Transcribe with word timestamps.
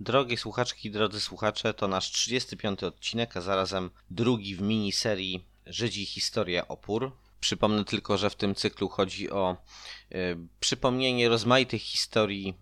Drogie 0.00 0.36
słuchaczki, 0.36 0.90
drodzy 0.90 1.20
słuchacze, 1.20 1.74
to 1.74 1.88
nasz 1.88 2.10
35 2.10 2.84
odcinek, 2.84 3.36
a 3.36 3.40
zarazem 3.40 3.90
drugi 4.10 4.56
w 4.56 4.62
miniserii 4.62 5.44
Żydzi 5.66 6.06
Historia 6.06 6.68
Opór. 6.68 7.12
Przypomnę 7.40 7.84
tylko, 7.84 8.16
że 8.16 8.30
w 8.30 8.34
tym 8.34 8.54
cyklu 8.54 8.88
chodzi 8.88 9.30
o 9.30 9.56
y, 10.12 10.36
przypomnienie 10.60 11.28
rozmaitych 11.28 11.82
historii 11.82 12.54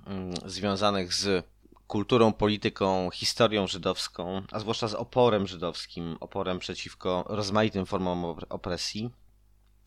y, 0.46 0.50
związanych 0.50 1.14
z 1.14 1.46
kulturą, 1.86 2.32
polityką, 2.32 3.10
historią 3.10 3.66
żydowską, 3.66 4.42
a 4.50 4.60
zwłaszcza 4.60 4.88
z 4.88 4.94
oporem 4.94 5.46
żydowskim, 5.46 6.16
oporem 6.20 6.58
przeciwko 6.58 7.24
rozmaitym 7.28 7.86
formom 7.86 8.24
opresji. 8.48 9.10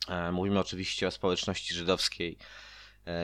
E, 0.08 0.32
mówimy 0.32 0.60
oczywiście 0.60 1.08
o 1.08 1.12
społeczności 1.12 1.74
żydowskiej 1.74 2.38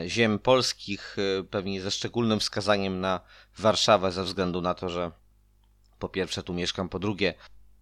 ziem 0.06 0.38
polskich, 0.38 1.16
e, 1.18 1.44
pewnie 1.44 1.82
ze 1.82 1.90
szczególnym 1.90 2.40
wskazaniem 2.40 3.00
na 3.00 3.20
Warszawę, 3.58 4.12
ze 4.12 4.24
względu 4.24 4.60
na 4.60 4.74
to, 4.74 4.88
że 4.88 5.10
po 5.98 6.08
pierwsze 6.08 6.42
tu 6.42 6.54
mieszkam, 6.54 6.88
po 6.88 6.98
drugie 6.98 7.34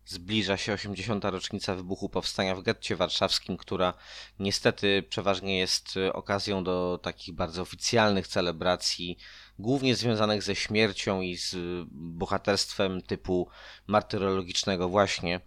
zbliża 0.04 0.56
się 0.56 0.72
80. 0.72 1.24
rocznica 1.24 1.74
wybuchu 1.74 2.08
powstania 2.08 2.54
w 2.54 2.62
getcie 2.62 2.96
warszawskim, 2.96 3.56
która 3.56 3.94
niestety 4.38 5.02
przeważnie 5.08 5.58
jest 5.58 5.96
e, 5.96 6.12
okazją 6.12 6.64
do 6.64 6.98
takich 7.02 7.34
bardzo 7.34 7.62
oficjalnych 7.62 8.28
celebracji, 8.28 9.18
głównie 9.58 9.96
związanych 9.96 10.42
ze 10.42 10.54
śmiercią 10.54 11.20
i 11.20 11.36
z 11.36 11.56
bohaterstwem 11.90 13.02
typu 13.02 13.48
martyrologicznego 13.86 14.88
właśnie. 14.88 15.40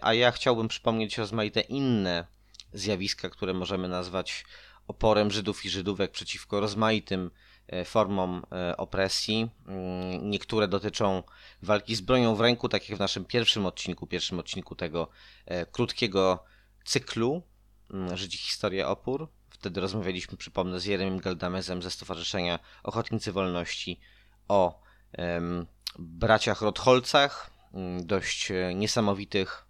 A 0.00 0.14
ja 0.14 0.32
chciałbym 0.32 0.68
przypomnieć 0.68 1.18
rozmaite 1.18 1.60
inne 1.60 2.26
zjawiska, 2.72 3.30
które 3.30 3.54
możemy 3.54 3.88
nazwać 3.88 4.44
oporem 4.88 5.30
Żydów 5.30 5.64
i 5.64 5.70
Żydówek 5.70 6.10
przeciwko 6.10 6.60
rozmaitym 6.60 7.30
e, 7.66 7.84
formom 7.84 8.42
e, 8.52 8.76
opresji. 8.76 9.50
Mm, 9.66 10.30
niektóre 10.30 10.68
dotyczą 10.68 11.22
walki 11.62 11.94
z 11.94 12.00
bronią 12.00 12.34
w 12.34 12.40
ręku, 12.40 12.68
tak 12.68 12.88
jak 12.88 12.98
w 12.98 13.00
naszym 13.00 13.24
pierwszym 13.24 13.66
odcinku, 13.66 14.06
pierwszym 14.06 14.38
odcinku 14.38 14.74
tego 14.74 15.08
e, 15.46 15.66
krótkiego 15.66 16.44
cyklu 16.84 17.42
mm, 17.90 18.16
Żydzi 18.16 18.38
Historia 18.38 18.88
Opór. 18.88 19.28
Wtedy 19.50 19.80
rozmawialiśmy, 19.80 20.36
przypomnę, 20.36 20.80
z 20.80 20.84
Jeremim 20.84 21.18
Galdamezem 21.18 21.82
ze 21.82 21.90
Stowarzyszenia 21.90 22.58
Ochotnicy 22.82 23.32
Wolności 23.32 24.00
o 24.48 24.82
um, 25.18 25.66
braciach 25.98 26.62
Rotholcach, 26.62 27.50
mm, 27.74 28.06
dość 28.06 28.52
niesamowitych, 28.74 29.66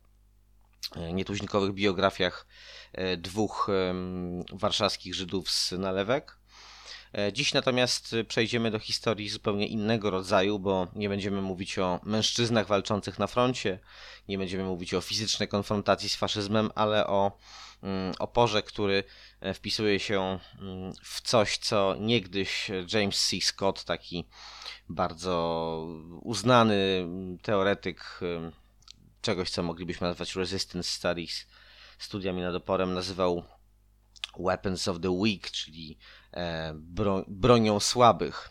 nietuźnikowych 1.12 1.72
biografiach 1.72 2.46
dwóch 3.18 3.68
warszawskich 4.52 5.14
Żydów 5.14 5.50
z 5.50 5.72
nalewek. 5.72 6.36
E, 7.18 7.32
dziś 7.32 7.54
natomiast 7.54 8.16
przejdziemy 8.28 8.70
do 8.70 8.78
historii 8.78 9.28
zupełnie 9.28 9.66
innego 9.66 10.10
rodzaju, 10.10 10.58
bo 10.58 10.88
nie 10.94 11.08
będziemy 11.08 11.42
mówić 11.42 11.78
o 11.78 12.00
mężczyznach 12.02 12.66
walczących 12.66 13.18
na 13.18 13.26
froncie, 13.26 13.78
nie 14.28 14.38
będziemy 14.38 14.64
mówić 14.64 14.94
o 14.94 15.00
fizycznej 15.00 15.48
konfrontacji 15.48 16.08
z 16.08 16.16
faszyzmem, 16.16 16.70
ale 16.74 17.06
o 17.06 17.38
mm, 17.82 18.14
oporze, 18.18 18.62
który 18.62 19.04
e, 19.40 19.54
wpisuje 19.54 20.00
się 20.00 20.38
mm, 20.60 20.92
w 21.02 21.20
coś, 21.20 21.58
co 21.58 21.96
niegdyś 22.00 22.70
James 22.92 23.28
C. 23.28 23.40
Scott, 23.40 23.84
taki 23.84 24.24
bardzo 24.88 25.86
uznany 26.22 27.06
teoretyk 27.42 28.20
czegoś, 29.22 29.50
co 29.50 29.62
moglibyśmy 29.62 30.06
nazwać 30.06 30.36
resistance 30.36 30.90
studies, 30.90 31.46
studiami 31.98 32.42
nad 32.42 32.54
oporem 32.54 32.94
nazywał 32.94 33.44
Weapons 34.38 34.88
of 34.88 35.00
the 35.00 35.18
Weak, 35.22 35.50
czyli 35.50 35.98
e, 36.32 36.74
bronią 37.28 37.80
słabych. 37.80 38.50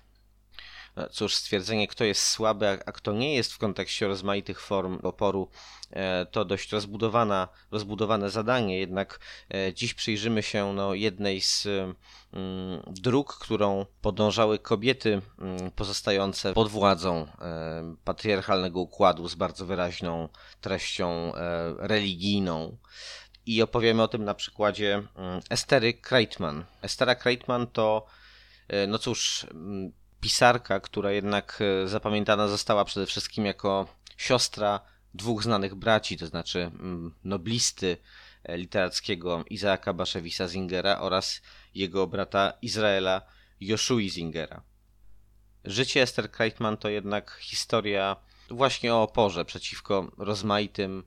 No 0.95 1.09
cóż, 1.09 1.35
stwierdzenie, 1.35 1.87
kto 1.87 2.03
jest 2.03 2.21
słaby, 2.21 2.79
a 2.85 2.91
kto 2.91 3.13
nie 3.13 3.35
jest 3.35 3.53
w 3.53 3.57
kontekście 3.57 4.07
rozmaitych 4.07 4.61
form 4.61 4.99
oporu, 5.03 5.49
e, 5.91 6.25
to 6.25 6.45
dość 6.45 6.71
rozbudowana, 6.71 7.47
rozbudowane 7.71 8.29
zadanie, 8.29 8.79
jednak 8.79 9.19
e, 9.53 9.73
dziś 9.73 9.93
przyjrzymy 9.93 10.43
się 10.43 10.73
no, 10.73 10.93
jednej 10.93 11.41
z 11.41 11.65
mm, 11.65 12.83
dróg, 12.87 13.37
którą 13.41 13.85
podążały 14.01 14.59
kobiety 14.59 15.21
mm, 15.39 15.71
pozostające 15.71 16.53
pod 16.53 16.69
władzą 16.69 17.27
patriarchalnego 18.03 18.79
układu 18.79 19.27
z 19.27 19.35
bardzo 19.35 19.65
wyraźną 19.65 20.29
treścią 20.61 21.31
religijną 21.77 22.77
i 23.45 23.61
opowiemy 23.61 24.03
o 24.03 24.07
tym 24.07 24.23
na 24.23 24.33
przykładzie 24.33 25.03
mm, 25.15 25.41
Estery 25.49 25.93
Kreitman. 25.93 26.65
Estera 26.81 27.15
Kreitman 27.15 27.67
to, 27.67 28.05
e, 28.67 28.87
no 28.87 28.97
cóż, 28.97 29.47
mm, 29.51 29.91
pisarka, 30.21 30.79
która 30.79 31.11
jednak 31.11 31.59
e, 31.61 31.87
zapamiętana 31.87 32.47
została 32.47 32.85
przede 32.85 33.05
wszystkim 33.05 33.45
jako 33.45 33.87
siostra 34.17 34.79
dwóch 35.13 35.43
znanych 35.43 35.75
braci, 35.75 36.17
to 36.17 36.27
znaczy 36.27 36.59
mm, 36.59 37.15
noblisty 37.23 37.97
e, 38.43 38.57
literackiego 38.57 39.43
Izaaka 39.49 39.93
Baszewisa 39.93 40.47
Zingera 40.47 40.99
oraz 40.99 41.41
jego 41.75 42.07
brata 42.07 42.53
Izraela 42.61 43.21
Joshui 43.59 44.09
Zingera. 44.09 44.61
Życie 45.65 46.01
Ester 46.01 46.31
Kreitman 46.31 46.77
to 46.77 46.89
jednak 46.89 47.37
historia 47.41 48.15
właśnie 48.49 48.93
o 48.93 49.03
oporze 49.03 49.45
przeciwko 49.45 50.11
rozmaitym 50.17 51.03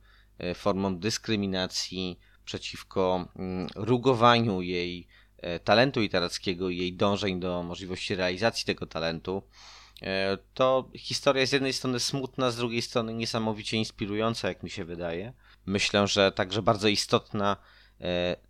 formą 0.55 0.99
dyskryminacji, 0.99 2.19
przeciwko 2.47 3.29
mm, 3.37 3.67
rugowaniu 3.75 4.63
jej 4.63 5.07
e, 5.39 5.61
talentu 5.61 6.01
literackiego 6.01 6.71
i 6.71 6.79
jej 6.79 6.93
dążeń 6.93 7.41
do 7.41 7.63
możliwości 7.63 8.15
realizacji 8.15 8.67
tego 8.67 8.87
talentu. 8.87 9.43
E, 10.03 10.39
to 10.55 10.91
historia 10.95 11.47
z 11.47 11.53
jednej 11.53 11.73
strony 11.73 12.01
smutna, 12.01 12.51
z 12.51 12.57
drugiej 12.57 12.83
strony 12.83 13.15
niesamowicie 13.15 13.77
inspirująca, 13.77 14.49
jak 14.49 14.63
mi 14.63 14.71
się 14.71 14.85
wydaje. 14.85 15.33
Myślę, 15.67 16.07
że 16.07 16.33
także 16.33 16.63
bardzo 16.63 16.89
istotna 16.89 17.57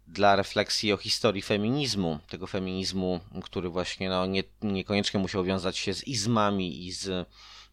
dla 0.06 0.36
refleksji 0.36 0.92
o 0.92 0.96
historii 0.96 1.42
feminizmu, 1.42 2.18
tego 2.28 2.46
feminizmu, 2.46 3.20
który 3.44 3.68
właśnie 3.68 4.08
no, 4.08 4.26
nie, 4.26 4.42
niekoniecznie 4.62 5.20
musiał 5.20 5.44
wiązać 5.44 5.78
się 5.78 5.94
z 5.94 6.06
izmami 6.06 6.86
i 6.86 6.92
z 6.92 7.28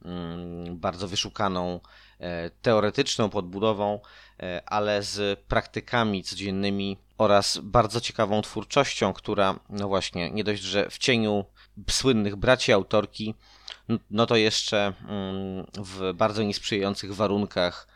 mm, 0.06 0.80
bardzo 0.80 1.08
wyszukaną 1.08 1.80
E, 2.13 2.13
teoretyczną 2.62 3.30
podbudową, 3.30 4.00
e, 4.40 4.62
ale 4.66 5.04
z 5.04 5.40
praktykami 5.40 6.24
codziennymi 6.24 6.98
oraz 7.18 7.58
bardzo 7.58 8.02
ciekawą 8.02 8.42
twórczością, 8.42 9.14
która, 9.14 9.60
no 9.70 9.88
właśnie, 9.88 10.32
nie 10.32 10.44
dość, 10.44 10.62
że 10.62 10.90
w 10.90 10.98
cieniu 10.98 11.46
słynnych 11.90 12.36
braci 12.36 12.74
autorki, 12.74 13.34
no 14.12 14.26
to 14.26 14.36
jeszcze 14.36 14.94
mm, 15.08 15.66
w 15.78 16.14
bardzo 16.14 16.44
niesprzyjających 16.44 17.16
warunkach 17.16 17.88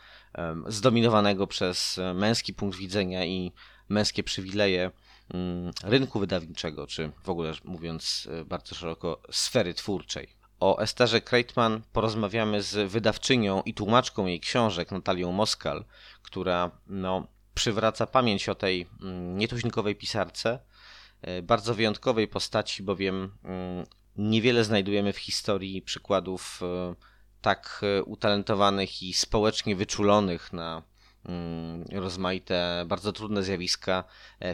zdominowanego 0.68 1.48
przez 1.48 2.00
męski 2.14 2.54
punkt 2.54 2.78
widzenia 2.78 3.26
i 3.26 3.52
męskie 3.90 4.24
przywileje 4.24 4.92
mm, 5.34 5.72
rynku 5.84 6.20
wydawniczego, 6.20 6.88
czy 6.88 7.12
w 7.24 7.30
ogóle 7.30 7.54
mówiąc 7.64 8.28
e, 8.32 8.46
bardzo 8.46 8.76
szeroko 8.76 9.22
sfery 9.32 9.74
twórczej. 9.74 10.37
O 10.60 10.80
Esterze 10.82 11.22
Kreitman 11.22 11.82
porozmawiamy 11.94 12.62
z 12.62 12.92
wydawczynią 12.92 13.62
i 13.62 13.74
tłumaczką 13.74 14.26
jej 14.26 14.40
książek 14.40 14.92
Natalią 14.92 15.32
Moskal, 15.32 15.86
która 16.22 16.72
no, 16.88 17.28
przywraca 17.54 18.08
pamięć 18.08 18.50
o 18.50 18.56
tej 18.56 18.88
mm, 19.02 19.38
nietuźnikowej 19.38 19.96
pisarce, 19.96 20.60
e, 21.22 21.42
bardzo 21.42 21.76
wyjątkowej 21.76 22.28
postaci, 22.28 22.84
bowiem 22.84 23.32
mm, 23.44 23.86
niewiele 24.16 24.64
znajdujemy 24.64 25.14
w 25.14 25.18
historii 25.18 25.82
przykładów 25.82 26.60
e, 26.64 26.96
tak 27.42 27.82
e, 27.84 28.04
utalentowanych 28.04 29.04
i 29.04 29.14
społecznie 29.14 29.76
wyczulonych 29.76 30.54
na 30.54 30.84
mm, 31.26 31.86
rozmaite, 31.92 32.86
bardzo 32.88 33.14
trudne 33.14 33.44
zjawiska 33.44 34.04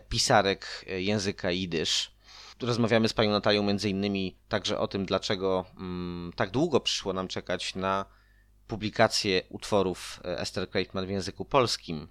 pisarek 0.09 0.85
języka 0.87 1.51
jidysz. 1.51 2.12
Rozmawiamy 2.61 3.09
z 3.09 3.13
panią 3.13 3.31
Natalią 3.31 3.63
między 3.63 3.89
innymi 3.89 4.37
także 4.49 4.79
o 4.79 4.87
tym, 4.87 5.05
dlaczego 5.05 5.65
mm, 5.77 6.33
tak 6.35 6.51
długo 6.51 6.79
przyszło 6.79 7.13
nam 7.13 7.27
czekać 7.27 7.75
na 7.75 8.05
publikację 8.67 9.41
utworów 9.49 10.19
e, 10.25 10.39
Esther 10.39 10.69
Kreitman 10.69 11.05
w 11.05 11.09
języku 11.09 11.45
polskim. 11.45 12.07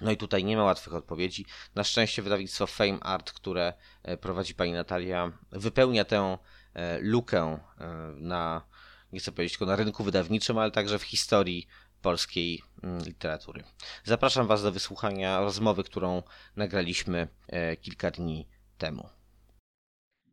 No 0.00 0.10
i 0.10 0.16
tutaj 0.16 0.44
nie 0.44 0.56
ma 0.56 0.64
łatwych 0.64 0.94
odpowiedzi. 0.94 1.46
Na 1.74 1.84
szczęście 1.84 2.22
wydawnictwo 2.22 2.66
Fame 2.66 3.00
Art, 3.00 3.32
które 3.32 3.72
e, 4.02 4.16
prowadzi 4.16 4.54
pani 4.54 4.72
Natalia, 4.72 5.32
wypełnia 5.52 6.04
tę 6.04 6.38
e, 6.74 6.98
lukę 7.00 7.58
na, 8.16 8.62
nie 9.12 9.20
chcę 9.20 9.32
powiedzieć 9.32 9.52
tylko 9.52 9.66
na 9.66 9.76
rynku 9.76 10.04
wydawniczym, 10.04 10.58
ale 10.58 10.70
także 10.70 10.98
w 10.98 11.02
historii 11.02 11.66
polskiej 12.02 12.62
mm, 12.82 13.04
literatury. 13.04 13.64
Zapraszam 14.04 14.46
Was 14.46 14.62
do 14.62 14.72
wysłuchania 14.72 15.40
rozmowy, 15.40 15.84
którą 15.84 16.22
nagraliśmy 16.56 17.28
kilka 17.80 18.10
dni 18.10 18.48
temu. 18.78 19.08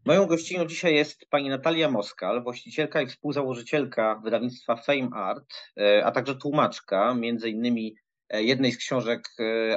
Moją 0.06 0.26
gościną 0.26 0.66
dzisiaj 0.66 0.96
jest 0.96 1.26
pani 1.30 1.50
Natalia 1.50 1.90
Moskal, 1.90 2.44
właścicielka 2.44 3.02
i 3.02 3.08
współzałożycielka 3.08 4.22
wydawnictwa 4.24 4.76
Fame 4.76 5.10
Art, 5.14 5.54
e, 5.78 6.06
a 6.06 6.12
także 6.12 6.36
tłumaczka 6.36 7.14
między 7.14 7.50
innymi 7.50 7.96
e, 8.30 8.44
jednej 8.44 8.72
z 8.72 8.78
książek 8.78 9.30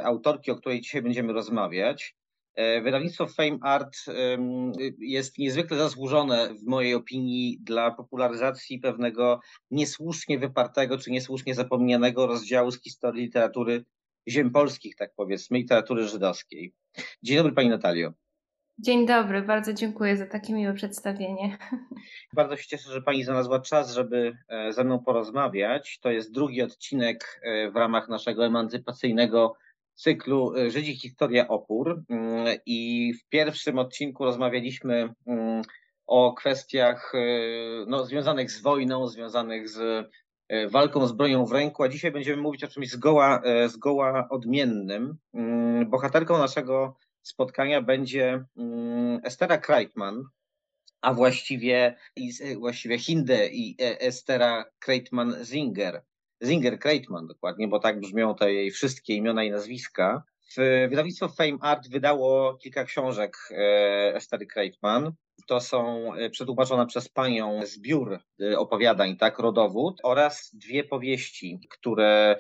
autorki, 0.02 0.50
o 0.50 0.56
której 0.56 0.80
dzisiaj 0.80 1.02
będziemy 1.02 1.32
rozmawiać. 1.32 2.16
Wydawnictwo 2.84 3.26
Fame 3.26 3.58
Art 3.62 3.96
jest 4.98 5.38
niezwykle 5.38 5.78
zasłużone, 5.78 6.54
w 6.54 6.66
mojej 6.66 6.94
opinii, 6.94 7.58
dla 7.60 7.90
popularyzacji 7.90 8.78
pewnego 8.78 9.40
niesłusznie 9.70 10.38
wypartego 10.38 10.98
czy 10.98 11.10
niesłusznie 11.10 11.54
zapomnianego 11.54 12.26
rozdziału 12.26 12.70
z 12.70 12.82
historii 12.82 13.22
literatury 13.22 13.84
ziem 14.28 14.50
polskich, 14.50 14.96
tak 14.96 15.10
powiedzmy, 15.16 15.58
literatury 15.58 16.08
żydowskiej. 16.08 16.74
Dzień 17.22 17.36
dobry 17.36 17.52
Pani 17.52 17.68
Natalio. 17.68 18.23
Dzień 18.78 19.06
dobry, 19.06 19.42
bardzo 19.42 19.72
dziękuję 19.72 20.16
za 20.16 20.26
takie 20.26 20.54
miłe 20.54 20.74
przedstawienie. 20.74 21.58
Bardzo 22.32 22.56
się 22.56 22.68
cieszę, 22.68 22.92
że 22.92 23.02
Pani 23.02 23.24
znalazła 23.24 23.60
czas, 23.60 23.94
żeby 23.94 24.36
e, 24.48 24.72
ze 24.72 24.84
mną 24.84 24.98
porozmawiać. 24.98 25.98
To 26.00 26.10
jest 26.10 26.32
drugi 26.32 26.62
odcinek 26.62 27.40
e, 27.42 27.70
w 27.70 27.76
ramach 27.76 28.08
naszego 28.08 28.46
emancypacyjnego 28.46 29.54
cyklu 29.94 30.56
e, 30.56 30.70
Żydzi 30.70 30.96
Historia 30.96 31.48
Opór 31.48 32.02
mm, 32.08 32.58
i 32.66 33.12
w 33.14 33.28
pierwszym 33.28 33.78
odcinku 33.78 34.24
rozmawialiśmy 34.24 35.14
mm, 35.26 35.62
o 36.06 36.32
kwestiach 36.32 37.12
no, 37.86 38.04
związanych 38.04 38.50
z 38.50 38.62
wojną, 38.62 39.06
związanych 39.06 39.68
z 39.68 40.08
walką 40.70 41.06
z 41.06 41.12
bronią 41.12 41.46
w 41.46 41.52
ręku, 41.52 41.82
a 41.82 41.88
dzisiaj 41.88 42.12
będziemy 42.12 42.42
mówić 42.42 42.64
o 42.64 42.68
czymś 42.68 42.90
zgoła, 42.90 43.42
zgoła 43.66 44.28
odmiennym. 44.30 45.16
Mm, 45.34 45.90
bohaterką 45.90 46.38
naszego 46.38 46.96
spotkania 47.24 47.82
będzie 47.82 48.44
Estera 49.22 49.58
Kreitman, 49.58 50.24
a 51.00 51.14
właściwie, 51.14 51.96
właściwie 52.56 52.98
Hinde 52.98 53.48
i 53.48 53.76
Estera 53.78 54.64
Kreitman-Zinger. 54.86 56.00
Zinger 56.44 56.78
Kreitman 56.78 57.26
dokładnie, 57.26 57.68
bo 57.68 57.78
tak 57.78 58.00
brzmią 58.00 58.34
te 58.34 58.52
jej 58.52 58.70
wszystkie 58.70 59.14
imiona 59.14 59.44
i 59.44 59.50
nazwiska. 59.50 60.22
Wydawnictwo 60.88 61.28
Fame 61.28 61.58
Art 61.60 61.88
wydało 61.88 62.54
kilka 62.54 62.84
książek 62.84 63.36
e, 63.50 64.14
Estery 64.14 64.46
Kreitman. 64.46 65.12
To 65.46 65.60
są 65.60 66.14
e, 66.14 66.30
przetłumaczone 66.30 66.86
przez 66.86 67.08
panią 67.08 67.66
zbiór 67.66 68.18
e, 68.40 68.58
opowiadań, 68.58 69.16
tak, 69.16 69.38
rodowód 69.38 70.00
oraz 70.02 70.50
dwie 70.54 70.84
powieści, 70.84 71.60
które 71.70 72.36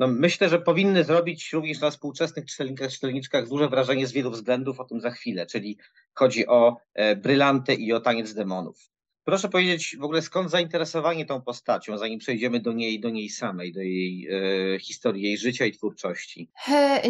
no, 0.00 0.06
myślę, 0.06 0.48
że 0.48 0.58
powinny 0.58 1.04
zrobić 1.04 1.52
również 1.52 1.80
na 1.80 1.90
współczesnych 1.90 2.46
czytelnikach, 2.46 2.90
czytelniczkach 2.90 3.48
duże 3.48 3.68
wrażenie 3.68 4.06
z 4.06 4.12
wielu 4.12 4.30
względów, 4.30 4.80
o 4.80 4.84
tym 4.84 5.00
za 5.00 5.10
chwilę, 5.10 5.46
czyli 5.46 5.78
chodzi 6.14 6.46
o 6.46 6.76
Brylantę 7.16 7.74
i 7.74 7.92
o 7.92 8.00
Taniec 8.00 8.34
Demonów. 8.34 8.90
Proszę 9.24 9.48
powiedzieć 9.48 9.96
w 10.00 10.04
ogóle 10.04 10.22
skąd 10.22 10.50
zainteresowanie 10.50 11.26
tą 11.26 11.42
postacią, 11.42 11.98
zanim 11.98 12.18
przejdziemy 12.18 12.60
do 12.60 12.72
niej, 12.72 13.00
do 13.00 13.10
niej 13.10 13.28
samej, 13.28 13.72
do 13.72 13.80
jej 13.80 14.28
e, 14.74 14.78
historii, 14.78 15.22
jej 15.22 15.38
życia 15.38 15.66
i 15.66 15.72
twórczości? 15.72 16.50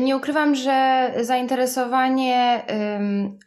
Nie 0.00 0.16
ukrywam, 0.16 0.54
że 0.54 1.10
zainteresowanie, 1.20 2.62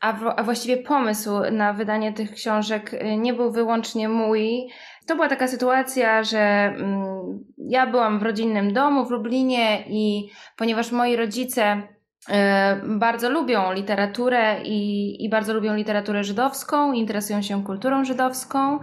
a, 0.01 0.35
a 0.35 0.43
właściwie 0.43 0.77
pomysł 0.77 1.29
na 1.51 1.73
wydanie 1.73 2.13
tych 2.13 2.31
książek 2.31 2.93
y, 2.93 3.17
nie 3.17 3.33
był 3.33 3.51
wyłącznie 3.51 4.09
mój. 4.09 4.69
To 5.07 5.15
była 5.15 5.29
taka 5.29 5.47
sytuacja, 5.47 6.23
że 6.23 6.39
mm, 6.39 7.43
ja 7.57 7.87
byłam 7.87 8.19
w 8.19 8.23
rodzinnym 8.23 8.73
domu 8.73 9.05
w 9.05 9.11
Lublinie 9.11 9.83
i 9.87 10.29
ponieważ 10.57 10.91
moi 10.91 11.15
rodzice 11.15 11.83
E, 12.29 12.81
bardzo 12.85 13.29
lubią 13.29 13.73
literaturę 13.73 14.61
i, 14.63 15.25
i 15.25 15.29
bardzo 15.29 15.53
lubią 15.53 15.75
literaturę 15.75 16.23
żydowską, 16.23 16.93
interesują 16.93 17.41
się 17.41 17.63
kulturą 17.63 18.05
żydowską. 18.05 18.79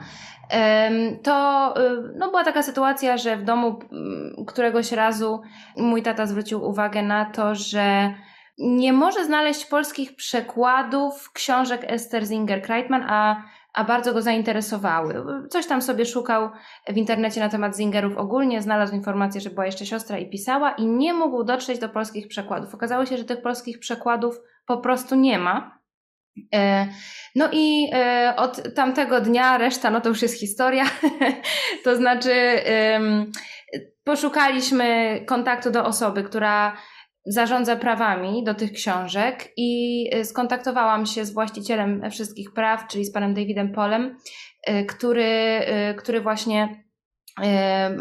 To 1.23 1.75
e, 1.77 1.91
no, 2.17 2.29
była 2.29 2.45
taka 2.45 2.63
sytuacja, 2.63 3.17
że 3.17 3.37
w 3.37 3.45
domu 3.45 3.79
któregoś 4.47 4.93
razu 4.93 5.41
mój 5.77 6.03
tata 6.03 6.27
zwrócił 6.27 6.65
uwagę 6.65 7.03
na 7.03 7.25
to, 7.25 7.55
że 7.55 8.15
nie 8.59 8.93
może 8.93 9.25
znaleźć 9.25 9.65
polskich 9.65 10.17
przekładów 10.17 11.33
książek 11.33 11.81
Esther 11.87 12.23
Zinger-Kreitman, 12.23 13.05
a 13.09 13.43
a 13.75 13.85
bardzo 13.85 14.13
go 14.13 14.23
zainteresowały. 14.23 15.15
Coś 15.51 15.67
tam 15.67 15.83
sobie 15.83 16.07
szukał 16.07 16.51
w 16.89 16.97
internecie 16.97 17.41
na 17.41 17.49
temat 17.49 17.77
Zingerów 17.77 18.17
ogólnie, 18.17 18.63
znalazł 18.63 18.95
informację, 18.95 19.41
że 19.41 19.51
była 19.51 19.67
jeszcze 19.67 19.87
siostra 19.87 20.19
i 20.19 20.31
pisała 20.31 20.71
i 20.71 20.87
nie 20.87 21.15
mógł 21.15 21.45
dotrzeć 21.45 21.79
do 21.79 21.89
polskich 21.89 22.29
przekładów. 22.29 22.75
Okazało 22.75 23.07
się, 23.07 23.17
że 23.17 23.25
tych 23.25 23.43
polskich 23.43 23.79
przekładów 23.79 24.41
po 24.67 24.79
prostu 24.79 25.15
nie 25.15 25.39
ma. 25.39 25.81
E, 26.55 26.87
no 27.35 27.49
i 27.53 27.91
e, 27.93 28.35
od 28.37 28.75
tamtego 28.75 29.21
dnia 29.21 29.59
reszta, 29.59 29.91
no 29.91 30.01
to 30.01 30.09
już 30.09 30.23
jest 30.23 30.41
historia. 30.41 30.85
to 31.85 31.97
znaczy, 31.97 32.33
poszukaliśmy 34.05 35.21
kontaktu 35.27 35.71
do 35.71 35.85
osoby, 35.85 36.23
która 36.23 36.77
zarządza 37.27 37.77
prawami 37.77 38.45
do 38.45 38.55
tych 38.55 38.73
książek 38.73 39.49
i 39.57 40.05
y, 40.15 40.25
skontaktowałam 40.25 41.07
się 41.07 41.25
z 41.25 41.33
właścicielem 41.33 42.11
wszystkich 42.11 42.53
praw, 42.53 42.87
czyli 42.87 43.05
z 43.05 43.13
panem 43.13 43.35
Davidem 43.35 43.73
Polem, 43.73 44.17
y, 44.69 44.85
który, 44.85 45.61
y, 45.91 45.95
który 45.95 46.21
właśnie 46.21 46.85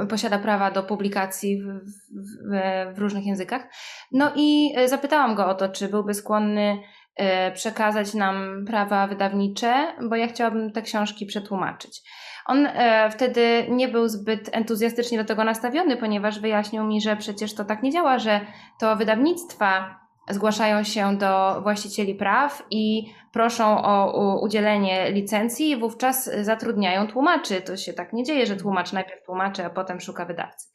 posiada 0.09 0.39
prawa 0.39 0.71
do 0.71 0.83
publikacji 0.83 1.61
w, 1.61 1.65
w, 1.65 2.95
w, 2.95 2.99
różnych 2.99 3.25
językach. 3.25 3.67
No 4.11 4.31
i 4.35 4.75
zapytałam 4.85 5.35
go 5.35 5.47
o 5.47 5.53
to, 5.53 5.69
czy 5.69 5.87
byłby 5.87 6.13
skłonny 6.13 6.77
przekazać 7.53 8.13
nam 8.13 8.65
prawa 8.67 9.07
wydawnicze, 9.07 9.87
bo 10.09 10.15
ja 10.15 10.27
chciałabym 10.27 10.71
te 10.71 10.81
książki 10.81 11.25
przetłumaczyć. 11.25 12.01
On 12.49 12.65
e, 12.65 13.09
wtedy 13.11 13.65
nie 13.69 13.87
był 13.87 14.07
zbyt 14.07 14.49
entuzjastycznie 14.51 15.17
do 15.17 15.25
tego 15.25 15.43
nastawiony, 15.43 15.97
ponieważ 15.97 16.39
wyjaśnił 16.39 16.83
mi, 16.83 17.01
że 17.01 17.15
przecież 17.15 17.55
to 17.55 17.65
tak 17.65 17.83
nie 17.83 17.91
działa, 17.91 18.19
że 18.19 18.41
to 18.79 18.95
wydawnictwa 18.95 19.99
zgłaszają 20.29 20.83
się 20.83 21.17
do 21.17 21.61
właścicieli 21.61 22.15
praw 22.15 22.63
i 22.71 23.13
proszą 23.33 23.83
o 23.83 24.39
udzielenie 24.41 25.11
licencji 25.11 25.69
i 25.69 25.77
wówczas 25.77 26.29
zatrudniają 26.41 27.07
tłumaczy. 27.07 27.61
To 27.61 27.77
się 27.77 27.93
tak 27.93 28.13
nie 28.13 28.23
dzieje, 28.23 28.45
że 28.45 28.55
tłumacz 28.55 28.93
najpierw 28.93 29.25
tłumaczy, 29.25 29.65
a 29.65 29.69
potem 29.69 29.99
szuka 29.99 30.25
wydawcy. 30.25 30.67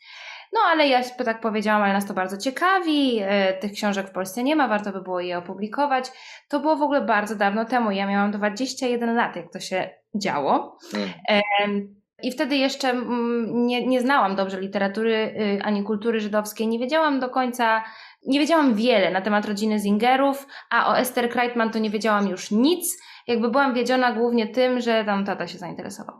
No 0.52 0.60
ale 0.70 0.88
ja 0.88 1.00
tak 1.24 1.40
powiedziałam, 1.40 1.82
ale 1.82 1.92
nas 1.92 2.06
to 2.06 2.14
bardzo 2.14 2.36
ciekawi, 2.36 3.18
e, 3.22 3.52
tych 3.52 3.72
książek 3.72 4.08
w 4.08 4.12
Polsce 4.12 4.42
nie 4.42 4.56
ma, 4.56 4.68
warto 4.68 4.92
by 4.92 5.02
było 5.02 5.20
je 5.20 5.38
opublikować. 5.38 6.12
To 6.48 6.60
było 6.60 6.76
w 6.76 6.82
ogóle 6.82 7.00
bardzo 7.00 7.36
dawno 7.36 7.64
temu, 7.64 7.90
ja 7.90 8.06
miałam 8.06 8.30
21 8.30 9.16
lat, 9.16 9.36
jak 9.36 9.52
to 9.52 9.60
się 9.60 10.03
działo. 10.14 10.78
Hmm. 10.92 11.94
I 12.22 12.32
wtedy 12.32 12.56
jeszcze 12.56 12.90
mm, 12.90 13.66
nie, 13.66 13.86
nie 13.86 14.00
znałam 14.00 14.36
dobrze 14.36 14.60
literatury 14.60 15.14
y, 15.14 15.62
ani 15.62 15.82
kultury 15.82 16.20
żydowskiej, 16.20 16.68
nie 16.68 16.78
wiedziałam 16.78 17.20
do 17.20 17.28
końca, 17.28 17.84
nie 18.26 18.38
wiedziałam 18.38 18.74
wiele 18.74 19.10
na 19.10 19.20
temat 19.20 19.46
rodziny 19.46 19.78
Zingerów, 19.78 20.46
a 20.70 20.92
o 20.92 20.98
Esther 20.98 21.30
Kreitman 21.30 21.70
to 21.70 21.78
nie 21.78 21.90
wiedziałam 21.90 22.28
już 22.28 22.50
nic. 22.50 23.02
Jakby 23.26 23.50
byłam 23.50 23.74
wiedziona 23.74 24.12
głównie 24.12 24.46
tym, 24.46 24.80
że 24.80 25.04
tam 25.04 25.24
tata 25.24 25.46
się 25.46 25.58
zainteresował. 25.58 26.16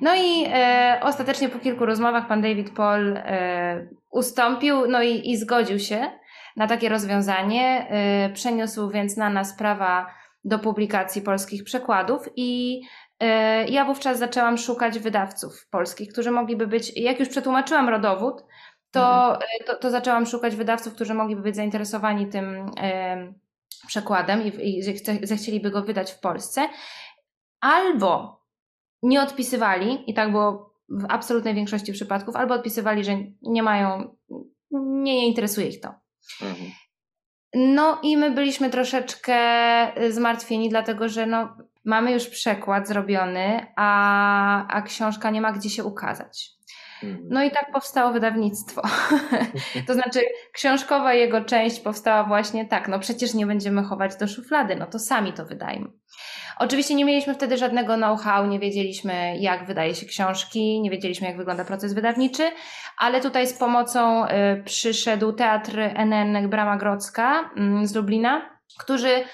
No 0.00 0.14
i 0.14 0.44
e, 0.46 1.00
ostatecznie 1.02 1.48
po 1.48 1.58
kilku 1.58 1.86
rozmowach 1.86 2.28
pan 2.28 2.42
David 2.42 2.70
Paul 2.70 3.16
e, 3.16 3.88
ustąpił, 4.10 4.86
no 4.86 5.02
i, 5.02 5.30
i 5.30 5.36
zgodził 5.36 5.78
się 5.78 6.10
na 6.56 6.66
takie 6.66 6.88
rozwiązanie. 6.88 7.86
E, 7.90 8.30
przeniósł 8.32 8.90
więc 8.90 9.16
na 9.16 9.30
nas 9.30 9.56
prawa 9.56 10.06
do 10.44 10.58
publikacji 10.58 11.22
polskich 11.22 11.64
przekładów 11.64 12.28
i 12.36 12.80
ja 13.68 13.84
wówczas 13.84 14.18
zaczęłam 14.18 14.58
szukać 14.58 14.98
wydawców 14.98 15.68
polskich, 15.70 16.12
którzy 16.12 16.30
mogliby 16.30 16.66
być, 16.66 16.96
jak 16.96 17.20
już 17.20 17.28
przetłumaczyłam 17.28 17.88
rodowód, 17.88 18.44
to, 18.90 19.32
mhm. 19.32 19.50
E, 19.60 19.64
to, 19.64 19.76
to, 19.76 19.90
zaczęłam 19.90 20.26
szukać 20.26 20.56
wydawców, 20.56 20.94
którzy 20.94 21.14
mogliby 21.14 21.42
być 21.42 21.56
zainteresowani 21.56 22.28
tym 22.28 22.70
e, 22.80 23.32
przekładem 23.86 24.42
i, 24.42 24.78
i 24.78 24.82
zechcieliby 25.22 25.70
go 25.70 25.82
wydać 25.82 26.12
w 26.12 26.20
Polsce. 26.20 26.68
Albo 27.60 28.40
nie 29.02 29.22
odpisywali, 29.22 30.10
i 30.10 30.14
tak 30.14 30.30
było 30.30 30.74
w 30.88 31.06
absolutnej 31.08 31.54
większości 31.54 31.92
przypadków, 31.92 32.36
albo 32.36 32.54
odpisywali, 32.54 33.04
że 33.04 33.12
nie 33.42 33.62
mają, 33.62 34.16
nie, 34.70 35.14
nie 35.16 35.26
interesuje 35.26 35.68
ich 35.68 35.80
to. 35.80 35.94
Mhm. 36.42 36.70
No 37.54 37.98
i 38.02 38.16
my 38.16 38.30
byliśmy 38.30 38.70
troszeczkę 38.70 39.38
zmartwieni, 40.10 40.68
dlatego 40.68 41.08
że 41.08 41.26
no, 41.26 41.56
mamy 41.86 42.12
już 42.12 42.26
przekład 42.26 42.88
zrobiony, 42.88 43.66
a, 43.76 44.66
a 44.66 44.82
książka 44.82 45.30
nie 45.30 45.40
ma 45.40 45.52
gdzie 45.52 45.70
się 45.70 45.84
ukazać. 45.84 46.56
Mhm. 47.02 47.28
No 47.30 47.42
i 47.44 47.50
tak 47.50 47.72
powstało 47.72 48.12
wydawnictwo. 48.12 48.82
to 49.86 49.94
znaczy, 49.94 50.20
książkowa 50.52 51.14
jego 51.14 51.44
część 51.44 51.80
powstała 51.80 52.24
właśnie 52.24 52.64
tak, 52.64 52.88
no 52.88 52.98
przecież 52.98 53.34
nie 53.34 53.46
będziemy 53.46 53.82
chować 53.82 54.16
do 54.16 54.28
szuflady, 54.28 54.76
no 54.76 54.86
to 54.86 54.98
sami 54.98 55.32
to 55.32 55.44
wydajmy. 55.44 55.86
Oczywiście 56.58 56.94
nie 56.94 57.04
mieliśmy 57.04 57.34
wtedy 57.34 57.58
żadnego 57.58 57.96
know-how, 57.96 58.46
nie 58.46 58.58
wiedzieliśmy, 58.58 59.36
jak 59.38 59.66
wydaje 59.66 59.94
się 59.94 60.06
książki, 60.06 60.80
nie 60.80 60.90
wiedzieliśmy, 60.90 61.26
jak 61.28 61.36
wygląda 61.36 61.64
proces 61.64 61.94
wydawniczy, 61.94 62.50
ale 62.98 63.20
tutaj 63.20 63.46
z 63.46 63.52
pomocą 63.52 64.26
y, 64.26 64.28
przyszedł 64.64 65.32
Teatr 65.32 65.78
NN 65.94 66.48
Brama 66.48 66.76
Grodzka 66.76 67.50
y, 67.82 67.86
z 67.86 67.94
Lublina, 67.94 68.58
którzy 68.78 69.08
y, 69.08 69.24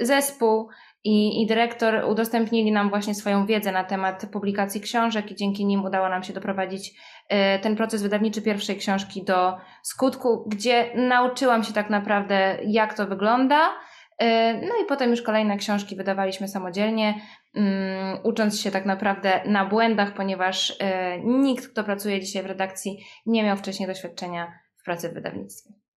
zespół 0.00 0.68
i, 1.04 1.42
I 1.42 1.46
dyrektor 1.46 2.04
udostępnili 2.08 2.72
nam 2.72 2.90
właśnie 2.90 3.14
swoją 3.14 3.46
wiedzę 3.46 3.72
na 3.72 3.84
temat 3.84 4.26
publikacji 4.32 4.80
książek, 4.80 5.30
i 5.30 5.34
dzięki 5.34 5.66
nim 5.66 5.84
udało 5.84 6.08
nam 6.08 6.22
się 6.22 6.32
doprowadzić 6.32 6.92
e, 7.28 7.58
ten 7.58 7.76
proces 7.76 8.02
wydawniczy 8.02 8.42
pierwszej 8.42 8.76
książki 8.76 9.24
do 9.24 9.56
skutku, 9.82 10.44
gdzie 10.46 10.90
nauczyłam 10.94 11.64
się 11.64 11.72
tak 11.72 11.90
naprawdę, 11.90 12.58
jak 12.66 12.94
to 12.94 13.06
wygląda. 13.06 13.70
E, 14.18 14.54
no 14.54 14.74
i 14.82 14.86
potem 14.88 15.10
już 15.10 15.22
kolejne 15.22 15.56
książki 15.56 15.96
wydawaliśmy 15.96 16.48
samodzielnie, 16.48 17.14
um, 17.54 17.64
ucząc 18.24 18.60
się 18.60 18.70
tak 18.70 18.86
naprawdę 18.86 19.40
na 19.46 19.64
błędach, 19.64 20.14
ponieważ 20.14 20.76
e, 20.80 21.18
nikt, 21.20 21.68
kto 21.68 21.84
pracuje 21.84 22.20
dzisiaj 22.20 22.42
w 22.42 22.46
redakcji, 22.46 22.98
nie 23.26 23.44
miał 23.44 23.56
wcześniej 23.56 23.86
doświadczenia 23.86 24.52
w 24.80 24.84
pracy 24.84 25.08
w 25.08 25.14
wydawnictwie. 25.14 25.87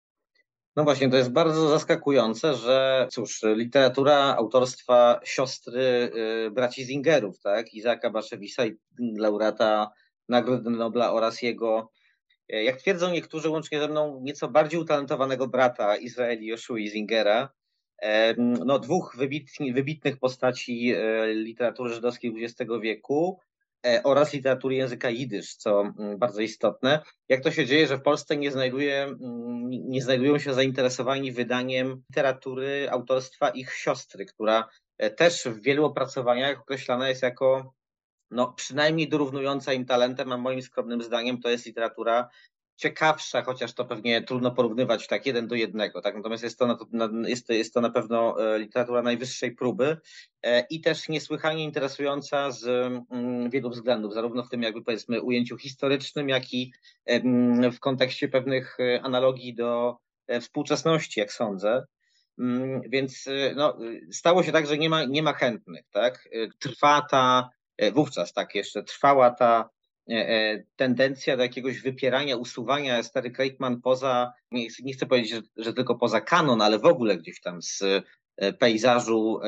No 0.76 0.84
właśnie, 0.84 1.10
to 1.10 1.18
jest 1.18 1.32
bardzo 1.32 1.70
zaskakujące, 1.70 2.56
że 2.56 3.08
cóż, 3.12 3.42
literatura 3.44 4.36
autorstwa 4.38 5.20
siostry 5.24 6.12
y, 6.48 6.52
braci 6.52 6.84
Zingerów, 6.86 7.40
tak? 7.40 7.74
Izaka 7.74 8.10
Baszewisa 8.10 8.66
i 8.66 8.78
laureata 9.00 9.92
Nagrody 10.30 10.70
Nobla 10.70 11.14
oraz 11.14 11.42
jego, 11.42 11.92
y, 12.54 12.64
jak 12.64 12.78
twierdzą 12.78 13.12
niektórzy, 13.12 13.50
łącznie 13.50 13.80
ze 13.80 13.88
mną, 13.88 14.20
nieco 14.24 14.48
bardziej 14.48 14.80
utalentowanego 14.80 15.48
brata 15.48 15.96
Izraeli 15.96 16.48
Joshua 16.48 16.78
Zingera, 16.92 17.50
no, 18.38 18.80
dwóch 18.80 19.16
wybitni, 19.18 19.74
wybitnych 19.74 20.20
postaci 20.20 20.96
y, 20.96 21.34
literatury 21.34 21.94
żydowskiej 21.94 22.34
XX 22.44 22.72
wieku, 22.82 23.40
oraz 24.04 24.34
literatury 24.34 24.76
języka 24.76 25.10
jidysz, 25.10 25.56
co 25.56 25.82
mm, 25.82 26.18
bardzo 26.18 26.42
istotne. 26.42 27.04
Jak 27.30 27.44
to 27.44 27.52
się 27.52 27.66
dzieje, 27.66 27.88
że 27.88 27.98
w 27.98 28.02
Polsce 28.02 28.38
nie, 28.38 28.52
znajduje, 28.52 29.04
mm, 29.04 29.70
nie 29.70 30.02
znajdują 30.02 30.40
się 30.40 30.54
zainteresowani 30.54 31.32
wydaniem 31.32 32.04
literatury 32.10 32.88
autorstwa 32.92 33.50
ich 33.50 33.74
siostry, 33.74 34.26
która 34.26 34.70
e, 34.98 35.10
też 35.10 35.44
w 35.44 35.62
wielu 35.62 35.86
opracowaniach 35.86 36.60
określana 36.60 37.10
jest 37.10 37.24
jako 37.24 37.74
no, 38.32 38.54
przynajmniej 38.54 39.10
dorównująca 39.10 39.74
im 39.74 39.86
talentem, 39.86 40.32
a 40.32 40.38
moim 40.38 40.62
skromnym 40.62 41.04
zdaniem 41.04 41.42
to 41.42 41.50
jest 41.50 41.66
literatura 41.66 42.30
ciekawsza, 42.82 43.42
chociaż 43.42 43.74
to 43.74 43.86
pewnie 43.86 44.22
trudno 44.22 44.52
porównywać 44.52 45.08
tak 45.08 45.26
jeden 45.26 45.48
do 45.48 45.56
jednego. 45.56 46.02
Tak? 46.02 46.16
Natomiast 46.16 46.44
jest 46.44 46.60
to, 46.60 46.78
na, 46.92 47.10
jest, 47.28 47.48
to, 47.48 47.54
jest 47.54 47.74
to 47.74 47.82
na 47.82 47.90
pewno 47.90 48.46
e, 48.56 48.60
literatura 48.60 49.02
najwyższej 49.02 49.52
próby 49.52 49.98
e, 50.44 50.66
i 50.70 50.82
też 50.82 51.10
niesłychanie 51.10 51.64
interesująca 51.64 52.52
z 52.52 52.66
mm, 53.12 53.50
wielu 53.50 53.70
względów, 53.70 54.14
zarówno 54.14 54.44
w 54.44 54.50
tym 54.50 54.62
jakby 54.62 54.84
powiedzmy 54.84 55.22
ujęciu 55.22 55.58
historycznym, 55.58 56.30
jak 56.30 56.54
i 56.54 56.74
w 57.74 57.80
kontekście 57.80 58.28
pewnych 58.28 58.78
e, 58.80 59.02
analogii 59.02 59.56
do 59.56 59.98
współczesności, 60.42 61.20
jak 61.20 61.34
sądzę. 61.34 61.86
Mm, 62.40 62.82
więc 62.90 63.26
no, 63.56 63.78
stało 64.12 64.44
się 64.44 64.52
tak, 64.52 64.68
że 64.68 64.78
nie 64.78 64.90
ma, 64.90 65.06
nie 65.06 65.24
ma 65.24 65.34
chętnych. 65.34 65.86
Tak? 65.92 66.30
Trwa 66.60 67.02
ta, 67.10 67.50
wówczas 67.94 68.34
tak 68.34 68.56
jeszcze 68.56 68.84
trwała 68.84 69.30
ta 69.30 69.70
E, 69.70 69.70
e, 69.70 69.81
tendencja 70.76 71.38
do 71.38 71.44
jakiegoś 71.44 71.82
wypierania, 71.82 72.38
usuwania 72.38 73.04
Stary 73.04 73.32
Kreitman 73.32 73.82
poza, 73.82 74.34
nie, 74.52 74.94
chcę 74.94 75.06
powiedzieć, 75.06 75.44
że, 75.58 75.74
tylko 75.74 75.96
poza 75.96 76.22
kanon, 76.22 76.62
ale 76.62 76.80
w 76.80 76.86
ogóle 76.86 77.18
gdzieś 77.18 77.42
tam 77.42 77.62
z 77.62 77.82
e, 78.38 78.54
pejzażu 78.54 79.40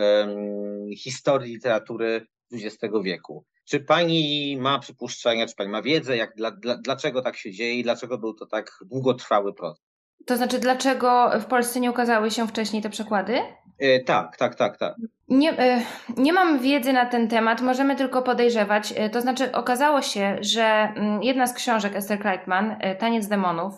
historii 0.97 1.53
literatury 1.53 2.27
XX 2.51 2.93
wieku. 3.03 3.45
Czy 3.65 3.79
pani 3.79 4.57
ma 4.59 4.79
przypuszczenia, 4.79 5.47
czy 5.47 5.55
pani 5.55 5.69
ma 5.69 5.81
wiedzę, 5.81 6.17
jak, 6.17 6.35
dla, 6.35 6.51
dlaczego 6.81 7.21
tak 7.21 7.37
się 7.37 7.51
dzieje 7.51 7.73
i 7.73 7.83
dlaczego 7.83 8.17
był 8.17 8.33
to 8.33 8.45
tak 8.45 8.79
długotrwały 8.85 9.53
proces? 9.53 9.92
To 10.25 10.37
znaczy, 10.37 10.59
dlaczego 10.59 11.31
w 11.39 11.45
Polsce 11.45 11.79
nie 11.79 11.91
ukazały 11.91 12.31
się 12.31 12.47
wcześniej 12.47 12.81
te 12.81 12.89
przekłady? 12.89 13.41
E, 13.79 13.99
tak, 13.99 14.37
tak, 14.37 14.55
tak, 14.55 14.77
tak. 14.77 14.95
Nie, 15.27 15.59
e, 15.59 15.81
nie 16.17 16.33
mam 16.33 16.59
wiedzy 16.59 16.93
na 16.93 17.05
ten 17.05 17.27
temat, 17.27 17.61
możemy 17.61 17.95
tylko 17.95 18.21
podejrzewać. 18.21 18.93
E, 18.95 19.09
to 19.09 19.21
znaczy, 19.21 19.51
okazało 19.51 20.01
się, 20.01 20.37
że 20.41 20.63
mm, 20.63 21.23
jedna 21.23 21.47
z 21.47 21.53
książek 21.53 21.95
Esther 21.95 22.19
Kreitman, 22.19 22.75
Taniec 22.99 23.27
demonów, 23.27 23.73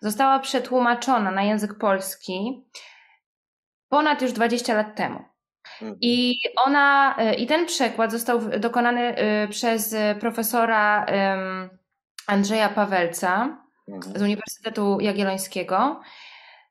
została 0.00 0.38
przetłumaczona 0.38 1.30
na 1.30 1.42
język 1.42 1.78
polski 1.78 2.64
ponad 3.88 4.22
już 4.22 4.32
20 4.32 4.74
lat 4.74 4.96
temu. 4.96 5.24
Mhm. 5.82 5.98
I 6.00 6.34
ona, 6.56 7.16
i 7.38 7.46
ten 7.46 7.66
przekład 7.66 8.12
został 8.12 8.40
dokonany 8.40 9.14
przez 9.50 9.94
profesora 10.20 11.06
Andrzeja 12.26 12.68
Pawelca. 12.68 13.58
Z 14.16 14.22
Uniwersytetu 14.22 15.00
Jagiellońskiego. 15.00 16.00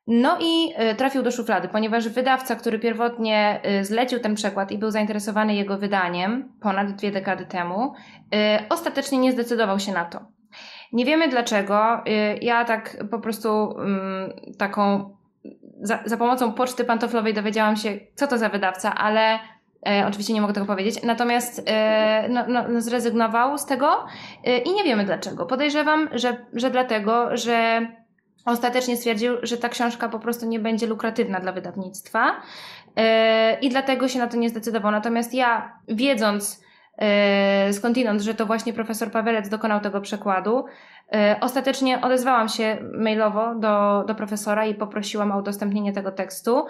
No 0.06 0.38
i 0.40 0.72
e, 0.76 0.94
trafił 0.94 1.22
do 1.22 1.30
szuflady, 1.30 1.68
ponieważ 1.68 2.08
wydawca, 2.08 2.56
który 2.56 2.78
pierwotnie 2.78 3.60
e, 3.62 3.84
zlecił 3.84 4.20
ten 4.20 4.34
przekład 4.34 4.72
i 4.72 4.78
był 4.78 4.90
zainteresowany 4.90 5.54
jego 5.54 5.78
wydaniem 5.78 6.52
ponad 6.60 6.92
dwie 6.92 7.10
dekady 7.10 7.46
temu, 7.46 7.94
e, 8.34 8.66
ostatecznie 8.70 9.18
nie 9.18 9.32
zdecydował 9.32 9.78
się 9.78 9.92
na 9.92 10.04
to. 10.04 10.20
Nie 10.92 11.04
wiemy 11.04 11.28
dlaczego. 11.28 12.00
Ja 12.40 12.64
tak 12.64 12.96
po 13.10 13.18
prostu 13.18 13.78
mm, 13.78 14.32
taką 14.58 15.10
za, 15.82 15.98
za 16.04 16.16
pomocą 16.16 16.52
poczty 16.52 16.84
pantoflowej 16.84 17.34
dowiedziałam 17.34 17.76
się, 17.76 17.98
co 18.14 18.26
to 18.26 18.38
za 18.38 18.48
wydawca, 18.48 18.94
ale 18.94 19.38
E, 19.86 20.06
oczywiście 20.06 20.34
nie 20.34 20.40
mogę 20.40 20.52
tego 20.52 20.66
powiedzieć. 20.66 21.02
Natomiast 21.02 21.62
e, 21.66 22.28
no, 22.28 22.44
no, 22.48 22.68
no 22.68 22.80
zrezygnował 22.80 23.58
z 23.58 23.66
tego 23.66 24.06
e, 24.44 24.58
i 24.58 24.72
nie 24.72 24.84
wiemy 24.84 25.04
dlaczego. 25.04 25.46
Podejrzewam, 25.46 26.08
że, 26.12 26.46
że 26.52 26.70
dlatego, 26.70 27.36
że 27.36 27.86
ostatecznie 28.44 28.96
stwierdził, 28.96 29.32
że 29.42 29.56
ta 29.56 29.68
książka 29.68 30.08
po 30.08 30.18
prostu 30.18 30.46
nie 30.46 30.60
będzie 30.60 30.86
lukratywna 30.86 31.40
dla 31.40 31.52
wydawnictwa 31.52 32.40
e, 32.96 33.60
i 33.60 33.68
dlatego 33.68 34.08
się 34.08 34.18
na 34.18 34.26
to 34.26 34.36
nie 34.36 34.48
zdecydował. 34.48 34.92
Natomiast 34.92 35.34
ja, 35.34 35.78
wiedząc 35.88 36.67
skądinąd, 37.72 38.22
że 38.22 38.34
to 38.34 38.46
właśnie 38.46 38.72
profesor 38.72 39.10
Pawelec 39.10 39.48
dokonał 39.48 39.80
tego 39.80 40.00
przekładu, 40.00 40.64
e, 41.12 41.36
ostatecznie 41.40 42.00
odezwałam 42.00 42.48
się 42.48 42.78
mailowo 42.92 43.54
do, 43.54 44.04
do 44.06 44.14
profesora 44.14 44.66
i 44.66 44.74
poprosiłam 44.74 45.32
o 45.32 45.38
udostępnienie 45.38 45.92
tego 45.92 46.12
tekstu. 46.12 46.66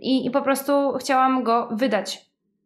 I, 0.00 0.26
i 0.26 0.30
po 0.30 0.42
prostu 0.42 0.92
chciałam 1.00 1.42
go 1.42 1.68
wydać. 1.72 2.20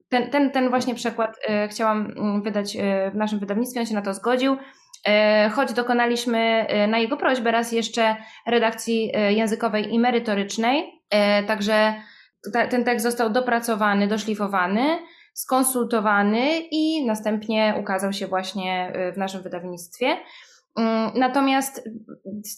Ten, 0.08 0.30
ten, 0.30 0.50
ten 0.50 0.70
właśnie 0.70 0.94
przekład 0.94 1.36
chciałam 1.68 2.12
mm, 2.16 2.42
wydać 2.42 2.76
w 3.12 3.14
naszym 3.14 3.38
wydawnictwie, 3.38 3.80
on 3.80 3.86
się 3.86 3.94
na 3.94 4.02
to 4.02 4.14
zgodził. 4.14 4.56
E, 5.08 5.50
choć 5.50 5.72
dokonaliśmy 5.72 6.38
e, 6.38 6.86
na 6.86 6.98
jego 6.98 7.16
prośbę 7.16 7.50
raz 7.50 7.72
jeszcze 7.72 8.16
redakcji 8.46 9.10
e, 9.14 9.32
językowej 9.32 9.94
i 9.94 9.98
merytorycznej. 9.98 11.00
Także 11.46 11.94
ten 12.70 12.84
tekst 12.84 13.02
został 13.02 13.30
dopracowany, 13.30 14.08
doszlifowany, 14.08 14.98
skonsultowany 15.40 16.58
i 16.70 17.06
następnie 17.06 17.74
ukazał 17.80 18.12
się 18.12 18.26
właśnie 18.26 18.92
w 19.14 19.18
naszym 19.18 19.42
wydawnictwie. 19.42 20.16
Mm, 20.76 21.10
natomiast 21.14 21.88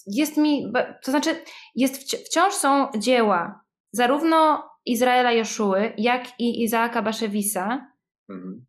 jest 0.07 0.37
mi, 0.37 0.73
to 1.03 1.11
znaczy, 1.11 1.31
jest, 1.75 2.03
wciąż 2.27 2.55
są 2.55 2.89
dzieła 2.99 3.65
zarówno 3.93 4.71
Izraela 4.87 5.33
Joszuły, 5.33 5.93
jak 5.99 6.41
i 6.41 6.63
Izaaka 6.63 7.03
Baszewisa, 7.03 7.93
mhm. 8.31 8.67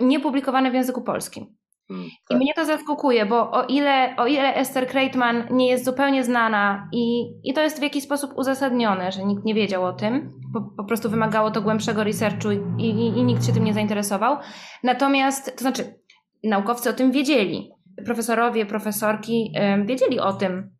niepublikowane 0.00 0.70
w 0.70 0.74
języku 0.74 1.02
polskim. 1.02 1.56
Mm, 1.90 2.06
I 2.06 2.10
tak. 2.28 2.38
mnie 2.38 2.54
to 2.54 2.64
zaskakuje, 2.64 3.26
bo 3.26 3.50
o 3.50 3.64
ile, 3.64 4.16
o 4.16 4.26
ile 4.26 4.54
Esther 4.54 4.86
Kreitman 4.88 5.44
nie 5.50 5.68
jest 5.68 5.84
zupełnie 5.84 6.24
znana 6.24 6.88
i, 6.92 7.22
i 7.44 7.54
to 7.54 7.60
jest 7.60 7.78
w 7.78 7.82
jakiś 7.82 8.04
sposób 8.04 8.32
uzasadnione, 8.36 9.12
że 9.12 9.24
nikt 9.24 9.44
nie 9.44 9.54
wiedział 9.54 9.84
o 9.84 9.92
tym, 9.92 10.32
po, 10.52 10.60
po 10.76 10.84
prostu 10.84 11.10
wymagało 11.10 11.50
to 11.50 11.62
głębszego 11.62 12.04
researchu 12.04 12.50
i, 12.50 12.84
i, 12.84 13.18
i 13.18 13.24
nikt 13.24 13.46
się 13.46 13.52
tym 13.52 13.64
nie 13.64 13.74
zainteresował. 13.74 14.36
Natomiast, 14.82 15.56
to 15.56 15.60
znaczy, 15.60 15.94
naukowcy 16.44 16.90
o 16.90 16.92
tym 16.92 17.12
wiedzieli. 17.12 17.70
Profesorowie, 18.04 18.66
profesorki 18.66 19.52
wiedzieli 19.84 20.20
o 20.20 20.32
tym, 20.32 20.70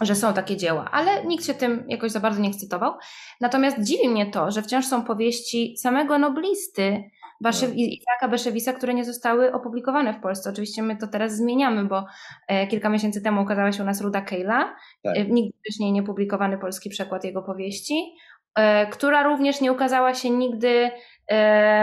że 0.00 0.14
są 0.14 0.32
takie 0.32 0.56
dzieła, 0.56 0.90
ale 0.92 1.24
nikt 1.24 1.46
się 1.46 1.54
tym 1.54 1.84
jakoś 1.88 2.10
za 2.10 2.20
bardzo 2.20 2.40
nie 2.40 2.48
ekscytował. 2.48 2.92
Natomiast 3.40 3.82
dziwi 3.82 4.08
mnie 4.08 4.30
to, 4.30 4.50
że 4.50 4.62
wciąż 4.62 4.86
są 4.86 5.04
powieści 5.04 5.76
samego 5.78 6.18
noblisty, 6.18 7.10
Baszew, 7.40 7.70
no. 7.70 7.74
Izaka 7.76 8.28
Beszewisa, 8.28 8.72
które 8.72 8.94
nie 8.94 9.04
zostały 9.04 9.52
opublikowane 9.52 10.14
w 10.14 10.20
Polsce. 10.20 10.50
Oczywiście 10.50 10.82
my 10.82 10.96
to 10.96 11.06
teraz 11.06 11.36
zmieniamy, 11.36 11.84
bo 11.84 12.06
e, 12.48 12.66
kilka 12.66 12.88
miesięcy 12.88 13.22
temu 13.22 13.42
ukazała 13.42 13.72
się 13.72 13.82
u 13.82 13.86
nas 13.86 14.00
Ruda 14.00 14.20
Kejla, 14.20 14.74
tak. 15.02 15.16
e, 15.16 15.24
nigdy 15.24 15.58
wcześniej 15.58 15.92
nie 15.92 16.02
publikowany 16.02 16.58
polski 16.58 16.90
przekład 16.90 17.24
jego 17.24 17.42
powieści, 17.42 18.14
e, 18.54 18.86
która 18.86 19.22
również 19.22 19.60
nie 19.60 19.72
ukazała 19.72 20.14
się 20.14 20.30
nigdy 20.30 20.90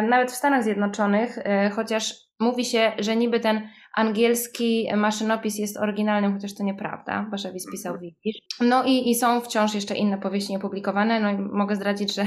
nawet 0.10 0.32
w 0.32 0.36
Stanach 0.36 0.64
Zjednoczonych, 0.64 1.40
chociaż 1.76 2.14
mówi 2.40 2.66
się, 2.66 2.92
że 3.00 3.16
niby 3.16 3.40
ten 3.40 3.70
Angielski 3.94 4.88
maszynopis 4.96 5.58
jest 5.58 5.78
oryginalnym, 5.78 6.34
chociaż 6.34 6.56
to 6.56 6.64
nieprawda. 6.64 7.28
Baszewicz 7.32 7.64
pisał 7.72 8.00
widzisz. 8.00 8.38
No 8.62 8.84
i, 8.84 9.10
i 9.10 9.16
są 9.16 9.42
wciąż 9.42 9.76
jeszcze 9.76 9.96
inne 9.96 10.18
powieści 10.18 10.54
niepublikowane. 10.54 11.20
No 11.20 11.32
i 11.32 11.38
mogę 11.38 11.76
zdradzić, 11.76 12.16
że 12.16 12.26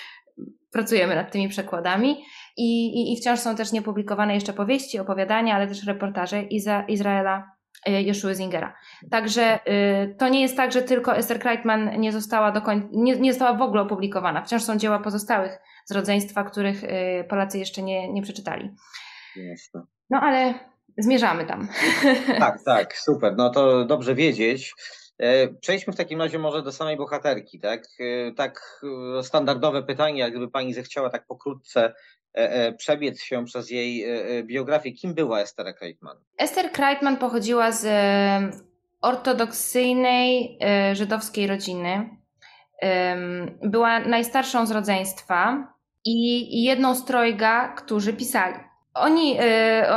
pracujemy 0.72 1.14
nad 1.14 1.32
tymi 1.32 1.48
przekładami. 1.48 2.24
I, 2.56 2.86
i, 2.86 3.12
I 3.12 3.16
wciąż 3.16 3.40
są 3.40 3.56
też 3.56 3.72
niepublikowane 3.72 4.34
jeszcze 4.34 4.52
powieści, 4.52 4.98
opowiadania, 4.98 5.54
ale 5.54 5.66
też 5.66 5.86
reportaże 5.86 6.42
Iza, 6.42 6.82
Izraela 6.82 7.52
y, 7.88 8.02
Joshua 8.02 8.34
Zingera. 8.34 8.74
Także 9.10 9.58
y, 9.68 10.14
to 10.18 10.28
nie 10.28 10.40
jest 10.40 10.56
tak, 10.56 10.72
że 10.72 10.82
tylko 10.82 11.16
Esther 11.16 11.38
Kreitman 11.38 12.00
nie 12.00 12.12
została 12.12 12.52
do 12.52 12.62
końca, 12.62 12.88
nie, 12.92 13.16
nie 13.16 13.32
została 13.32 13.58
w 13.58 13.62
ogóle 13.62 13.82
opublikowana. 13.82 14.42
Wciąż 14.42 14.62
są 14.62 14.76
dzieła 14.76 14.98
pozostałych 14.98 15.58
z 15.84 15.92
rodzeństwa, 15.92 16.44
których 16.44 16.84
y, 16.84 17.24
Polacy 17.28 17.58
jeszcze 17.58 17.82
nie, 17.82 18.12
nie 18.12 18.22
przeczytali. 18.22 18.70
No 20.10 20.20
ale 20.20 20.54
zmierzamy 20.98 21.46
tam. 21.46 21.68
Tak, 22.38 22.64
tak, 22.64 22.96
super. 22.96 23.36
No 23.36 23.50
to 23.50 23.84
dobrze 23.84 24.14
wiedzieć. 24.14 24.74
E, 25.18 25.48
przejdźmy 25.48 25.92
w 25.92 25.96
takim 25.96 26.22
razie 26.22 26.38
może 26.38 26.62
do 26.62 26.72
samej 26.72 26.96
bohaterki, 26.96 27.60
tak? 27.60 27.84
E, 28.00 28.32
tak 28.32 28.80
e, 29.18 29.22
standardowe 29.22 29.82
pytanie, 29.82 30.20
jak 30.20 30.30
gdyby 30.30 30.50
pani 30.50 30.74
zechciała 30.74 31.10
tak 31.10 31.26
pokrótce 31.26 31.94
przebiec 32.78 33.22
się 33.22 33.44
przez 33.44 33.70
jej 33.70 34.06
biografię. 34.44 34.92
Kim 34.92 35.14
była 35.14 35.40
Esther 35.40 35.74
Kreitman? 35.74 36.16
Esther 36.38 36.72
Kreitman 36.72 37.16
pochodziła 37.16 37.72
z 37.72 37.86
ortodoksyjnej 39.00 40.58
żydowskiej 40.92 41.46
rodziny. 41.46 42.10
Była 43.62 44.00
najstarszą 44.00 44.66
z 44.66 44.70
rodzeństwa 44.70 45.72
i 46.04 46.62
jedną 46.64 46.94
z 46.94 47.04
trojga, 47.04 47.68
którzy 47.68 48.12
pisali. 48.12 48.54
Oni, 48.94 49.38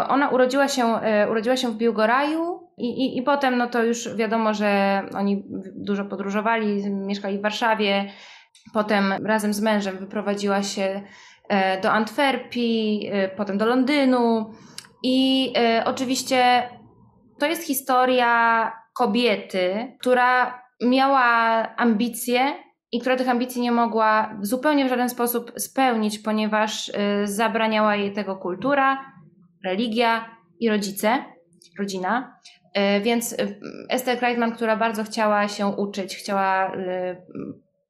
ona 0.08 0.30
urodziła 0.30 0.68
się, 0.68 1.00
urodziła 1.30 1.58
się 1.58 1.72
w 1.72 1.78
Biłgoraju, 1.78 2.60
i, 2.80 2.88
i, 2.88 3.18
I 3.18 3.22
potem, 3.22 3.58
no 3.58 3.68
to 3.68 3.84
już 3.84 4.16
wiadomo, 4.16 4.54
że 4.54 5.02
oni 5.16 5.44
dużo 5.76 6.06
podróżowali, 6.06 6.90
mieszkali 6.90 7.38
w 7.38 7.42
Warszawie. 7.42 8.12
Potem 8.74 9.14
razem 9.26 9.54
z 9.54 9.62
mężem 9.62 9.98
wyprowadziła 9.98 10.64
się 10.64 10.82
e, 10.82 11.04
do 11.82 11.92
Antwerpii, 11.92 13.10
e, 13.12 13.30
potem 13.30 13.58
do 13.58 13.66
Londynu. 13.66 14.54
I 15.04 15.54
e, 15.58 15.84
oczywiście 15.86 16.70
to 17.40 17.46
jest 17.46 17.64
historia 17.64 18.72
kobiety, 18.94 19.96
która 20.00 20.62
miała 20.82 21.30
ambicje 21.76 22.54
i 22.92 23.00
która 23.00 23.16
tych 23.16 23.30
ambicji 23.30 23.62
nie 23.62 23.72
mogła 23.72 24.38
zupełnie 24.42 24.86
w 24.86 24.90
żaden 24.90 25.10
sposób 25.10 25.52
spełnić, 25.58 26.20
ponieważ 26.20 26.92
zabraniała 27.24 27.96
jej 27.96 28.14
tego 28.14 28.36
kultura, 28.36 29.06
religia 29.66 30.26
i 30.60 30.70
rodzice, 30.70 31.26
rodzina. 31.80 32.40
E, 32.74 33.02
więc 33.02 33.34
e, 33.34 33.38
Esther 33.90 34.20
Kreitman, 34.20 34.52
która 34.52 34.76
bardzo 34.76 35.04
chciała 35.04 35.48
się 35.48 35.68
uczyć, 35.68 36.16
chciała 36.16 36.74
e, 36.76 37.22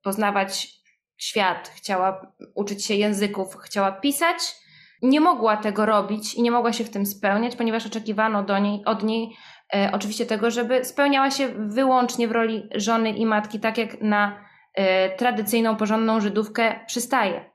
poznawać 0.03 0.78
świat, 1.19 1.71
chciała 1.75 2.33
uczyć 2.55 2.85
się 2.85 2.93
języków, 2.93 3.55
chciała 3.55 3.91
pisać, 3.91 4.55
nie 5.01 5.21
mogła 5.21 5.57
tego 5.57 5.85
robić 5.85 6.33
i 6.33 6.41
nie 6.41 6.51
mogła 6.51 6.73
się 6.73 6.83
w 6.83 6.89
tym 6.89 7.05
spełniać, 7.05 7.55
ponieważ 7.55 7.85
oczekiwano 7.85 8.43
do 8.43 8.59
niej, 8.59 8.85
od 8.85 9.03
niej 9.03 9.35
e, 9.73 9.89
oczywiście 9.93 10.25
tego, 10.25 10.51
żeby 10.51 10.85
spełniała 10.85 11.31
się 11.31 11.47
wyłącznie 11.57 12.27
w 12.27 12.31
roli 12.31 12.69
żony 12.75 13.09
i 13.09 13.25
matki, 13.25 13.59
tak 13.59 13.77
jak 13.77 14.01
na 14.01 14.45
e, 14.75 15.15
tradycyjną, 15.15 15.75
porządną 15.75 16.21
Żydówkę 16.21 16.79
przystaje. 16.87 17.51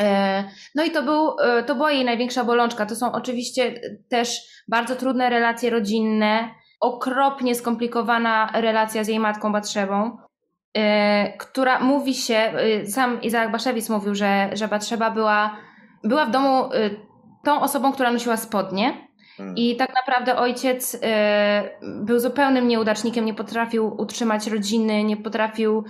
E, 0.00 0.44
no 0.74 0.84
i 0.84 0.90
to, 0.90 1.02
był, 1.02 1.36
to 1.66 1.74
była 1.74 1.92
jej 1.92 2.04
największa 2.04 2.44
bolączka. 2.44 2.86
To 2.86 2.96
są 2.96 3.12
oczywiście 3.12 3.80
też 4.08 4.40
bardzo 4.68 4.96
trudne 4.96 5.30
relacje 5.30 5.70
rodzinne, 5.70 6.50
okropnie 6.80 7.54
skomplikowana 7.54 8.50
relacja 8.54 9.04
z 9.04 9.08
jej 9.08 9.20
matką 9.20 9.52
Batrzebą, 9.52 10.04
yy, 10.04 10.25
która 11.38 11.80
mówi 11.80 12.14
się, 12.14 12.52
yy, 12.82 12.86
sam 12.86 13.22
Izaak 13.22 13.52
Baszewicz 13.52 13.88
mówił, 13.88 14.14
że, 14.14 14.50
że 14.52 14.68
Batrzeba 14.68 15.10
była, 15.10 15.56
była 16.04 16.26
w 16.26 16.30
domu 16.30 16.68
yy, 16.72 17.00
tą 17.44 17.60
osobą, 17.60 17.92
która 17.92 18.12
nosiła 18.12 18.36
spodnie. 18.36 19.06
Hmm. 19.36 19.56
I 19.56 19.76
tak 19.76 19.94
naprawdę 19.94 20.36
ojciec 20.36 21.00
był 21.82 22.18
zupełnym 22.18 22.68
nieudacznikiem, 22.68 23.24
nie 23.24 23.34
potrafił 23.34 23.96
utrzymać 23.98 24.46
rodziny, 24.46 25.04
nie 25.04 25.16
potrafił 25.16 25.84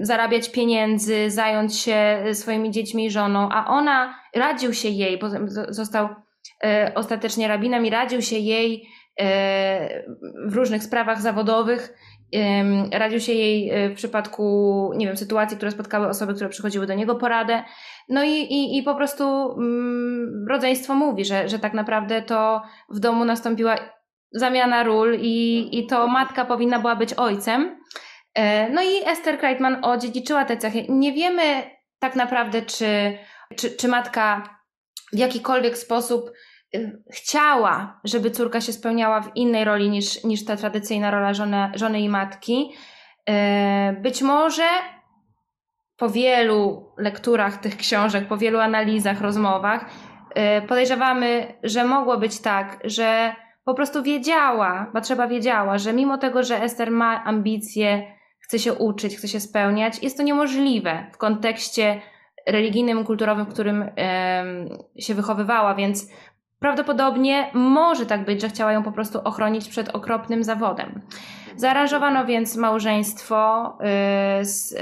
zarabiać 0.00 0.52
pieniędzy, 0.52 1.30
zająć 1.30 1.76
się 1.76 2.24
swoimi 2.32 2.70
dziećmi 2.70 3.06
i 3.06 3.10
żoną, 3.10 3.48
a 3.52 3.66
ona 3.66 4.14
radził 4.34 4.74
się 4.74 4.88
jej, 4.88 5.18
bo 5.18 5.26
został 5.68 6.08
ostatecznie 6.94 7.48
rabinem 7.48 7.86
i 7.86 7.90
radził 7.90 8.22
się 8.22 8.36
jej 8.36 8.88
w 10.46 10.54
różnych 10.54 10.82
sprawach 10.82 11.20
zawodowych. 11.20 11.94
Radził 12.92 13.20
się 13.20 13.32
jej 13.32 13.70
e, 13.70 13.90
w 13.90 13.94
przypadku, 13.94 14.90
nie 14.96 15.06
wiem, 15.06 15.16
sytuacji, 15.16 15.56
które 15.56 15.70
spotkały 15.70 16.08
osoby, 16.08 16.34
które 16.34 16.50
przychodziły 16.50 16.86
do 16.86 16.94
niego 16.94 17.14
poradę. 17.14 17.64
No 18.08 18.24
i, 18.24 18.30
i, 18.30 18.78
i 18.78 18.82
po 18.82 18.94
prostu 18.94 19.52
mm, 19.52 20.46
rodzeństwo 20.48 20.94
mówi, 20.94 21.24
że, 21.24 21.48
że 21.48 21.58
tak 21.58 21.74
naprawdę 21.74 22.22
to 22.22 22.62
w 22.90 22.98
domu 23.00 23.24
nastąpiła 23.24 23.76
zamiana 24.32 24.82
ról 24.82 25.16
i, 25.20 25.68
i 25.78 25.86
to 25.86 26.06
matka 26.08 26.44
powinna 26.44 26.78
była 26.78 26.96
być 26.96 27.14
ojcem. 27.14 27.80
E, 28.34 28.70
no 28.70 28.82
i 28.82 29.08
Esther 29.08 29.38
Kreitman 29.38 29.84
odziedziczyła 29.84 30.44
te 30.44 30.56
cechy. 30.56 30.86
Nie 30.88 31.12
wiemy 31.12 31.62
tak 31.98 32.16
naprawdę, 32.16 32.62
czy, 32.62 33.18
czy, 33.56 33.70
czy 33.70 33.88
matka 33.88 34.42
w 35.12 35.18
jakikolwiek 35.18 35.78
sposób 35.78 36.30
chciała, 37.12 38.00
żeby 38.04 38.30
córka 38.30 38.60
się 38.60 38.72
spełniała 38.72 39.20
w 39.20 39.36
innej 39.36 39.64
roli 39.64 39.90
niż, 39.90 40.24
niż 40.24 40.44
ta 40.44 40.56
tradycyjna 40.56 41.10
rola 41.10 41.34
żony, 41.34 41.70
żony 41.74 42.00
i 42.00 42.08
matki. 42.08 42.72
Y, 43.30 44.00
być 44.00 44.22
może 44.22 44.68
po 45.96 46.08
wielu 46.08 46.92
lekturach 46.98 47.56
tych 47.56 47.76
książek, 47.76 48.28
po 48.28 48.36
wielu 48.36 48.58
analizach, 48.58 49.20
rozmowach, 49.20 49.84
y, 50.64 50.66
podejrzewamy, 50.66 51.54
że 51.62 51.84
mogło 51.84 52.18
być 52.18 52.40
tak, 52.40 52.78
że 52.84 53.34
po 53.64 53.74
prostu 53.74 54.02
wiedziała, 54.02 54.92
trzeba 55.02 55.28
wiedziała, 55.28 55.78
że 55.78 55.92
mimo 55.92 56.18
tego, 56.18 56.42
że 56.42 56.62
Ester 56.62 56.90
ma 56.90 57.24
ambicje, 57.24 58.14
chce 58.40 58.58
się 58.58 58.74
uczyć, 58.74 59.16
chce 59.16 59.28
się 59.28 59.40
spełniać, 59.40 60.02
jest 60.02 60.16
to 60.16 60.22
niemożliwe 60.22 61.06
w 61.12 61.18
kontekście 61.18 62.00
religijnym, 62.46 63.04
kulturowym, 63.04 63.44
w 63.44 63.52
którym 63.52 63.90
się 64.98 65.14
wychowywała, 65.14 65.74
więc 65.74 66.06
Prawdopodobnie 66.58 67.50
może 67.54 68.06
tak 68.06 68.24
być, 68.24 68.40
że 68.40 68.48
chciała 68.48 68.72
ją 68.72 68.82
po 68.82 68.92
prostu 68.92 69.20
ochronić 69.24 69.68
przed 69.68 69.88
okropnym 69.88 70.44
zawodem. 70.44 71.00
Zaaranżowano 71.56 72.26
więc 72.26 72.56
małżeństwo 72.56 73.78
y, 74.40 74.44
z, 74.44 74.72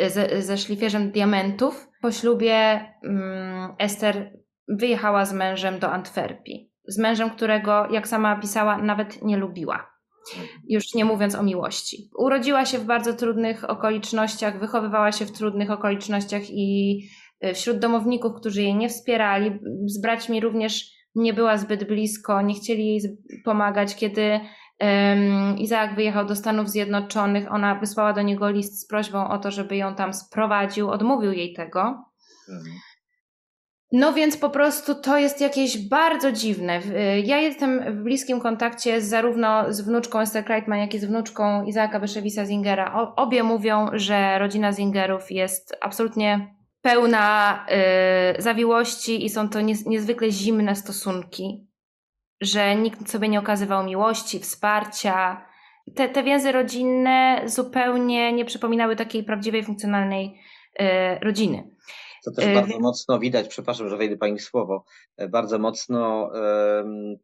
y, 0.00 0.10
ze, 0.10 0.42
ze 0.42 0.58
szlifierzem 0.58 1.10
diamentów. 1.10 1.88
Po 2.02 2.12
ślubie 2.12 2.80
mm, 3.04 3.74
Ester 3.78 4.32
wyjechała 4.68 5.24
z 5.24 5.32
mężem 5.32 5.78
do 5.78 5.92
Antwerpii. 5.92 6.72
Z 6.88 6.98
mężem, 6.98 7.30
którego, 7.30 7.86
jak 7.90 8.08
sama 8.08 8.36
pisała, 8.36 8.78
nawet 8.78 9.22
nie 9.22 9.36
lubiła. 9.36 9.90
Już 10.68 10.94
nie 10.94 11.04
mówiąc 11.04 11.34
o 11.34 11.42
miłości. 11.42 12.10
Urodziła 12.18 12.64
się 12.64 12.78
w 12.78 12.84
bardzo 12.84 13.12
trudnych 13.12 13.70
okolicznościach, 13.70 14.60
wychowywała 14.60 15.12
się 15.12 15.26
w 15.26 15.32
trudnych 15.32 15.70
okolicznościach 15.70 16.42
i 16.50 17.00
y, 17.44 17.54
wśród 17.54 17.78
domowników, 17.78 18.32
którzy 18.34 18.62
jej 18.62 18.74
nie 18.74 18.88
wspierali, 18.88 19.58
z 19.86 20.00
braćmi 20.00 20.40
również 20.40 20.95
nie 21.16 21.34
była 21.34 21.56
zbyt 21.56 21.84
blisko, 21.84 22.42
nie 22.42 22.54
chcieli 22.54 22.86
jej 22.86 23.00
pomagać. 23.44 23.96
Kiedy 23.96 24.40
Izaak 25.58 25.94
wyjechał 25.94 26.26
do 26.26 26.36
Stanów 26.36 26.70
Zjednoczonych, 26.70 27.52
ona 27.52 27.74
wysłała 27.74 28.12
do 28.12 28.22
niego 28.22 28.50
list 28.50 28.80
z 28.80 28.86
prośbą 28.86 29.28
o 29.28 29.38
to, 29.38 29.50
żeby 29.50 29.76
ją 29.76 29.94
tam 29.94 30.14
sprowadził, 30.14 30.90
odmówił 30.90 31.32
jej 31.32 31.54
tego. 31.54 31.80
Mhm. 32.48 32.76
No 33.92 34.12
więc 34.12 34.36
po 34.36 34.50
prostu 34.50 34.94
to 34.94 35.18
jest 35.18 35.40
jakieś 35.40 35.88
bardzo 35.88 36.32
dziwne. 36.32 36.80
Ja 37.24 37.38
jestem 37.38 37.98
w 37.98 38.02
bliskim 38.02 38.40
kontakcie 38.40 39.00
zarówno 39.00 39.72
z 39.72 39.80
wnuczką 39.80 40.20
Esther 40.20 40.44
Kreitman, 40.44 40.78
jak 40.78 40.94
i 40.94 40.98
z 40.98 41.04
wnuczką 41.04 41.64
Izaaka 41.64 42.00
Beszewisa 42.00 42.44
Zingera. 42.44 43.12
Obie 43.16 43.42
mówią, 43.42 43.88
że 43.92 44.38
rodzina 44.38 44.72
Zingerów 44.72 45.30
jest 45.30 45.76
absolutnie 45.80 46.55
pełna 46.86 47.66
y, 48.38 48.42
zawiłości 48.42 49.24
i 49.24 49.30
są 49.30 49.48
to 49.48 49.60
niezwykle 49.86 50.30
zimne 50.30 50.76
stosunki, 50.76 51.66
że 52.40 52.76
nikt 52.76 53.10
sobie 53.10 53.28
nie 53.28 53.38
okazywał 53.38 53.84
miłości, 53.84 54.40
wsparcia. 54.40 55.46
Te, 55.94 56.08
te 56.08 56.22
więzy 56.22 56.52
rodzinne 56.52 57.42
zupełnie 57.46 58.32
nie 58.32 58.44
przypominały 58.44 58.96
takiej 58.96 59.24
prawdziwej, 59.24 59.64
funkcjonalnej 59.64 60.40
y, 60.80 60.84
rodziny. 61.20 61.70
To 62.24 62.30
też 62.32 62.44
y, 62.46 62.54
bardzo 62.54 62.80
mocno 62.80 63.18
widać, 63.18 63.48
przepraszam, 63.48 63.88
że 63.88 63.96
wejdę 63.96 64.16
Pani 64.16 64.38
w 64.38 64.42
słowo, 64.42 64.84
bardzo 65.28 65.58
mocno 65.58 66.30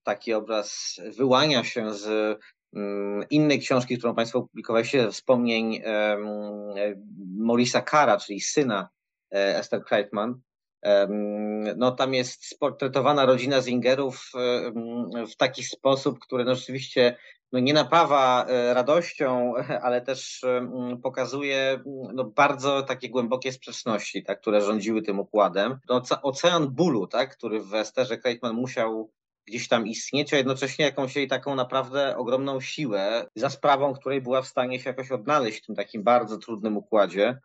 taki 0.03 0.35
obraz 0.35 1.01
wyłania 1.17 1.65
się 1.65 1.95
z 1.95 2.39
innej 3.31 3.61
książki, 3.61 3.99
którą 3.99 4.15
Państwo 4.15 4.39
opublikowaliście, 4.39 5.11
wspomnień 5.11 5.83
Maurisa 7.39 7.81
Kara, 7.81 8.17
czyli 8.17 8.41
syna 8.41 8.89
E, 8.89 9.02
Esther 9.33 9.85
Kreitman, 9.85 10.41
no 11.77 11.91
tam 11.91 12.15
jest 12.15 12.47
sportretowana 12.47 13.27
rodzina 13.27 13.61
Zingerów 13.61 14.33
w 15.33 15.37
taki 15.37 15.65
sposób, 15.65 16.19
który 16.19 16.45
no 16.45 16.55
rzeczywiście 16.55 17.17
no 17.53 17.59
nie 17.59 17.73
napawa 17.73 18.47
e, 18.47 18.75
radością, 18.75 19.55
ale 19.83 20.01
też 20.01 20.45
pokazuje 21.03 21.83
no 22.15 22.25
bardzo 22.25 22.83
takie 22.83 23.11
głębokie 23.11 23.53
sprzeczności, 23.53 24.23
tak, 24.23 24.41
które 24.41 24.61
rządziły 24.61 25.03
tym 25.03 25.21
układem. 25.21 25.79
No, 25.89 26.03
ocean 26.23 26.69
bólu, 26.69 27.07
tak, 27.07 27.37
który 27.37 27.63
w 27.63 27.75
Esterze 27.75 28.19
Kreitman 28.19 28.55
musiał 28.55 29.11
gdzieś 29.47 29.69
tam 29.69 29.87
istnieć, 29.87 30.35
a 30.35 30.37
jednocześnie 30.37 30.85
jakąś 30.85 31.17
jej 31.17 31.29
taką 31.29 31.55
naprawdę 31.55 32.17
ogromną 32.17 32.61
siłę, 32.61 33.27
za 33.37 33.51
sprawą 33.51 33.95
której 33.95 34.21
była 34.21 34.43
w 34.43 34.49
stanie 34.49 34.81
się 34.81 34.91
jakoś 34.91 35.11
odnaleźć 35.11 35.63
w 35.63 35.67
tym 35.67 35.77
takim 35.77 36.03
bardzo 36.03 36.39
trudnym 36.39 36.77
układzie. 36.77 37.39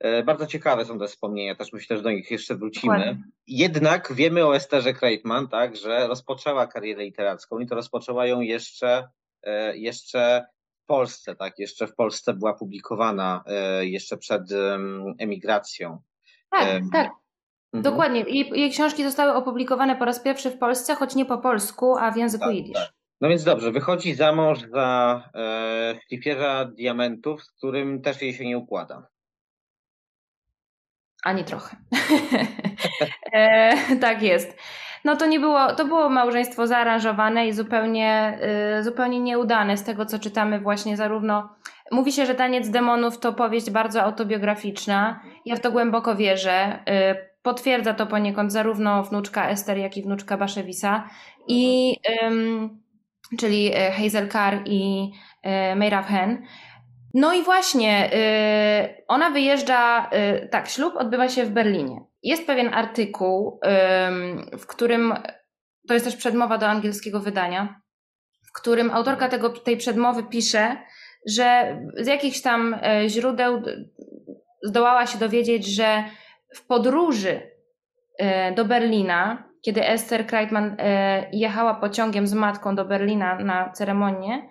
E, 0.00 0.22
bardzo 0.22 0.46
ciekawe 0.46 0.84
są 0.84 0.98
te 0.98 1.06
wspomnienia, 1.06 1.54
też 1.54 1.72
myślę, 1.72 1.96
że 1.96 2.02
do 2.02 2.10
nich 2.10 2.30
jeszcze 2.30 2.54
wrócimy. 2.54 2.98
Dokładnie. 2.98 3.24
Jednak 3.46 4.12
wiemy 4.12 4.46
o 4.46 4.56
Esterze 4.56 4.92
Kreitman, 4.92 5.48
tak, 5.48 5.76
że 5.76 6.06
rozpoczęła 6.06 6.66
karierę 6.66 7.04
literacką 7.04 7.58
i 7.58 7.66
to 7.66 7.74
rozpoczęła 7.74 8.26
ją 8.26 8.40
jeszcze, 8.40 9.08
e, 9.42 9.76
jeszcze 9.76 10.46
w 10.82 10.86
Polsce, 10.86 11.36
tak, 11.36 11.58
jeszcze 11.58 11.86
w 11.86 11.94
Polsce 11.94 12.34
była 12.34 12.54
publikowana 12.54 13.44
e, 13.46 13.86
jeszcze 13.86 14.16
przed 14.16 14.42
emigracją. 15.18 15.98
Tak, 16.50 16.82
tak. 16.92 17.10
Mhm. 17.74 17.92
Dokładnie. 17.92 18.20
Jej, 18.20 18.50
jej, 18.54 18.70
książki 18.70 19.04
zostały 19.04 19.34
opublikowane 19.34 19.96
po 19.96 20.04
raz 20.04 20.20
pierwszy 20.20 20.50
w 20.50 20.58
Polsce, 20.58 20.94
choć 20.94 21.14
nie 21.14 21.24
po 21.24 21.38
polsku, 21.38 21.96
a 21.96 22.10
w 22.10 22.16
języku 22.16 22.44
tak, 22.44 22.54
jidysz. 22.54 22.72
Tak. 22.72 22.92
No 23.20 23.28
więc 23.28 23.44
dobrze, 23.44 23.72
wychodzi 23.72 24.14
za 24.14 24.32
mąż 24.32 24.58
za 24.60 25.22
e, 25.34 26.66
diamentów, 26.76 27.44
z 27.44 27.52
którym 27.52 28.02
też 28.02 28.22
jej 28.22 28.34
się 28.34 28.44
nie 28.44 28.58
układa. 28.58 29.06
Ani 31.24 31.44
trochę. 31.44 31.76
e, 33.32 33.96
tak 34.00 34.22
jest. 34.22 34.58
No 35.04 35.16
to 35.16 35.26
nie 35.26 35.40
było, 35.40 35.74
to 35.74 35.84
było 35.84 36.08
małżeństwo 36.08 36.66
zaaranżowane 36.66 37.48
i 37.48 37.52
zupełnie, 37.52 38.38
y, 38.78 38.84
zupełnie 38.84 39.20
nieudane 39.20 39.76
z 39.76 39.84
tego, 39.84 40.06
co 40.06 40.18
czytamy 40.18 40.60
właśnie 40.60 40.96
zarówno. 40.96 41.48
Mówi 41.90 42.12
się, 42.12 42.26
że 42.26 42.34
Taniec 42.34 42.68
Demonów 42.68 43.18
to 43.18 43.32
powieść 43.32 43.70
bardzo 43.70 44.02
autobiograficzna. 44.02 45.20
Ja 45.44 45.56
w 45.56 45.60
to 45.60 45.72
głęboko 45.72 46.16
wierzę. 46.16 46.78
Y, 47.12 47.34
potwierdza 47.42 47.94
to 47.94 48.06
poniekąd 48.06 48.52
zarówno 48.52 49.02
wnuczka 49.02 49.48
Ester, 49.48 49.78
jak 49.78 49.96
i 49.96 50.02
wnuczka 50.02 50.36
Baszewisa. 50.36 51.08
I, 51.48 51.94
czyli 53.38 53.76
y, 53.76 53.92
Hazel 53.92 54.28
Carr 54.28 54.56
i 54.64 55.12
y, 55.72 55.76
Meirav 55.76 56.06
Hen. 56.06 56.42
No 57.14 57.32
i 57.34 57.42
właśnie, 57.42 58.10
yy, 58.12 59.04
ona 59.08 59.30
wyjeżdża, 59.30 60.10
yy, 60.12 60.48
tak, 60.48 60.68
ślub 60.68 60.96
odbywa 60.96 61.28
się 61.28 61.44
w 61.44 61.50
Berlinie. 61.50 62.00
Jest 62.22 62.46
pewien 62.46 62.74
artykuł, 62.74 63.60
yy, 63.62 64.58
w 64.58 64.66
którym, 64.66 65.14
to 65.88 65.94
jest 65.94 66.06
też 66.06 66.16
przedmowa 66.16 66.58
do 66.58 66.66
angielskiego 66.66 67.20
wydania, 67.20 67.80
w 68.48 68.52
którym 68.52 68.90
autorka 68.90 69.28
tego, 69.28 69.50
tej 69.50 69.76
przedmowy 69.76 70.22
pisze, 70.22 70.76
że 71.26 71.78
z 71.96 72.06
jakichś 72.06 72.40
tam 72.40 72.74
e, 72.82 73.08
źródeł 73.08 73.62
zdołała 74.62 75.06
się 75.06 75.18
dowiedzieć, 75.18 75.66
że 75.66 76.04
w 76.54 76.66
podróży 76.66 77.50
e, 78.18 78.52
do 78.52 78.64
Berlina, 78.64 79.48
kiedy 79.62 79.86
Esther 79.86 80.26
Kreitman 80.26 80.76
e, 80.78 81.30
jechała 81.32 81.74
pociągiem 81.74 82.26
z 82.26 82.34
matką 82.34 82.74
do 82.74 82.84
Berlina 82.84 83.38
na 83.38 83.72
ceremonię 83.72 84.48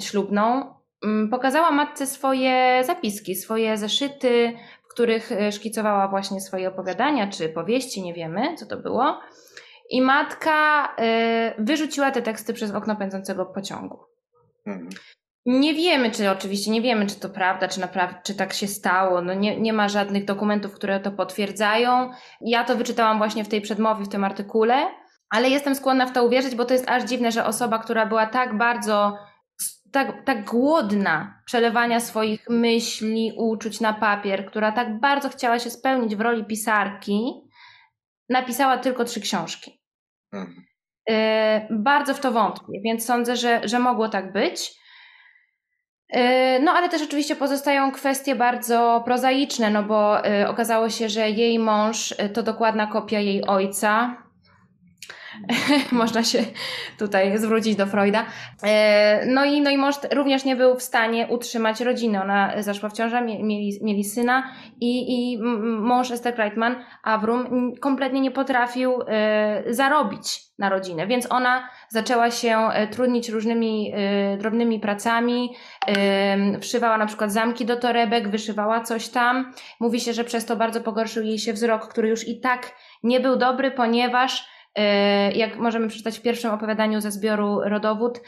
ślubną, 0.00 0.74
pokazała 1.30 1.70
matce 1.70 2.06
swoje 2.06 2.84
zapiski, 2.84 3.34
swoje 3.34 3.76
zeszyty, 3.76 4.52
w 4.84 4.88
których 4.88 5.32
e, 5.32 5.52
szkicowała 5.52 6.08
właśnie 6.08 6.40
swoje 6.40 6.68
opowiadania 6.68 7.26
czy 7.26 7.48
powieści, 7.48 8.02
nie 8.02 8.14
wiemy 8.14 8.54
co 8.56 8.66
to 8.66 8.76
było. 8.76 9.20
I 9.90 10.02
matka 10.02 10.88
e, 10.98 11.54
wyrzuciła 11.58 12.10
te 12.10 12.22
teksty 12.22 12.54
przez 12.54 12.70
okno 12.70 12.96
pędzącego 12.96 13.46
pociągu. 13.46 13.98
Mhm. 14.66 14.88
Nie 15.46 15.74
wiemy, 15.74 16.10
czy 16.10 16.30
oczywiście 16.30 16.70
nie 16.70 16.82
wiemy, 16.82 17.06
czy 17.06 17.20
to 17.20 17.28
prawda, 17.28 17.68
czy 17.68 17.80
naprawdę, 17.80 18.20
czy 18.24 18.34
tak 18.34 18.52
się 18.52 18.66
stało. 18.66 19.20
No 19.20 19.34
nie, 19.34 19.60
nie 19.60 19.72
ma 19.72 19.88
żadnych 19.88 20.24
dokumentów, 20.24 20.74
które 20.74 21.00
to 21.00 21.10
potwierdzają. 21.10 22.10
Ja 22.40 22.64
to 22.64 22.76
wyczytałam 22.76 23.18
właśnie 23.18 23.44
w 23.44 23.48
tej 23.48 23.60
przedmowie, 23.60 24.04
w 24.04 24.08
tym 24.08 24.24
artykule, 24.24 24.90
ale 25.30 25.50
jestem 25.50 25.74
skłonna 25.74 26.06
w 26.06 26.12
to 26.12 26.24
uwierzyć, 26.24 26.54
bo 26.54 26.64
to 26.64 26.74
jest 26.74 26.88
aż 26.88 27.02
dziwne, 27.02 27.32
że 27.32 27.46
osoba, 27.46 27.78
która 27.78 28.06
była 28.06 28.26
tak 28.26 28.58
bardzo 28.58 29.18
tak, 29.94 30.24
tak 30.24 30.44
głodna 30.44 31.42
przelewania 31.46 32.00
swoich 32.00 32.48
myśli, 32.48 33.32
uczuć 33.36 33.80
na 33.80 33.92
papier, 33.92 34.46
która 34.46 34.72
tak 34.72 35.00
bardzo 35.00 35.28
chciała 35.28 35.58
się 35.58 35.70
spełnić 35.70 36.16
w 36.16 36.20
roli 36.20 36.44
pisarki, 36.44 37.48
napisała 38.28 38.78
tylko 38.78 39.04
trzy 39.04 39.20
książki. 39.20 39.80
Mhm. 40.32 40.64
Y, 41.10 41.66
bardzo 41.70 42.14
w 42.14 42.20
to 42.20 42.32
wątpię, 42.32 42.80
więc 42.84 43.04
sądzę, 43.04 43.36
że, 43.36 43.60
że 43.68 43.78
mogło 43.78 44.08
tak 44.08 44.32
być. 44.32 44.72
Y, 46.16 46.60
no, 46.62 46.72
ale 46.72 46.88
też 46.88 47.02
oczywiście 47.02 47.36
pozostają 47.36 47.92
kwestie 47.92 48.34
bardzo 48.34 49.02
prozaiczne, 49.04 49.70
no 49.70 49.82
bo 49.82 50.26
y, 50.26 50.48
okazało 50.48 50.90
się, 50.90 51.08
że 51.08 51.30
jej 51.30 51.58
mąż 51.58 52.14
to 52.34 52.42
dokładna 52.42 52.86
kopia 52.86 53.20
jej 53.20 53.46
ojca, 53.46 54.23
Można 55.92 56.22
się 56.22 56.44
tutaj 56.98 57.38
zwrócić 57.38 57.76
do 57.76 57.86
Freuda. 57.86 58.26
E, 58.62 59.26
no 59.26 59.44
i, 59.44 59.60
no 59.60 59.70
i 59.70 59.78
mąż 59.78 59.94
również 60.12 60.44
nie 60.44 60.56
był 60.56 60.76
w 60.76 60.82
stanie 60.82 61.26
utrzymać 61.26 61.80
rodziny. 61.80 62.22
Ona 62.22 62.62
zaszła 62.62 62.88
w 62.88 62.92
ciążę, 62.92 63.22
mieli, 63.22 63.78
mieli 63.82 64.04
syna 64.04 64.50
i, 64.80 65.32
i 65.32 65.38
mąż 65.62 66.10
Esther 66.10 66.34
Kreitman, 66.34 66.84
Avrum, 67.02 67.72
kompletnie 67.80 68.20
nie 68.20 68.30
potrafił 68.30 69.02
e, 69.08 69.62
zarobić 69.74 70.40
na 70.58 70.68
rodzinę, 70.68 71.06
więc 71.06 71.32
ona 71.32 71.68
zaczęła 71.88 72.30
się 72.30 72.58
e, 72.58 72.86
trudnić 72.86 73.28
różnymi 73.28 73.92
drobnymi 74.38 74.80
pracami, 74.80 75.50
wszywała 76.60 76.98
na 76.98 77.06
przykład 77.06 77.32
zamki 77.32 77.64
do 77.66 77.76
torebek, 77.76 78.28
wyszywała 78.28 78.80
coś 78.80 79.08
tam. 79.08 79.52
Mówi 79.80 80.00
się, 80.00 80.12
że 80.12 80.24
przez 80.24 80.46
to 80.46 80.56
bardzo 80.56 80.80
pogorszył 80.80 81.22
jej 81.22 81.38
się 81.38 81.52
wzrok, 81.52 81.88
który 81.88 82.08
już 82.08 82.28
i 82.28 82.40
tak 82.40 82.72
nie 83.02 83.20
był 83.20 83.36
dobry, 83.36 83.70
ponieważ 83.70 84.53
jak 85.34 85.56
możemy 85.56 85.88
przeczytać 85.88 86.18
w 86.18 86.22
pierwszym 86.22 86.50
opowiadaniu 86.50 87.00
ze 87.00 87.10
zbioru 87.10 87.60
Rodowód, 87.64 88.20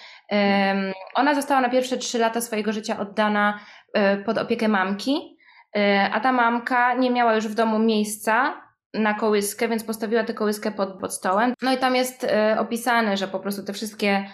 ona 1.15 1.35
została 1.35 1.61
na 1.61 1.69
pierwsze 1.69 1.97
trzy 1.97 2.19
lata 2.19 2.41
swojego 2.41 2.73
życia 2.73 2.99
oddana 2.99 3.61
e, 3.93 4.17
pod 4.17 4.39
opiekę 4.39 4.69
mamki, 4.69 5.39
e, 5.77 6.11
a 6.13 6.21
ta 6.21 6.33
mamka 6.33 6.95
nie 6.95 7.11
miała 7.11 7.35
już 7.35 7.49
w 7.49 7.55
domu 7.55 7.79
miejsca 7.79 8.66
na 8.95 9.15
kołyskę, 9.15 9.69
więc 9.69 9.85
postawiła 9.85 10.25
tę 10.25 10.35
kołyskę 10.35 10.71
pod, 10.71 10.99
pod 11.01 11.15
stołem. 11.15 11.55
No 11.63 11.73
i 11.73 11.79
tam 11.79 11.97
jest 11.97 12.27
opisane, 12.59 13.17
że 13.17 13.29
po 13.29 13.41
prostu 13.41 13.63
te 13.63 13.73
wszystkie 13.73 14.25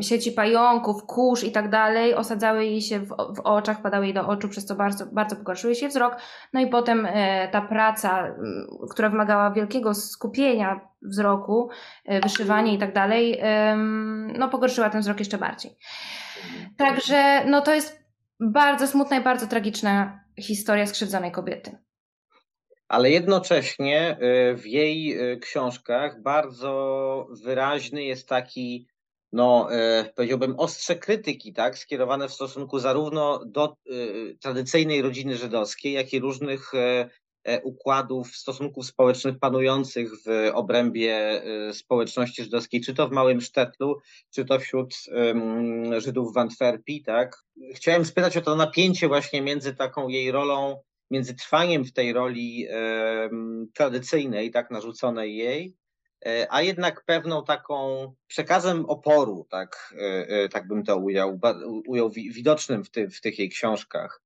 sieci 0.00 0.32
pająków, 0.32 1.06
kurz 1.06 1.44
i 1.44 1.52
tak 1.52 1.70
dalej, 1.70 2.14
osadzały 2.14 2.64
jej 2.64 2.82
się 2.82 3.00
w, 3.00 3.08
w, 3.08 3.40
oczach, 3.44 3.82
padały 3.82 4.04
jej 4.04 4.14
do 4.14 4.28
oczu, 4.28 4.48
przez 4.48 4.66
co 4.66 4.74
bardzo, 4.74 5.06
bardzo 5.06 5.36
pogorszył 5.36 5.74
się 5.74 5.88
wzrok. 5.88 6.16
No 6.52 6.60
i 6.60 6.66
potem 6.66 7.06
e, 7.06 7.48
ta 7.48 7.60
praca, 7.60 8.34
która 8.90 9.08
wymagała 9.08 9.50
wielkiego 9.50 9.94
skupienia 9.94 10.80
wzroku, 11.02 11.70
e, 12.04 12.20
wyszywanie 12.20 12.74
i 12.74 12.78
tak 12.78 12.94
dalej, 12.94 13.42
no 14.38 14.48
pogorszyła 14.48 14.90
ten 14.90 15.00
wzrok 15.00 15.18
jeszcze 15.18 15.38
bardziej. 15.38 15.76
Także 16.76 17.44
no 17.46 17.60
to 17.60 17.74
jest 17.74 18.02
bardzo 18.40 18.86
smutna 18.86 19.16
i 19.16 19.20
bardzo 19.20 19.46
tragiczna 19.46 20.20
historia 20.38 20.86
skrzywdzonej 20.86 21.32
kobiety 21.32 21.78
ale 22.92 23.10
jednocześnie 23.10 24.18
e, 24.20 24.54
w 24.54 24.66
jej 24.66 25.18
książkach 25.40 26.22
bardzo 26.22 27.26
wyraźny 27.30 28.04
jest 28.04 28.28
taki 28.28 28.86
no, 29.32 29.72
e, 29.72 30.04
powiedziałbym, 30.16 30.54
ostrze 30.58 30.96
krytyki, 30.96 31.52
tak, 31.52 31.78
skierowane 31.78 32.28
w 32.28 32.32
stosunku 32.32 32.78
zarówno 32.78 33.44
do 33.44 33.64
e, 33.66 33.94
tradycyjnej 34.40 35.02
rodziny 35.02 35.36
żydowskiej, 35.36 35.92
jak 35.92 36.12
i 36.12 36.20
różnych 36.20 36.74
e, 36.74 37.08
układów, 37.62 38.36
stosunków 38.36 38.86
społecznych 38.86 39.38
panujących 39.38 40.10
w 40.26 40.50
obrębie 40.54 41.42
społeczności 41.72 42.42
żydowskiej, 42.42 42.80
czy 42.80 42.94
to 42.94 43.08
w 43.08 43.12
Małym 43.12 43.40
Sztetlu, 43.40 43.98
czy 44.30 44.44
to 44.44 44.58
wśród 44.58 44.94
Żydów 45.98 46.34
w 46.34 46.38
Antwerpii, 46.38 47.02
tak. 47.02 47.36
Chciałem 47.74 48.04
spytać 48.04 48.36
o 48.36 48.40
to 48.40 48.56
napięcie 48.56 49.08
właśnie 49.08 49.42
między 49.42 49.74
taką 49.74 50.08
jej 50.08 50.30
rolą, 50.30 50.82
między 51.12 51.34
trwaniem 51.34 51.84
w 51.84 51.92
tej 51.92 52.12
roli 52.12 52.66
tradycyjnej, 53.74 54.50
tak, 54.50 54.70
narzuconej 54.70 55.36
jej, 55.36 55.76
E, 56.26 56.46
a 56.50 56.62
jednak 56.62 57.04
pewną 57.04 57.44
taką 57.44 58.12
przekazem 58.26 58.86
oporu, 58.86 59.46
tak, 59.50 59.94
e, 59.98 60.28
e, 60.28 60.48
tak 60.48 60.68
bym 60.68 60.84
to 60.84 60.96
ujął, 60.96 61.40
ujął 61.86 62.10
widocznym 62.10 62.84
w, 62.84 62.90
ty, 62.90 63.08
w 63.08 63.20
tych 63.20 63.38
jej 63.38 63.48
książkach. 63.48 64.22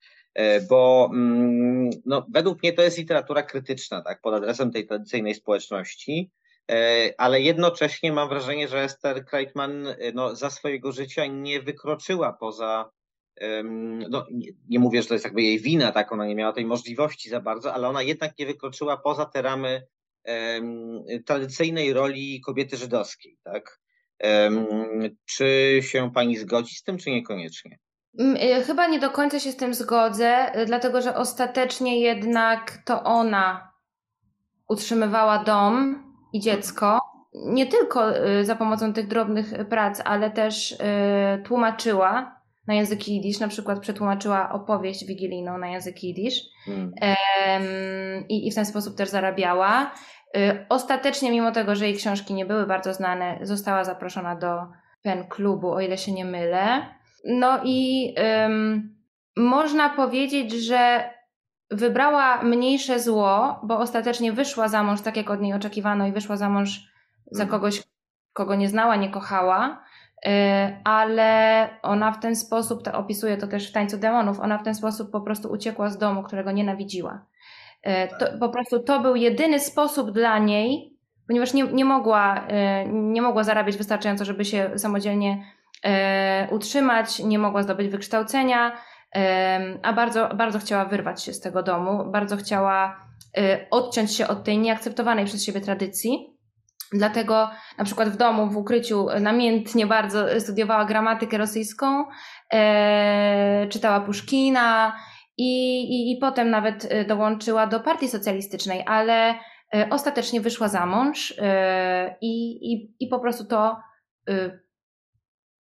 Bo 0.68 1.10
mm, 1.12 1.90
no, 2.06 2.26
według 2.30 2.62
mnie 2.62 2.72
to 2.72 2.82
jest 2.82 2.98
literatura 2.98 3.42
krytyczna, 3.42 4.02
tak, 4.02 4.20
pod 4.20 4.34
adresem 4.34 4.70
tej 4.70 4.86
tradycyjnej 4.86 5.34
społeczności, 5.34 6.30
ale 7.18 7.40
jednocześnie 7.40 8.12
mam 8.12 8.28
wrażenie, 8.28 8.68
że 8.68 8.82
Esther 8.82 9.24
Kreitman 9.24 9.86
no, 10.14 10.36
za 10.36 10.50
swojego 10.50 10.92
życia 10.92 11.26
nie 11.26 11.62
wykroczyła 11.62 12.32
poza 12.32 12.90
no, 14.10 14.26
nie, 14.68 14.78
mówię, 14.78 15.02
że 15.02 15.08
to 15.08 15.14
jest 15.14 15.24
jakby 15.24 15.42
jej 15.42 15.60
wina, 15.60 15.92
tak, 15.92 16.12
ona 16.12 16.26
nie 16.26 16.34
miała 16.34 16.52
tej 16.52 16.66
możliwości 16.66 17.28
za 17.28 17.40
bardzo, 17.40 17.74
ale 17.74 17.88
ona 17.88 18.02
jednak 18.02 18.38
nie 18.38 18.46
wykroczyła 18.46 18.96
poza 18.96 19.24
te 19.24 19.42
ramy 19.42 19.86
um, 20.24 21.04
tradycyjnej 21.26 21.92
roli 21.92 22.40
kobiety 22.40 22.76
żydowskiej, 22.76 23.38
tak. 23.44 23.80
Um, 24.24 24.66
czy 25.24 25.78
się 25.82 26.10
pani 26.14 26.36
zgodzi 26.36 26.74
z 26.74 26.82
tym, 26.82 26.98
czy 26.98 27.10
niekoniecznie? 27.10 27.78
Mm, 28.18 28.36
y, 28.36 28.64
chyba 28.64 28.86
nie 28.86 28.98
do 28.98 29.10
końca 29.10 29.40
się 29.40 29.52
z 29.52 29.56
tym 29.56 29.74
zgodzę, 29.74 30.60
y, 30.62 30.66
dlatego 30.66 31.02
że 31.02 31.16
ostatecznie 31.16 32.00
jednak 32.00 32.78
to 32.84 33.02
ona 33.02 33.72
utrzymywała 34.68 35.44
dom 35.44 36.02
i 36.32 36.40
dziecko. 36.40 37.00
Nie 37.34 37.66
tylko 37.66 38.26
y, 38.26 38.44
za 38.44 38.56
pomocą 38.56 38.92
tych 38.92 39.08
drobnych 39.08 39.68
prac, 39.68 40.00
ale 40.04 40.30
też 40.30 40.76
tłumaczyła 41.44 42.35
na 42.66 42.74
język 42.74 43.08
jidysz, 43.08 43.40
na 43.40 43.48
przykład 43.48 43.80
przetłumaczyła 43.80 44.52
opowieść 44.52 45.04
wigilijną 45.04 45.58
na 45.58 45.68
język 45.68 46.02
jidysz 46.02 46.40
hmm. 46.64 46.92
i, 48.28 48.48
i 48.48 48.52
w 48.52 48.54
ten 48.54 48.66
sposób 48.66 48.96
też 48.96 49.08
zarabiała. 49.08 49.94
Ostatecznie, 50.68 51.30
mimo 51.30 51.52
tego, 51.52 51.74
że 51.74 51.86
jej 51.86 51.96
książki 51.96 52.34
nie 52.34 52.46
były 52.46 52.66
bardzo 52.66 52.94
znane, 52.94 53.38
została 53.42 53.84
zaproszona 53.84 54.36
do 54.36 54.58
pen 55.02 55.24
klubu, 55.28 55.72
o 55.72 55.80
ile 55.80 55.98
się 55.98 56.12
nie 56.12 56.24
mylę. 56.24 56.86
No 57.24 57.60
i 57.64 58.14
ym, 58.44 58.96
można 59.36 59.88
powiedzieć, 59.88 60.52
że 60.52 61.10
wybrała 61.70 62.42
mniejsze 62.42 63.00
zło, 63.00 63.60
bo 63.62 63.78
ostatecznie 63.78 64.32
wyszła 64.32 64.68
za 64.68 64.82
mąż 64.82 65.00
tak, 65.00 65.16
jak 65.16 65.30
od 65.30 65.40
niej 65.40 65.52
oczekiwano, 65.52 66.06
i 66.06 66.12
wyszła 66.12 66.36
za 66.36 66.48
mąż 66.48 66.80
za 67.30 67.42
mhm. 67.42 67.48
kogoś, 67.48 67.82
kogo 68.32 68.54
nie 68.54 68.68
znała, 68.68 68.96
nie 68.96 69.10
kochała. 69.10 69.84
Yy, 70.24 70.30
ale 70.84 71.68
ona 71.82 72.12
w 72.12 72.20
ten 72.20 72.36
sposób, 72.36 72.82
to 72.82 72.92
opisuje 72.92 73.36
to 73.36 73.46
też 73.46 73.68
w 73.68 73.72
Tańcu 73.72 73.98
Demonów, 73.98 74.40
ona 74.40 74.58
w 74.58 74.62
ten 74.62 74.74
sposób 74.74 75.10
po 75.10 75.20
prostu 75.20 75.52
uciekła 75.52 75.90
z 75.90 75.98
domu, 75.98 76.22
którego 76.22 76.52
nienawidziła. 76.52 77.24
Yy, 77.84 77.92
to, 78.20 78.26
po 78.40 78.48
prostu 78.48 78.80
to 78.80 79.00
był 79.00 79.16
jedyny 79.16 79.60
sposób 79.60 80.10
dla 80.10 80.38
niej, 80.38 80.96
ponieważ 81.26 81.54
nie, 81.54 81.62
nie, 81.62 81.84
mogła, 81.84 82.46
yy, 82.48 82.92
nie 82.92 83.22
mogła 83.22 83.44
zarabiać 83.44 83.76
wystarczająco, 83.76 84.24
żeby 84.24 84.44
się 84.44 84.70
samodzielnie 84.76 85.44
utrzymać, 86.50 87.18
nie 87.18 87.38
mogła 87.38 87.62
zdobyć 87.62 87.88
wykształcenia, 87.88 88.76
a 89.82 89.92
bardzo, 89.92 90.28
bardzo 90.34 90.58
chciała 90.58 90.84
wyrwać 90.84 91.22
się 91.24 91.32
z 91.32 91.40
tego 91.40 91.62
domu, 91.62 92.10
bardzo 92.10 92.36
chciała 92.36 92.96
odciąć 93.70 94.14
się 94.14 94.28
od 94.28 94.44
tej 94.44 94.58
nieakceptowanej 94.58 95.24
przez 95.24 95.44
siebie 95.44 95.60
tradycji. 95.60 96.35
Dlatego 96.92 97.50
na 97.78 97.84
przykład 97.84 98.08
w 98.08 98.16
domu, 98.16 98.50
w 98.50 98.56
ukryciu 98.56 99.06
namiętnie 99.20 99.86
bardzo 99.86 100.40
studiowała 100.40 100.84
gramatykę 100.84 101.38
rosyjską, 101.38 102.04
czytała 103.70 104.00
Puszkina 104.00 104.96
i, 105.36 105.80
i, 105.80 106.12
i 106.12 106.18
potem 106.20 106.50
nawet 106.50 106.88
dołączyła 107.08 107.66
do 107.66 107.80
partii 107.80 108.08
socjalistycznej, 108.08 108.82
ale 108.86 109.34
ostatecznie 109.90 110.40
wyszła 110.40 110.68
za 110.68 110.86
mąż 110.86 111.34
i, 112.20 112.50
i, 112.72 112.94
i 113.00 113.08
po 113.08 113.20
prostu 113.20 113.44
to 113.44 113.76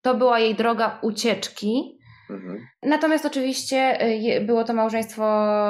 to 0.05 0.15
była 0.15 0.39
jej 0.39 0.55
droga 0.55 0.99
ucieczki. 1.01 1.99
Mhm. 2.29 2.67
Natomiast 2.83 3.25
oczywiście 3.25 4.07
y, 4.37 4.41
było 4.41 4.63
to 4.63 4.73
małżeństwo 4.73 5.25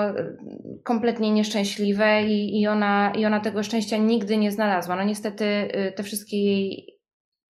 y, 0.10 0.38
kompletnie 0.84 1.32
nieszczęśliwe 1.32 2.24
i, 2.24 2.62
i, 2.62 2.68
ona, 2.68 3.12
i 3.15 3.26
ona 3.26 3.39
tego 3.39 3.63
szczęścia 3.63 3.98
nigdy 3.98 4.38
nie 4.38 4.52
znalazła. 4.52 4.96
No 4.96 5.04
niestety 5.04 5.46
y, 5.46 5.94
te 5.96 6.04
wszystkie 6.04 6.38
jej 6.38 6.96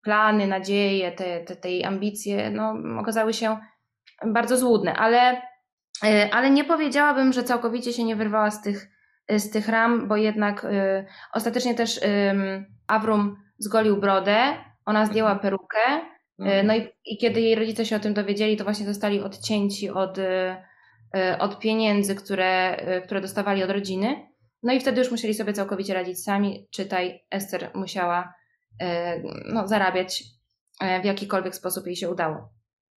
plany, 0.02 0.46
nadzieje, 0.46 1.12
te, 1.12 1.40
te, 1.40 1.56
te 1.56 1.70
jej 1.70 1.84
ambicje 1.84 2.50
no, 2.50 2.74
okazały 3.00 3.32
się 3.32 3.56
bardzo 4.26 4.56
złudne, 4.56 4.94
ale, 4.94 5.42
ale 6.32 6.50
nie 6.50 6.64
powiedziałabym, 6.64 7.32
że 7.32 7.44
całkowicie 7.44 7.92
się 7.92 8.04
nie 8.04 8.16
wyrwała 8.16 8.50
z 8.50 8.62
tych, 8.62 8.88
z 9.28 9.50
tych 9.50 9.68
ram, 9.68 10.08
bo 10.08 10.16
jednak 10.16 10.64
y, 10.64 11.06
ostatecznie 11.32 11.74
też 11.74 11.96
y, 11.96 12.02
Avrum 12.86 13.36
zgolił 13.58 13.96
brodę, 13.96 14.38
ona 14.84 15.06
zdjęła 15.06 15.32
mhm. 15.32 15.42
perukę. 15.42 16.15
No 16.38 16.76
i, 16.76 16.88
i, 17.04 17.18
kiedy 17.18 17.40
jej 17.40 17.54
rodzice 17.54 17.86
się 17.86 17.96
o 17.96 18.00
tym 18.00 18.14
dowiedzieli, 18.14 18.56
to 18.56 18.64
właśnie 18.64 18.86
zostali 18.86 19.20
odcięci 19.20 19.90
od, 19.90 20.18
e, 20.18 21.36
od 21.38 21.58
pieniędzy, 21.58 22.14
które, 22.14 22.76
e, 22.76 23.00
które 23.00 23.20
dostawali 23.20 23.62
od 23.62 23.70
rodziny. 23.70 24.28
No 24.62 24.72
i 24.72 24.80
wtedy 24.80 24.98
już 24.98 25.10
musieli 25.10 25.34
sobie 25.34 25.52
całkowicie 25.52 25.94
radzić 25.94 26.24
sami. 26.24 26.68
Czytaj, 26.70 27.24
Ester 27.30 27.70
musiała 27.74 28.34
no, 29.46 29.68
zarabiać 29.68 30.24
w 31.02 31.04
jakikolwiek 31.04 31.54
sposób 31.54 31.86
jej 31.86 31.96
się 31.96 32.10
udało. 32.10 32.52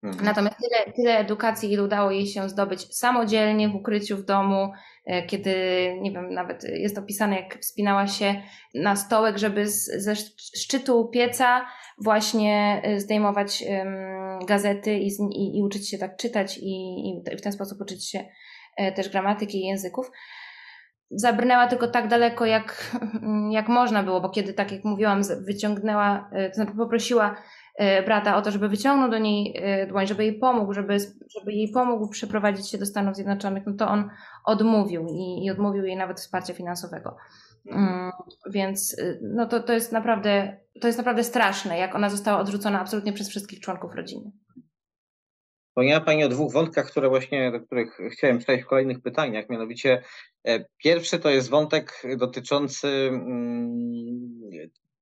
Mhm. 0.04 0.26
Natomiast 0.26 0.58
tyle, 0.58 0.93
tyle 0.93 1.17
edukacji, 1.17 1.71
ile 1.71 1.84
udało 1.84 2.12
jej 2.12 2.28
się 2.28 2.50
zdobyć 2.50 2.95
samodzielnie, 2.97 3.69
w 3.69 3.76
ukryciu 3.76 4.17
w 4.17 4.26
domu, 4.26 4.71
kiedy, 5.28 5.56
nie 6.02 6.12
wiem, 6.12 6.34
nawet 6.34 6.63
jest 6.63 6.98
opisane, 6.98 7.36
jak 7.36 7.60
wspinała 7.60 8.08
się 8.08 8.41
na 8.76 8.96
stołek, 8.96 9.38
żeby 9.38 9.67
z, 9.67 10.04
ze 10.04 10.15
szczytu 10.56 11.10
pieca 11.13 11.65
właśnie 12.04 12.82
y, 12.86 13.00
zdejmować 13.00 13.63
gazety 14.48 14.98
i, 14.98 15.08
i, 15.32 15.58
i 15.58 15.63
uczyć 15.63 15.89
się 15.89 15.98
tak 15.98 16.17
czytać 16.17 16.58
i, 16.58 17.10
i 17.10 17.38
w 17.38 17.41
ten 17.41 17.52
sposób 17.52 17.82
uczyć 17.82 18.10
się 18.10 18.26
e, 18.78 18.91
też 18.91 19.10
gramatyki 19.10 19.58
i 19.58 19.67
języków. 19.67 20.12
Zabrnęła 21.12 21.67
tylko 21.67 21.88
tak 21.88 22.08
daleko, 22.08 22.46
jak, 22.46 22.98
jak 23.52 23.67
można 23.67 24.04
było, 24.04 24.22
bo 24.22 24.30
kiedy, 24.30 24.54
tak 24.54 24.72
jak 24.72 24.84
mówiłam, 24.84 25.22
wyciągnęła, 25.46 26.30
e, 26.34 26.50
to 26.50 26.56
znaczy 26.56 26.72
poprosiła 26.78 27.30
e, 27.30 27.36
brata 28.06 28.38
o 28.38 28.42
to, 28.42 28.52
żeby 28.52 28.70
wyciągnął 28.70 29.10
do 29.10 29.18
niej 29.18 29.62
dłoń, 29.90 30.08
żeby 30.08 30.24
jej 30.24 30.40
pomógł, 30.40 30.74
żeby, 30.74 30.98
żeby 31.38 31.54
jej 31.54 31.72
pomógł 31.72 32.10
przeprowadzić 32.10 32.70
się 32.70 32.78
do 32.78 32.86
Stanów 32.86 33.16
Zjednoczonych, 33.16 33.63
no 33.66 33.74
to 33.74 33.88
on 33.88 34.10
odmówił 34.46 35.08
i, 35.08 35.46
i 35.46 35.52
odmówił 35.52 35.86
jej 35.86 35.96
nawet 35.96 36.20
wsparcia 36.20 36.54
finansowego. 36.54 37.18
Mm, 37.72 38.12
więc 38.50 39.00
y, 39.00 39.20
no 39.22 39.46
to, 39.46 39.63
to 39.63 39.74
jest 39.74 39.92
naprawdę 39.92 40.58
to 40.82 40.88
jest 40.88 40.98
naprawdę 40.98 41.24
straszne, 41.24 41.78
jak 41.78 41.96
ona 41.96 42.10
została 42.10 42.40
odrzucona 42.40 42.82
absolutnie 42.82 43.13
przez 43.13 43.30
wszystkich 43.30 43.60
członków 43.60 43.96
rodziny. 43.96 44.32
Wspomniała 45.70 46.02
Pani 46.02 46.24
o 46.24 46.30
dwóch 46.30 46.54
wątkach, 46.54 46.92
które 46.92 47.10
właśnie, 47.10 47.52
do 47.52 47.60
których 47.60 47.98
chciałem 48.12 48.40
przejść 48.40 48.63
w 48.63 48.68
kolejnych 48.68 49.02
pytaniach. 49.02 49.50
Mianowicie 49.50 50.04
e, 50.48 50.66
pierwszy 50.78 51.20
to 51.20 51.30
jest 51.30 51.50
wątek 51.50 52.04
dotyczący 52.18 52.88
mm, 52.88 53.70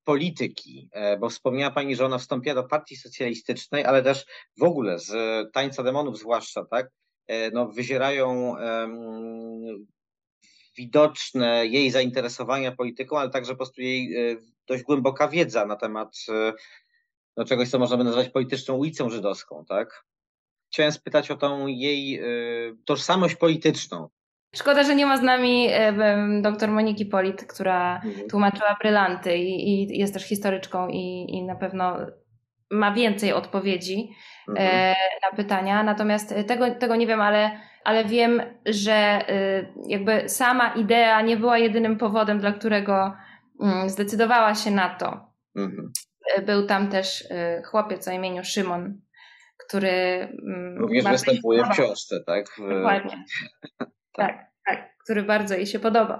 polityki, 0.05 0.89
e, 0.91 1.17
bo 1.17 1.29
wspomniała 1.29 1.71
Pani, 1.71 1.95
że 1.95 2.05
ona 2.05 2.17
wstąpiła 2.17 2.55
do 2.55 2.63
partii 2.63 2.95
socjalistycznej, 2.95 3.85
ale 3.85 4.03
też 4.03 4.25
w 4.57 4.63
ogóle 4.63 4.99
z 4.99 5.13
tańca 5.53 5.83
demonów 5.83 6.19
zwłaszcza, 6.19 6.65
tak? 6.65 6.89
E, 7.27 7.51
no, 7.51 7.67
wyzierają 7.67 8.55
widoczne 10.77 11.67
jej 11.67 11.91
zainteresowania 11.91 12.71
polityką, 12.71 13.19
ale 13.19 13.29
także 13.29 13.51
po 13.51 13.57
prostu 13.57 13.81
jej 13.81 14.15
e, 14.15 14.37
dość 14.67 14.83
głęboka 14.83 15.27
wiedza 15.27 15.65
na 15.65 15.75
temat 15.75 16.17
no, 17.37 17.45
czegoś, 17.45 17.69
co 17.69 17.79
można 17.79 17.97
by 17.97 18.03
nazwać 18.03 18.29
polityczną 18.29 18.75
ulicą 18.75 19.09
żydowską, 19.09 19.65
tak? 19.69 20.05
Chciałem 20.71 20.91
spytać 20.91 21.31
o 21.31 21.35
tą 21.35 21.67
jej 21.67 22.21
tożsamość 22.85 23.35
polityczną. 23.35 24.09
Szkoda, 24.55 24.83
że 24.83 24.95
nie 24.95 25.05
ma 25.05 25.17
z 25.17 25.21
nami 25.21 25.69
dr 26.41 26.69
Moniki 26.69 27.05
Polit, 27.05 27.45
która 27.45 27.95
mhm. 27.95 28.27
tłumaczyła 28.29 28.77
brylanty 28.81 29.37
i, 29.37 29.69
i, 29.69 29.99
jest 29.99 30.13
też 30.13 30.23
historyczką 30.23 30.87
i, 30.87 31.25
i 31.29 31.43
na 31.43 31.55
pewno 31.55 31.97
ma 32.71 32.93
więcej 32.93 33.33
odpowiedzi 33.33 34.09
mhm. 34.49 34.95
na 35.31 35.37
pytania. 35.37 35.83
Natomiast 35.83 36.35
tego, 36.47 36.75
tego 36.75 36.95
nie 36.95 37.07
wiem, 37.07 37.21
ale 37.21 37.51
ale 37.85 38.05
wiem, 38.05 38.41
że 38.65 39.29
y, 39.29 39.67
jakby 39.87 40.29
sama 40.29 40.73
idea 40.73 41.21
nie 41.21 41.37
była 41.37 41.57
jedynym 41.57 41.97
powodem, 41.97 42.39
dla 42.39 42.51
którego 42.51 43.13
mm, 43.61 43.89
zdecydowała 43.89 44.55
się 44.55 44.71
na 44.71 44.89
to. 44.95 45.33
Mhm. 45.55 45.91
Był 46.45 46.67
tam 46.67 46.89
też 46.89 47.21
y, 47.21 47.63
chłopiec 47.65 48.07
o 48.07 48.11
imieniu 48.11 48.43
Szymon, 48.43 49.01
który. 49.57 49.89
Mm, 50.47 50.77
Również 50.77 51.05
występuje 51.05 51.63
w 51.63 51.69
książce, 51.69 52.23
tak? 52.25 52.45
Dokładnie. 52.69 53.23
Tak, 54.17 54.51
tak, 54.65 54.95
który 55.03 55.23
bardzo 55.23 55.55
jej 55.55 55.65
się 55.65 55.79
podobał. 55.79 56.19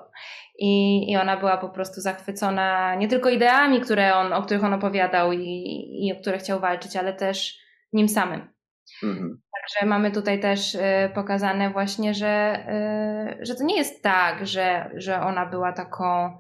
I, 0.59 1.03
I 1.11 1.17
ona 1.17 1.37
była 1.37 1.57
po 1.57 1.69
prostu 1.69 2.01
zachwycona 2.01 2.95
nie 2.95 3.07
tylko 3.07 3.29
ideami, 3.29 3.81
które 3.81 4.15
on, 4.15 4.33
o 4.33 4.41
których 4.41 4.63
on 4.63 4.73
opowiadał 4.73 5.31
i, 5.31 5.63
i 6.01 6.13
o 6.13 6.21
które 6.21 6.37
chciał 6.37 6.59
walczyć, 6.59 6.95
ale 6.95 7.13
też 7.13 7.57
nim 7.93 8.09
samym. 8.09 8.55
Mhm. 9.03 9.41
Także 9.61 9.85
mamy 9.85 10.11
tutaj 10.11 10.39
też 10.39 10.75
y, 10.75 10.79
pokazane 11.15 11.69
właśnie, 11.69 12.13
że, 12.13 12.65
y, 13.39 13.45
że 13.45 13.55
to 13.55 13.63
nie 13.63 13.77
jest 13.77 14.03
tak, 14.03 14.47
że, 14.47 14.91
że 14.95 15.21
ona 15.21 15.45
była 15.45 15.73
taką. 15.73 16.37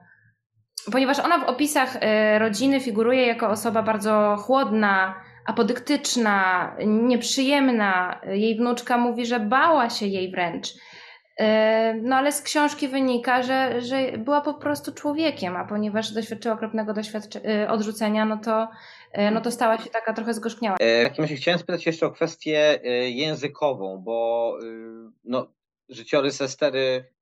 Ponieważ 0.91 1.19
ona 1.19 1.39
w 1.39 1.49
opisach 1.49 1.95
y, 1.95 2.39
rodziny 2.39 2.79
figuruje 2.79 3.27
jako 3.27 3.49
osoba 3.49 3.83
bardzo 3.83 4.35
chłodna, 4.39 5.21
apodyktyczna, 5.45 6.71
nieprzyjemna. 6.85 8.21
Jej 8.27 8.57
wnuczka 8.57 8.97
mówi, 8.97 9.25
że 9.25 9.39
bała 9.39 9.89
się 9.89 10.05
jej 10.05 10.31
wręcz. 10.31 10.67
No 12.01 12.15
ale 12.15 12.31
z 12.31 12.41
książki 12.41 12.87
wynika, 12.87 13.43
że, 13.43 13.81
że 13.81 14.17
była 14.17 14.41
po 14.41 14.53
prostu 14.53 14.93
człowiekiem, 14.93 15.55
a 15.55 15.65
ponieważ 15.65 16.11
doświadczyła 16.11 16.55
okropnego 16.55 16.93
doświadcze- 16.93 17.67
odrzucenia, 17.69 18.25
no 18.25 18.37
to, 18.37 18.67
no 19.31 19.41
to 19.41 19.51
stała 19.51 19.77
się 19.77 19.89
taka 19.89 20.13
trochę 20.13 20.33
zgorzkniała. 20.33 20.77
W 20.77 21.03
takim 21.03 21.23
razie 21.23 21.35
chciałem 21.35 21.59
spytać 21.59 21.85
jeszcze 21.85 22.05
o 22.05 22.11
kwestię 22.11 22.79
językową, 23.07 23.97
bo 23.97 24.57
no, 25.23 25.47
życiorys 25.89 26.41
Estery 26.41 27.13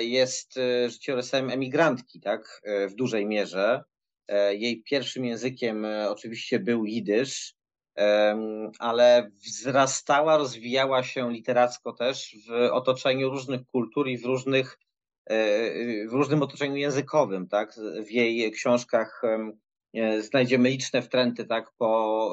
jest 0.00 0.60
życiorysem 0.88 1.50
emigrantki, 1.50 2.20
tak, 2.20 2.62
w 2.88 2.94
dużej 2.94 3.26
mierze. 3.26 3.84
Jej 4.50 4.82
pierwszym 4.82 5.24
językiem 5.24 5.86
oczywiście 6.08 6.58
był 6.58 6.84
jidysz, 6.84 7.54
ale 8.78 9.30
wzrastała, 9.44 10.36
rozwijała 10.36 11.02
się 11.02 11.32
literacko 11.32 11.92
też 11.92 12.36
w 12.48 12.52
otoczeniu 12.72 13.30
różnych 13.30 13.66
kultur 13.66 14.08
i 14.08 14.18
w 14.18 14.24
różnych 14.24 14.78
e, 15.26 16.08
w 16.08 16.12
różnym 16.12 16.42
otoczeniu 16.42 16.76
językowym, 16.76 17.48
tak? 17.48 17.74
W 18.06 18.10
jej 18.10 18.52
książkach 18.52 19.22
e, 19.94 20.22
znajdziemy 20.22 20.68
liczne 20.68 21.02
wtręty, 21.02 21.44
tak, 21.44 21.70
po 21.78 22.30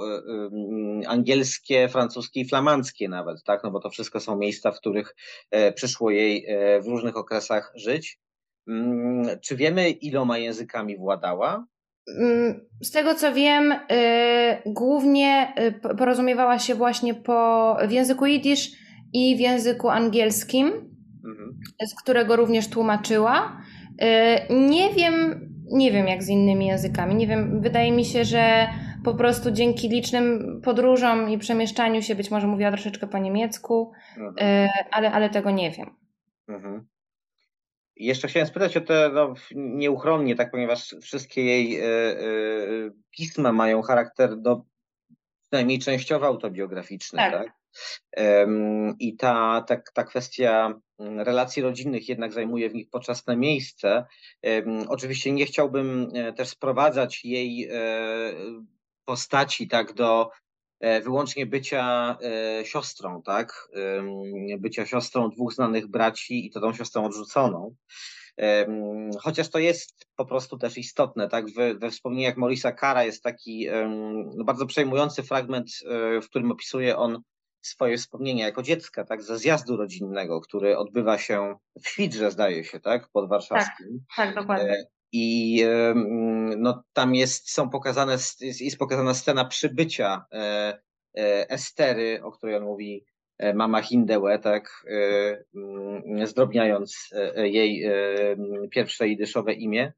e, 1.04 1.08
angielskie, 1.08 1.90
francuskie 1.90 2.40
i 2.42 2.50
flamandzkie 2.50 3.10
nawet, 3.10 3.44
tak, 3.44 3.64
no 3.64 3.72
bo 3.72 3.80
to 3.80 3.90
wszystko 3.90 4.20
są 4.20 4.38
miejsca, 4.38 4.72
w 4.72 4.80
których 4.80 5.16
przyszło 5.76 6.12
jej 6.12 6.48
w 6.82 6.88
różnych 6.88 7.18
okresach 7.18 7.72
żyć. 7.76 8.20
Mm, 8.68 9.40
czy 9.40 9.56
wiemy, 9.56 9.90
iloma 9.90 10.38
językami 10.38 10.98
władała? 10.98 11.66
Mm, 12.18 12.60
z 12.82 12.92
tego 12.92 13.16
co 13.16 13.34
wiem, 13.34 13.72
y, 13.72 13.78
głównie 14.66 15.54
y, 15.60 15.96
porozumiewała 15.98 16.60
się 16.60 16.76
właśnie 16.76 17.14
po, 17.14 17.78
w 17.88 17.92
języku 17.92 18.26
jidysz 18.26 18.72
i 19.14 19.36
w 19.38 19.40
języku 19.40 19.90
angielskim, 19.90 20.68
mhm. 21.26 21.60
z 21.88 21.96
którego 21.96 22.36
również 22.36 22.68
tłumaczyła. 22.68 23.62
Y, 24.02 24.54
nie 24.54 24.94
wiem, 24.94 25.50
nie 25.72 25.92
wiem 25.92 26.08
jak 26.08 26.24
z 26.24 26.30
innymi 26.30 26.68
językami. 26.68 27.16
Nie 27.16 27.28
wiem, 27.28 27.62
wydaje 27.62 27.92
mi 27.92 28.06
się, 28.06 28.26
że 28.26 28.68
po 29.04 29.14
prostu 29.14 29.52
dzięki 29.52 29.90
licznym 29.90 30.62
podróżom 30.64 31.30
i 31.30 31.38
przemieszczaniu 31.38 32.02
się 32.02 32.16
być 32.16 32.32
może 32.32 32.48
mówiła 32.48 32.72
troszeczkę 32.72 33.08
po 33.08 33.18
niemiecku, 33.18 33.92
mhm. 34.18 34.70
ale, 34.92 35.12
ale 35.12 35.30
tego 35.30 35.52
nie 35.52 35.72
wiem. 35.72 35.96
Mhm. 36.48 36.88
Jeszcze 38.00 38.28
chciałem 38.28 38.48
spytać 38.48 38.78
o 38.78 38.82
te, 38.82 39.12
no, 39.14 39.34
nieuchronnie, 39.56 40.36
tak, 40.36 40.52
ponieważ 40.52 40.96
wszystkie 41.02 41.46
jej 41.46 41.80
y, 41.80 41.84
y, 41.84 42.92
pisma 43.12 43.52
mają 43.52 43.82
charakter, 43.82 44.38
no, 44.38 44.66
przynajmniej 45.50 45.80
częściowo 45.80 46.26
autobiograficzny, 46.26 47.18
tak? 47.18 47.32
tak? 47.32 47.60
I 49.00 49.18
ta, 49.18 49.62
ta, 49.68 49.82
ta 49.94 50.04
kwestia 50.04 50.74
mm, 51.00 51.20
relacji 51.20 51.62
rodzinnych 51.62 52.10
jednak 52.10 52.34
zajmuje 52.34 52.70
w 52.70 52.74
nich 52.74 52.90
poczasne 52.90 53.38
miejsce. 53.38 54.06
Oczywiście 54.88 55.32
nie 55.32 55.46
chciałbym 55.46 56.12
e, 56.14 56.34
też 56.34 56.48
sprowadzać 56.48 57.26
jej 57.26 57.70
postaci 59.06 59.68
tak 59.68 59.94
do 59.94 60.30
wyłącznie 61.04 61.46
bycia 61.46 62.18
e, 62.22 62.66
siostrą, 62.66 63.22
tak? 63.22 63.70
Bycia 64.60 64.86
siostrą 64.86 65.30
dwóch 65.30 65.54
znanych 65.54 65.88
braci 65.88 66.46
i 66.48 66.52
to 66.52 66.62
tą 66.62 66.74
siostrą 66.74 67.06
odrzuconą. 67.06 67.76
Chociaż 69.22 69.50
to 69.50 69.60
jest 69.60 70.08
po 70.16 70.26
prostu 70.26 70.58
też 70.58 70.78
istotne, 70.78 71.30
tak? 71.30 71.46
We, 71.54 71.76
we 71.76 71.90
wspomnieniach 71.92 72.38
Morisa 72.38 72.72
Kara 72.72 73.04
jest 73.04 73.24
taki 73.24 73.68
no, 74.36 74.44
bardzo 74.44 74.66
przejmujący 74.66 75.24
fragment, 75.24 75.70
e, 75.86 76.22
w 76.22 76.30
którym 76.30 76.52
opisuje 76.52 76.98
on 76.98 77.22
swoje 77.62 77.98
wspomnienia 77.98 78.46
jako 78.46 78.64
dziecka, 78.64 79.04
tak, 79.04 79.24
ze 79.24 79.38
zjazdu 79.38 79.78
rodzinnego, 79.78 80.42
który 80.42 80.78
odbywa 80.78 81.18
się 81.18 81.56
w 81.84 81.88
Świdrze, 81.88 82.32
zdaje 82.32 82.64
się, 82.64 82.80
tak, 82.80 83.10
pod 83.14 83.30
warszawskim. 83.30 84.06
Tak, 84.16 84.26
tak 84.26 84.36
dokładnie. 84.36 84.84
I 85.12 85.64
no, 86.58 86.84
tam 86.94 87.16
jest, 87.16 87.52
są 87.52 87.70
pokazane, 87.70 88.18
jest, 88.42 88.78
pokazana 88.78 89.14
scena 89.14 89.46
przybycia 89.46 90.26
e, 90.32 90.38
e, 91.18 91.50
Estery, 91.50 92.24
o 92.24 92.32
której 92.32 92.56
on 92.56 92.64
mówi 92.64 93.06
e, 93.38 93.54
mama 93.54 93.82
Hindełe, 93.82 94.40
tak, 94.40 94.86
mm, 95.56 96.28
zdrobniając 96.28 97.10
jej 97.36 97.90
pierwsze 98.72 99.08
idyszowe 99.08 99.54
imię. 99.54 99.94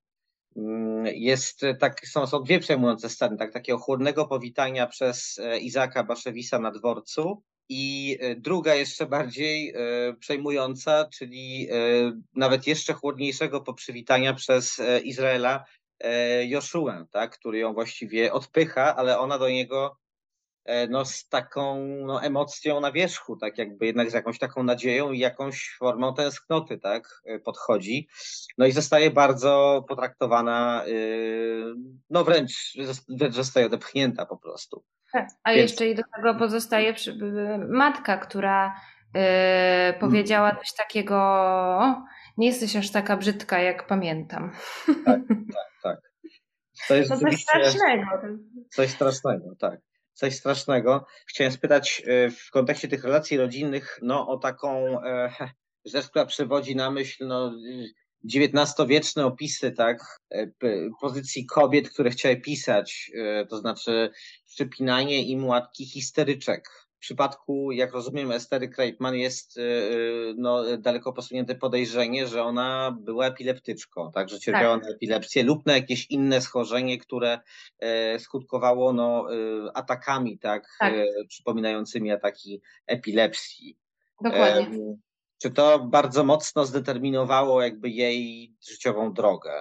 Mm, 0.58 1.06
jest 1.06 1.62
tak, 1.80 2.08
są, 2.08 2.28
są 2.28 2.44
dwie 2.44 2.60
przejmujące 2.60 3.10
sceny, 3.10 3.38
tak, 3.38 3.54
takiego 3.54 3.80
chłodnego 3.80 4.28
powitania 4.28 4.88
przez 4.88 5.42
Izaka 5.62 6.04
Baszewisa 6.04 6.60
na 6.60 6.72
dworcu 6.72 7.44
i 7.74 8.18
e, 8.20 8.36
druga, 8.36 8.76
jeszcze 8.76 9.06
bardziej 9.06 9.70
e, 9.70 9.74
przejmująca, 10.20 11.06
czyli 11.14 11.68
e, 11.72 11.76
nawet 12.36 12.68
jeszcze 12.68 12.94
chłodniejszego 12.94 13.62
poprzywitania 13.62 14.34
przez 14.34 14.82
Izraela 15.04 15.66
Joszuę, 16.48 17.06
tak, 17.12 17.38
który 17.38 17.58
ją 17.60 17.74
właściwie 17.74 18.34
odpycha, 18.34 18.96
ale 18.96 19.20
ona 19.20 19.38
do 19.38 19.50
niego 19.50 19.98
no, 20.90 21.06
z 21.06 21.28
taką 21.28 21.86
no, 21.86 22.24
emocją 22.24 22.80
na 22.80 22.92
wierzchu, 22.92 23.38
tak 23.38 23.58
jakby 23.58 23.86
jednak 23.86 24.12
z 24.12 24.14
jakąś 24.14 24.40
taką 24.40 24.64
nadzieją 24.64 25.12
i 25.12 25.20
jakąś 25.20 25.76
formą 25.80 26.14
tęsknoty, 26.14 26.78
tak, 26.80 27.24
podchodzi. 27.44 28.08
No 28.58 28.66
i 28.66 28.72
zostaje 28.72 29.12
bardzo 29.12 29.86
potraktowana, 29.88 30.86
no 32.10 32.24
wręcz, 32.24 32.78
wręcz 33.10 33.36
zostaje 33.36 33.66
odepchnięta 33.66 34.26
po 34.26 34.38
prostu. 34.38 34.84
A 35.44 35.54
Więc... 35.54 35.72
jeszcze 35.72 35.88
i 35.88 35.96
do 35.96 36.04
tego 36.16 36.36
pozostaje 36.36 36.94
matka, 37.70 38.18
która 38.18 38.76
yy, 39.14 39.22
powiedziała 40.00 40.56
coś 40.56 40.74
takiego, 40.74 41.18
nie 42.38 42.48
jesteś 42.48 42.76
aż 42.76 42.92
taka 42.92 43.18
brzydka, 43.18 43.60
jak 43.60 43.88
pamiętam. 43.88 44.52
Tak, 45.06 45.20
tak, 45.28 45.72
tak. 45.84 46.00
To 46.88 46.96
jest 46.96 47.10
no 47.10 47.18
coś 47.18 47.42
strasznego. 47.42 48.06
Coś 48.70 48.90
strasznego, 48.90 49.56
tak. 49.60 49.80
Coś 50.14 50.36
strasznego. 50.36 51.06
Chciałem 51.28 51.54
spytać 51.54 52.04
y, 52.08 52.32
w 52.32 52.52
kontekście 52.52 52.88
tych 52.88 53.04
relacji 53.04 53.38
rodzinnych, 53.38 54.00
no 54.02 54.28
o 54.28 54.38
taką 54.38 55.02
e, 55.04 55.32
rzecz, 55.86 56.10
która 56.10 56.26
przywodzi 56.26 56.76
na 56.76 56.92
myśl, 56.92 57.28
no 57.28 57.54
XIX-wieczne 58.26 59.26
opisy, 59.26 59.72
tak, 59.72 60.20
e, 60.32 60.48
pozycji 61.02 61.46
kobiet, 61.46 61.90
które 61.90 62.10
chciały 62.10 62.38
pisać, 62.38 63.12
e, 63.16 63.46
to 63.46 63.58
znaczy 63.58 64.12
przypinanie 64.48 65.24
im 65.24 65.46
łatki 65.46 65.86
histeryczek. 65.86 66.70
W 66.96 67.00
przypadku, 67.02 67.72
jak 67.72 67.94
rozumiem, 67.94 68.32
Estery 68.32 68.70
Kreitman 68.70 69.16
jest 69.16 69.58
e, 69.58 69.62
no, 70.38 70.78
daleko 70.78 71.14
posunięte 71.14 71.56
podejrzenie, 71.56 72.28
że 72.28 72.44
ona 72.44 72.98
była 73.02 73.28
epileptyczką, 73.28 74.12
tak, 74.12 74.30
że 74.30 74.40
cierpiała 74.40 74.76
tak. 74.76 74.84
na 74.84 74.90
epilepsję 74.96 75.44
lub 75.44 75.66
na 75.66 75.74
jakieś 75.74 76.06
inne 76.10 76.42
schorzenie, 76.42 76.98
które 76.98 77.40
skutkowało 78.20 78.94
no, 78.94 79.28
atakami, 79.74 80.40
tak, 80.40 80.68
tak. 80.80 80.94
przypominającymi 81.28 82.12
ataki 82.12 82.62
epilepsji. 82.88 83.78
Dokładnie. 84.24 84.96
Czy 85.42 85.52
to 85.52 85.80
bardzo 85.80 86.24
mocno 86.24 86.66
zdeterminowało 86.66 87.62
jakby 87.62 87.90
jej 87.90 88.56
życiową 88.70 89.14
drogę? 89.14 89.52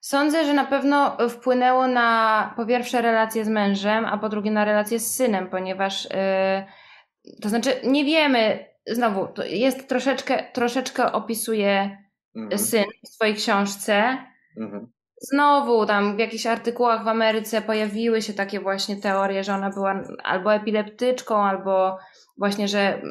Sądzę, 0.00 0.44
że 0.44 0.54
na 0.54 0.64
pewno 0.64 1.16
wpłynęło 1.28 1.86
na 1.86 2.52
po 2.56 2.66
pierwsze 2.66 3.02
relacje 3.02 3.44
z 3.44 3.48
mężem, 3.48 4.04
a 4.04 4.18
po 4.18 4.28
drugie 4.28 4.50
na 4.50 4.64
relacje 4.64 5.00
z 5.00 5.14
synem, 5.14 5.50
ponieważ 5.50 6.04
yy, 6.04 7.40
to 7.42 7.48
znaczy 7.48 7.70
nie 7.84 8.04
wiemy, 8.04 8.66
znowu, 8.86 9.26
to 9.26 9.44
jest 9.44 9.88
troszeczkę, 9.88 10.44
troszeczkę 10.52 11.12
opisuje 11.12 11.98
mhm. 12.36 12.58
syn 12.58 12.84
w 13.04 13.08
swojej 13.08 13.34
książce. 13.34 14.18
Mhm. 14.60 14.92
Znowu 15.20 15.86
tam 15.86 16.16
w 16.16 16.18
jakichś 16.18 16.46
artykułach 16.46 17.04
w 17.04 17.08
Ameryce 17.08 17.62
pojawiły 17.62 18.22
się 18.22 18.34
takie 18.34 18.60
właśnie 18.60 18.96
teorie, 18.96 19.44
że 19.44 19.54
ona 19.54 19.70
była 19.70 20.02
albo 20.24 20.54
epileptyczką, 20.54 21.36
albo 21.36 21.98
właśnie, 22.38 22.68
że 22.68 23.02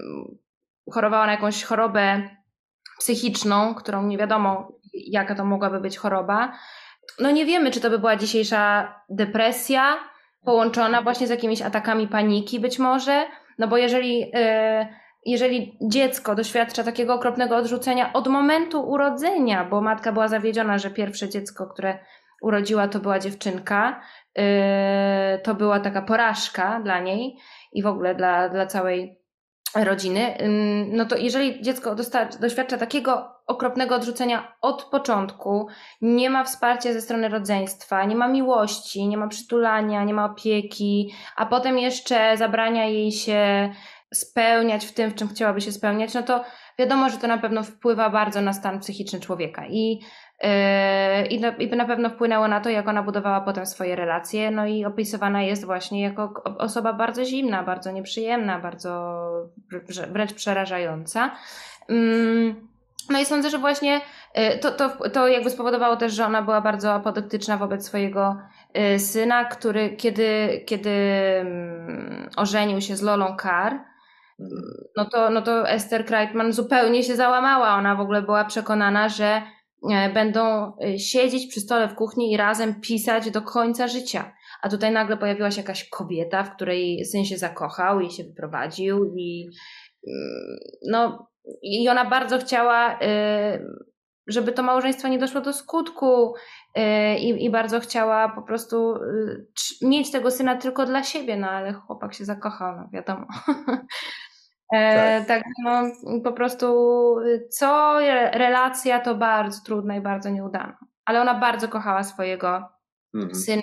chorowała 0.94 1.26
na 1.26 1.32
jakąś 1.32 1.64
chorobę 1.64 2.30
psychiczną, 3.00 3.76
którą 3.76 4.04
nie 4.04 4.18
wiadomo, 4.18 4.72
jaka 4.94 5.36
to 5.36 5.46
mogłaby 5.46 5.80
być 5.80 5.98
choroba. 5.98 6.52
No 7.20 7.32
nie 7.32 7.46
wiemy, 7.46 7.72
czy 7.72 7.82
to 7.82 7.90
by 7.90 8.00
była 8.00 8.16
dzisiejsza 8.16 8.94
depresja 9.10 10.00
połączona 10.46 11.02
właśnie 11.02 11.28
z 11.28 11.30
jakimiś 11.30 11.62
atakami 11.62 12.08
paniki 12.08 12.60
być 12.60 12.80
może, 12.80 13.26
no 13.58 13.68
bo 13.68 13.78
jeżeli, 13.78 14.20
yy, 14.20 14.88
jeżeli 15.26 15.78
dziecko 15.82 16.36
doświadcza 16.36 16.84
takiego 16.84 17.14
okropnego 17.14 17.56
odrzucenia 17.56 18.14
od 18.14 18.28
momentu 18.28 18.90
urodzenia, 18.90 19.66
bo 19.66 19.82
matka 19.82 20.12
była 20.12 20.28
zawiedziona, 20.28 20.78
że 20.78 20.90
pierwsze 20.90 21.30
dziecko, 21.30 21.68
które 21.68 22.00
urodziła, 22.42 22.88
to 22.88 23.00
była 23.00 23.20
dziewczynka, 23.20 24.02
yy, 24.36 24.44
to 25.44 25.56
była 25.56 25.80
taka 25.80 26.02
porażka 26.02 26.80
dla 26.84 27.00
niej 27.00 27.38
i 27.74 27.84
w 27.84 27.88
ogóle 27.88 28.16
dla, 28.16 28.50
dla 28.50 28.66
całej 28.66 29.25
rodziny, 29.76 30.38
no 30.92 31.06
to 31.06 31.18
jeżeli 31.18 31.62
dziecko 31.62 31.96
doświadcza 32.40 32.78
takiego 32.78 33.36
okropnego 33.48 33.96
odrzucenia 33.96 34.56
od 34.62 34.84
początku, 34.84 35.68
nie 36.02 36.30
ma 36.30 36.44
wsparcia 36.44 36.94
ze 36.94 37.02
strony 37.02 37.30
rodzeństwa, 37.30 38.06
nie 38.06 38.16
ma 38.16 38.28
miłości, 38.28 39.08
nie 39.08 39.18
ma 39.18 39.28
przytulania, 39.28 40.04
nie 40.04 40.14
ma 40.14 40.26
opieki, 40.26 41.14
a 41.36 41.46
potem 41.46 41.80
jeszcze 41.80 42.38
zabrania 42.38 42.86
jej 42.86 43.12
się 43.12 43.70
spełniać 44.14 44.86
w 44.86 44.94
tym, 44.94 45.12
w 45.12 45.16
czym 45.16 45.28
chciałaby 45.28 45.62
się 45.62 45.72
spełniać, 45.72 46.14
no 46.14 46.24
to 46.24 46.44
wiadomo, 46.80 47.10
że 47.10 47.18
to 47.18 47.28
na 47.28 47.38
pewno 47.38 47.64
wpływa 47.64 48.10
bardzo 48.10 48.42
na 48.42 48.54
stan 48.54 48.80
psychiczny 48.80 49.20
człowieka 49.20 49.66
i, 49.70 50.00
yy, 50.44 51.26
i, 51.30 51.40
na, 51.40 51.52
na 51.76 51.86
pewno 51.86 52.10
wpłynęło 52.10 52.48
na 52.48 52.62
to, 52.62 52.70
jak 52.70 52.88
ona 52.88 53.04
budowała 53.04 53.42
potem 53.42 53.66
swoje 53.66 53.96
relacje, 53.96 54.52
no 54.52 54.66
i 54.66 54.86
opisywana 54.86 55.44
jest 55.44 55.66
właśnie 55.66 56.02
jako 56.02 56.44
osoba 56.58 56.94
bardzo 56.94 57.26
zimna, 57.26 57.64
bardzo 57.64 57.92
nieprzyjemna, 57.92 58.60
bardzo 58.60 59.22
wręcz 60.12 60.34
przerażająca. 60.34 61.32
Yy. 61.90 62.56
No 63.10 63.20
i 63.20 63.26
sądzę, 63.26 63.50
że 63.50 63.58
właśnie 63.58 64.02
y, 64.38 64.60
to, 64.60 64.72
to, 64.72 65.10
to 65.10 65.28
jakby 65.28 65.50
spowodowało 65.50 65.96
też, 65.96 66.14
że 66.14 66.26
ona 66.26 66.42
była 66.42 66.62
bardzo 66.62 66.94
apodyktyczna 66.94 67.58
wobec 67.58 67.86
swojego 67.86 68.38
y, 68.96 69.00
syna, 69.00 69.46
który 69.46 69.90
kiedy, 69.90 70.64
kiedy 70.66 70.90
mm, 71.40 72.30
ożenił 72.38 72.82
się 72.82 72.96
z 72.96 73.02
Lolą 73.02 73.38
Carr, 73.42 73.74
no 74.96 75.06
to, 75.06 75.30
no 75.30 75.42
to 75.42 75.70
Esther 75.70 76.06
Kreitman 76.06 76.54
zupełnie 76.54 77.04
się 77.04 77.16
załamała. 77.16 77.76
Ona 77.76 77.96
w 77.96 78.00
ogóle 78.00 78.22
była 78.22 78.46
przekonana, 78.46 79.10
że 79.10 79.42
e, 79.92 80.10
będą 80.14 80.74
y, 80.84 81.00
siedzieć 81.00 81.48
przy 81.48 81.60
stole 81.60 81.88
w 81.88 81.96
kuchni 81.96 82.32
i 82.32 82.38
razem 82.38 82.82
pisać 82.82 83.32
do 83.32 83.42
końca 83.42 83.88
życia. 83.88 84.34
A 84.62 84.70
tutaj 84.70 84.92
nagle 84.92 85.18
pojawiła 85.18 85.52
się 85.52 85.62
jakaś 85.62 85.90
kobieta, 85.90 86.44
w 86.44 86.56
której 86.56 87.06
syn 87.06 87.26
się 87.26 87.38
zakochał 87.38 88.00
i 88.00 88.12
się 88.12 88.24
wyprowadził 88.24 89.14
i 89.16 89.50
mm, 90.08 90.58
no 90.88 91.28
i 91.62 91.90
ona 91.90 92.06
bardzo 92.06 92.38
chciała, 92.38 93.00
y, 93.02 93.66
żeby 94.28 94.52
to 94.52 94.64
małżeństwo 94.64 95.08
nie 95.08 95.20
doszło 95.20 95.42
do 95.42 95.54
skutku 95.54 96.34
i, 97.20 97.46
i 97.46 97.50
bardzo 97.50 97.80
chciała 97.80 98.30
po 98.30 98.42
prostu 98.42 98.94
mieć 99.82 100.12
tego 100.12 100.32
syna 100.32 100.56
tylko 100.56 100.86
dla 100.86 101.04
siebie, 101.04 101.38
no 101.38 101.50
ale 101.50 101.74
chłopak 101.74 102.14
się 102.14 102.26
zakochał, 102.26 102.76
no 102.76 102.90
wiadomo. 102.94 103.26
E, 104.74 105.26
tak. 105.26 105.28
tak, 105.28 105.44
no 105.64 105.92
po 106.24 106.32
prostu 106.32 106.66
co 107.50 108.00
relacja 108.34 109.00
to 109.00 109.16
bardzo 109.16 109.62
trudna 109.66 109.96
i 109.96 110.02
bardzo 110.02 110.30
nieudana. 110.30 110.78
Ale 111.06 111.22
ona 111.22 111.40
bardzo 111.40 111.68
kochała 111.68 112.04
swojego 112.04 112.70
mhm. 113.16 113.36
syna. 113.36 113.62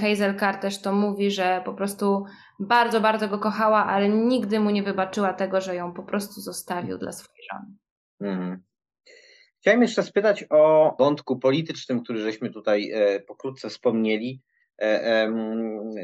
Hazel 0.00 0.38
Carr 0.38 0.56
też 0.56 0.80
to 0.80 0.92
mówi, 0.92 1.30
że 1.30 1.62
po 1.64 1.74
prostu 1.74 2.24
bardzo, 2.60 3.00
bardzo 3.00 3.28
go 3.28 3.38
kochała, 3.38 3.86
ale 3.86 4.08
nigdy 4.08 4.60
mu 4.60 4.70
nie 4.70 4.82
wybaczyła 4.82 5.32
tego, 5.32 5.60
że 5.60 5.74
ją 5.74 5.92
po 5.92 6.02
prostu 6.02 6.40
zostawił 6.40 6.98
dla 6.98 7.12
swojej 7.12 7.46
żony. 7.52 7.76
Mhm. 8.20 8.62
Chciałem 9.60 9.82
jeszcze 9.82 10.02
spytać 10.02 10.44
o 10.50 10.94
wątku 10.98 11.38
politycznym, 11.38 12.02
który 12.02 12.18
żeśmy 12.18 12.50
tutaj 12.50 12.90
e, 12.90 13.20
pokrótce 13.20 13.68
wspomnieli. 13.68 14.42
E, 14.78 15.30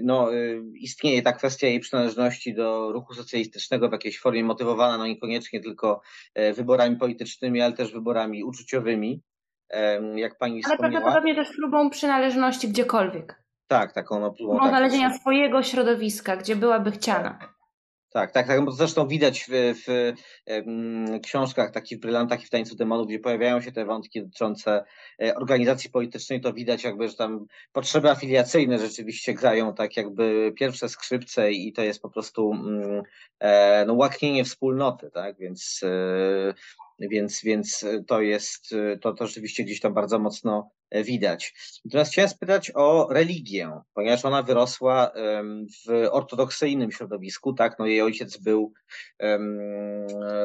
no, 0.02 0.34
e, 0.34 0.36
istnieje 0.74 1.22
ta 1.22 1.32
kwestia 1.32 1.66
jej 1.66 1.80
przynależności 1.80 2.54
do 2.54 2.92
ruchu 2.92 3.14
socjalistycznego 3.14 3.88
w 3.88 3.92
jakiejś 3.92 4.20
formie 4.20 4.44
motywowana, 4.44 4.98
no 4.98 5.06
niekoniecznie 5.06 5.60
tylko 5.60 6.00
wyborami 6.54 6.96
politycznymi, 6.96 7.60
ale 7.60 7.72
też 7.72 7.92
wyborami 7.92 8.44
uczuciowymi, 8.44 9.22
jak 10.16 10.38
pani 10.38 10.54
ale 10.54 10.62
wspomniała. 10.62 10.78
Ale 10.78 10.90
prawdopodobnie 10.90 11.34
też 11.34 11.56
próbą 11.56 11.90
przynależności 11.90 12.68
gdziekolwiek. 12.68 13.42
Tak, 13.66 13.92
taką 13.92 14.20
no, 14.20 14.32
próbą. 14.32 14.58
Tak, 14.58 14.68
znalezienia 14.68 15.18
swojego 15.18 15.62
środowiska, 15.62 16.36
gdzie 16.36 16.56
byłaby 16.56 16.90
chciana. 16.90 17.38
Tak, 18.12 18.32
tak, 18.32 18.46
tak. 18.46 18.60
Zresztą 18.72 19.08
widać 19.08 19.46
w, 19.48 19.74
w, 19.86 20.12
w 20.46 21.20
książkach, 21.22 21.70
takich 21.70 22.00
Brylantach 22.00 22.42
i 22.42 22.46
w 22.46 22.50
Tańcu 22.50 22.76
Demonów, 22.76 23.06
gdzie 23.06 23.18
pojawiają 23.18 23.60
się 23.60 23.72
te 23.72 23.84
wątki 23.84 24.22
dotyczące 24.22 24.84
e, 25.22 25.34
organizacji 25.34 25.90
politycznej, 25.90 26.40
to 26.40 26.52
widać 26.52 26.84
jakby, 26.84 27.08
że 27.08 27.14
tam 27.14 27.46
potrzeby 27.72 28.10
afiliacyjne 28.10 28.78
rzeczywiście 28.78 29.34
grają 29.34 29.74
tak 29.74 29.96
jakby 29.96 30.52
pierwsze 30.56 30.88
skrzypce 30.88 31.52
i 31.52 31.72
to 31.72 31.82
jest 31.82 32.02
po 32.02 32.10
prostu 32.10 32.52
mm, 32.52 33.02
e, 33.40 33.84
no, 33.86 33.94
łaknienie 33.94 34.44
wspólnoty, 34.44 35.10
tak, 35.10 35.38
więc 35.38 35.80
e, 35.82 36.54
więc, 37.00 37.42
więc 37.42 37.86
to 38.06 38.20
jest, 38.20 38.74
to, 39.00 39.12
to 39.12 39.26
rzeczywiście 39.26 39.64
gdzieś 39.64 39.80
tam 39.80 39.94
bardzo 39.94 40.18
mocno 40.18 40.70
widać. 41.04 41.54
Natomiast 41.84 42.12
chciałem 42.12 42.28
spytać 42.28 42.72
o 42.74 43.08
religię, 43.10 43.80
ponieważ 43.94 44.24
ona 44.24 44.42
wyrosła 44.42 45.10
w 45.86 46.08
ortodoksyjnym 46.10 46.92
środowisku, 46.92 47.52
tak, 47.52 47.78
no 47.78 47.86
jej 47.86 48.02
ojciec 48.02 48.36
był 48.36 48.72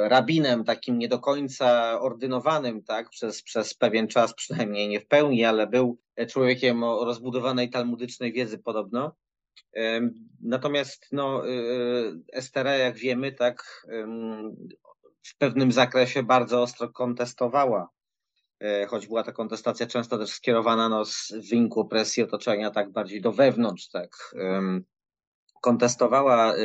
rabinem 0.04 0.64
takim 0.64 0.98
nie 0.98 1.08
do 1.08 1.20
końca 1.20 2.00
ordynowanym, 2.02 2.84
tak, 2.84 3.10
przez, 3.10 3.44
przez 3.44 3.74
pewien 3.74 4.08
czas, 4.08 4.34
przynajmniej 4.44 4.88
nie 4.88 5.00
w 5.00 5.08
pełni, 5.08 5.46
ale 5.46 5.68
był 5.68 5.98
człowiekiem 6.30 6.84
o 6.84 7.06
rozbudowanej 7.06 7.70
talmudycznej 7.70 8.34
wiedzy 8.34 8.58
podobno. 8.58 9.16
Natomiast 10.42 11.08
no, 11.12 11.44
Estera, 12.34 12.76
jak 12.76 12.98
wiemy, 12.98 13.32
tak 13.32 13.86
w 15.26 15.38
pewnym 15.38 15.72
zakresie 15.72 16.24
bardzo 16.24 16.62
ostro 16.62 16.90
kontestowała, 16.90 17.90
e, 18.60 18.86
choć 18.86 19.08
była 19.08 19.24
ta 19.24 19.32
kontestacja 19.32 19.88
często 19.88 20.18
też 20.18 20.30
skierowana 20.30 20.90
no, 20.90 21.06
z 21.06 21.34
wyniku 21.50 21.80
opresji 21.80 22.24
otoczenia 22.24 22.72
tak 22.72 22.92
bardziej 22.92 23.22
do 23.22 23.32
wewnątrz, 23.32 23.90
tak. 23.90 24.36
Kontestowała 25.62 26.56
e, 26.56 26.58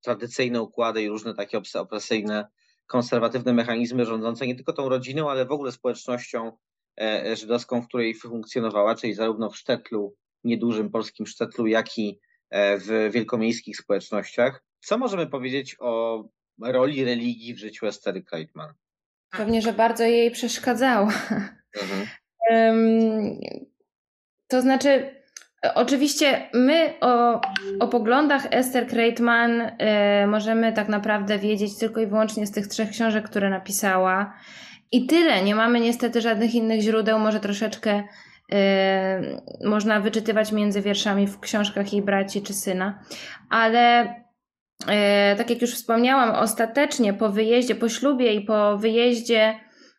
tradycyjne 0.00 0.62
układy 0.62 1.02
i 1.02 1.08
różne 1.08 1.34
takie 1.34 1.60
opresyjne, 1.74 2.48
konserwatywne 2.86 3.52
mechanizmy 3.52 4.04
rządzące 4.04 4.46
nie 4.46 4.54
tylko 4.54 4.72
tą 4.72 4.88
rodziną, 4.88 5.30
ale 5.30 5.46
w 5.46 5.52
ogóle 5.52 5.72
społecznością 5.72 6.52
e, 7.00 7.36
żydowską, 7.36 7.82
w 7.82 7.88
której 7.88 8.14
funkcjonowała, 8.14 8.94
czyli 8.94 9.14
zarówno 9.14 9.50
w 9.50 9.56
Sztetlu, 9.56 10.14
niedużym 10.44 10.90
polskim 10.90 11.26
Sztetlu, 11.26 11.66
jak 11.66 11.98
i 11.98 12.20
w 12.52 13.10
wielkomiejskich 13.12 13.76
społecznościach. 13.76 14.64
Co 14.80 14.98
możemy 14.98 15.26
powiedzieć 15.26 15.76
o 15.78 16.24
roli 16.60 17.04
religii 17.04 17.54
w 17.54 17.58
życiu 17.58 17.86
Estery 17.86 18.22
Kreitman? 18.22 18.74
Pewnie, 19.30 19.62
że 19.62 19.72
bardzo 19.72 20.04
jej 20.04 20.30
przeszkadzało. 20.30 21.08
Mhm. 21.80 22.06
to 24.48 24.62
znaczy, 24.62 25.14
oczywiście 25.74 26.48
my 26.54 26.94
o, 27.00 27.40
o 27.80 27.88
poglądach 27.88 28.46
Esther 28.50 28.86
Kreitman 28.86 29.60
y, 29.60 29.72
możemy 30.26 30.72
tak 30.72 30.88
naprawdę 30.88 31.38
wiedzieć 31.38 31.78
tylko 31.78 32.00
i 32.00 32.06
wyłącznie 32.06 32.46
z 32.46 32.52
tych 32.52 32.66
trzech 32.66 32.90
książek, 32.90 33.24
które 33.24 33.50
napisała. 33.50 34.34
I 34.92 35.06
tyle. 35.06 35.42
Nie 35.42 35.54
mamy 35.54 35.80
niestety 35.80 36.20
żadnych 36.20 36.54
innych 36.54 36.80
źródeł, 36.80 37.18
może 37.18 37.40
troszeczkę 37.40 38.02
y, 38.52 38.56
można 39.68 40.00
wyczytywać 40.00 40.52
między 40.52 40.82
wierszami 40.82 41.26
w 41.26 41.40
książkach 41.40 41.92
jej 41.92 42.02
braci 42.02 42.42
czy 42.42 42.54
syna, 42.54 43.02
ale 43.50 44.14
E, 44.14 44.27
tak 45.36 45.50
jak 45.50 45.62
już 45.62 45.74
wspomniałam, 45.74 46.30
ostatecznie 46.30 47.14
po 47.14 47.28
wyjeździe, 47.28 47.74
po 47.74 47.88
ślubie 47.88 48.32
i 48.32 48.40
po 48.40 48.78
wyjeździe 48.78 49.54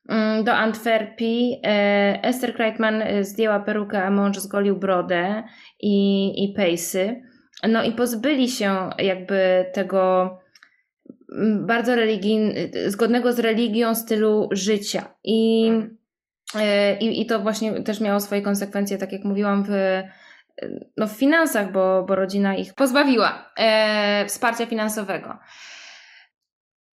mm, 0.09 0.43
do 0.43 0.53
Antwerpii 0.53 1.61
e, 1.63 2.19
Esther 2.23 2.53
Kreitman 2.53 3.01
e, 3.01 3.23
zdjęła 3.23 3.59
perukę, 3.59 4.03
a 4.03 4.11
mąż 4.11 4.37
zgolił 4.37 4.77
brodę 4.77 5.43
i, 5.79 6.27
i 6.43 6.53
pejsy. 6.53 7.21
No 7.69 7.83
i 7.83 7.91
pozbyli 7.91 8.49
się 8.49 8.89
jakby 8.97 9.65
tego 9.73 10.29
mm, 11.37 11.65
bardzo 11.65 11.95
religijnego, 11.95 12.59
zgodnego 12.87 13.33
z 13.33 13.39
religią 13.39 13.95
stylu 13.95 14.49
życia. 14.51 15.13
I, 15.23 15.71
i, 16.99 17.21
I 17.21 17.25
to 17.25 17.39
właśnie 17.39 17.83
też 17.83 18.01
miało 18.01 18.19
swoje 18.19 18.41
konsekwencje, 18.41 18.97
tak 18.97 19.11
jak 19.11 19.23
mówiłam, 19.23 19.63
w 19.63 20.03
no, 20.97 21.07
w 21.07 21.11
finansach, 21.11 21.71
bo, 21.71 22.03
bo 22.03 22.15
rodzina 22.15 22.55
ich 22.55 22.73
pozbawiła 22.73 23.51
e, 23.57 24.25
wsparcia 24.25 24.65
finansowego. 24.65 25.37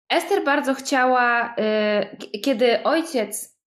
Ester 0.09 0.45
bardzo 0.45 0.75
chciała, 0.75 1.55
e, 1.59 2.17
kiedy 2.45 2.83
ojciec 2.83 3.59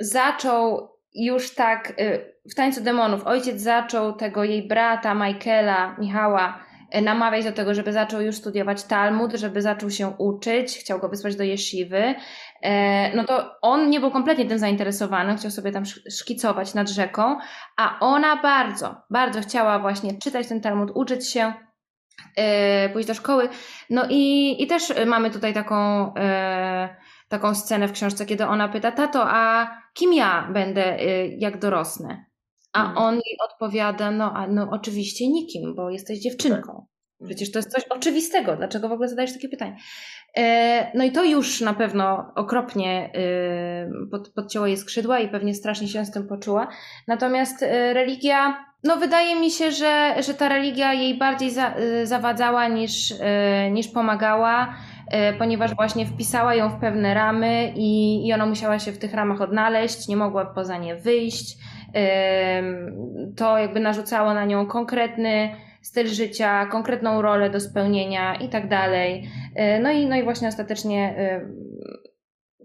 zaczął 0.00 0.94
już 1.14 1.54
tak 1.54 1.92
e, 1.98 2.18
w 2.50 2.54
tańcu 2.54 2.80
demonów, 2.80 3.26
ojciec 3.26 3.60
zaczął 3.60 4.12
tego 4.12 4.44
jej 4.44 4.68
brata 4.68 5.14
Michaela, 5.14 5.96
Michała, 5.98 6.64
namawiać 7.02 7.44
do 7.44 7.52
tego, 7.52 7.74
żeby 7.74 7.92
zaczął 7.92 8.20
już 8.20 8.36
studiować 8.36 8.84
Talmud, 8.84 9.32
żeby 9.32 9.62
zaczął 9.62 9.90
się 9.90 10.08
uczyć, 10.18 10.78
chciał 10.78 10.98
go 10.98 11.08
wysłać 11.08 11.36
do 11.36 11.44
jeszywy, 11.44 12.14
e, 12.62 13.16
no 13.16 13.24
to 13.24 13.60
on 13.62 13.90
nie 13.90 14.00
był 14.00 14.10
kompletnie 14.10 14.46
tym 14.46 14.58
zainteresowany, 14.58 15.36
chciał 15.36 15.50
sobie 15.50 15.72
tam 15.72 15.84
szkicować 16.10 16.74
nad 16.74 16.90
rzeką, 16.90 17.36
a 17.76 17.98
ona 18.00 18.42
bardzo, 18.42 18.96
bardzo 19.10 19.40
chciała 19.40 19.78
właśnie 19.78 20.18
czytać 20.18 20.48
ten 20.48 20.60
Talmud, 20.60 20.90
uczyć 20.94 21.30
się, 21.30 21.52
e, 22.36 22.88
pójść 22.88 23.08
do 23.08 23.14
szkoły. 23.14 23.48
No 23.90 24.06
i, 24.10 24.56
i 24.62 24.66
też 24.66 24.92
mamy 25.06 25.30
tutaj 25.30 25.54
taką, 25.54 26.12
taką 27.28 27.54
scenę 27.54 27.88
w 27.88 27.92
książce, 27.92 28.26
kiedy 28.26 28.46
ona 28.46 28.68
pyta, 28.68 28.92
tato, 28.92 29.24
a 29.26 29.70
kim 29.94 30.12
ja 30.12 30.48
będę, 30.52 30.96
jak 31.38 31.58
dorosnę? 31.58 32.33
A 32.74 32.80
mhm. 32.80 32.98
on 32.98 33.14
jej 33.14 33.36
odpowiada, 33.50 34.10
no, 34.10 34.32
a, 34.34 34.46
no 34.46 34.68
oczywiście 34.70 35.28
nikim, 35.28 35.74
bo 35.74 35.90
jesteś 35.90 36.18
dziewczynką. 36.18 36.86
Przecież 37.24 37.52
to 37.52 37.58
jest 37.58 37.72
coś 37.72 37.84
oczywistego. 37.84 38.56
Dlaczego 38.56 38.88
w 38.88 38.92
ogóle 38.92 39.08
zadajesz 39.08 39.32
takie 39.32 39.48
pytanie? 39.48 39.76
E, 40.36 40.90
no 40.94 41.04
i 41.04 41.12
to 41.12 41.24
już 41.24 41.60
na 41.60 41.74
pewno 41.74 42.32
okropnie 42.34 43.10
y, 43.16 44.10
pod, 44.10 44.32
podcięło 44.32 44.66
jej 44.66 44.76
skrzydła 44.76 45.18
i 45.18 45.28
pewnie 45.28 45.54
strasznie 45.54 45.88
się 45.88 46.04
z 46.04 46.10
tym 46.10 46.26
poczuła. 46.26 46.68
Natomiast 47.08 47.62
y, 47.62 47.66
religia, 47.92 48.64
no 48.84 48.96
wydaje 48.96 49.40
mi 49.40 49.50
się, 49.50 49.72
że, 49.72 50.14
że 50.22 50.34
ta 50.34 50.48
religia 50.48 50.92
jej 50.92 51.18
bardziej 51.18 51.50
za, 51.50 51.74
y, 51.78 52.06
zawadzała 52.06 52.68
niż, 52.68 53.14
niż 53.70 53.88
pomagała, 53.88 54.74
ponieważ 55.38 55.74
właśnie 55.74 56.06
wpisała 56.06 56.54
ją 56.54 56.70
w 56.70 56.80
pewne 56.80 57.14
ramy 57.14 57.72
i, 57.76 58.26
i 58.26 58.32
ona 58.32 58.46
musiała 58.46 58.78
się 58.78 58.92
w 58.92 58.98
tych 58.98 59.14
ramach 59.14 59.40
odnaleźć, 59.40 60.08
nie 60.08 60.16
mogła 60.16 60.44
poza 60.44 60.78
nie 60.78 60.96
wyjść. 60.96 61.56
To 63.36 63.58
jakby 63.58 63.80
narzucało 63.80 64.34
na 64.34 64.44
nią 64.44 64.66
konkretny 64.66 65.50
styl 65.84 66.06
życia, 66.08 66.66
konkretną 66.66 67.22
rolę 67.22 67.50
do 67.50 67.60
spełnienia 67.60 68.34
i 68.34 68.48
tak 68.48 68.68
dalej. 68.68 69.30
E, 69.54 69.80
no 69.80 69.90
i, 69.90 70.06
no 70.06 70.16
i 70.16 70.22
właśnie 70.22 70.48
ostatecznie 70.48 71.14
e, 71.18 71.48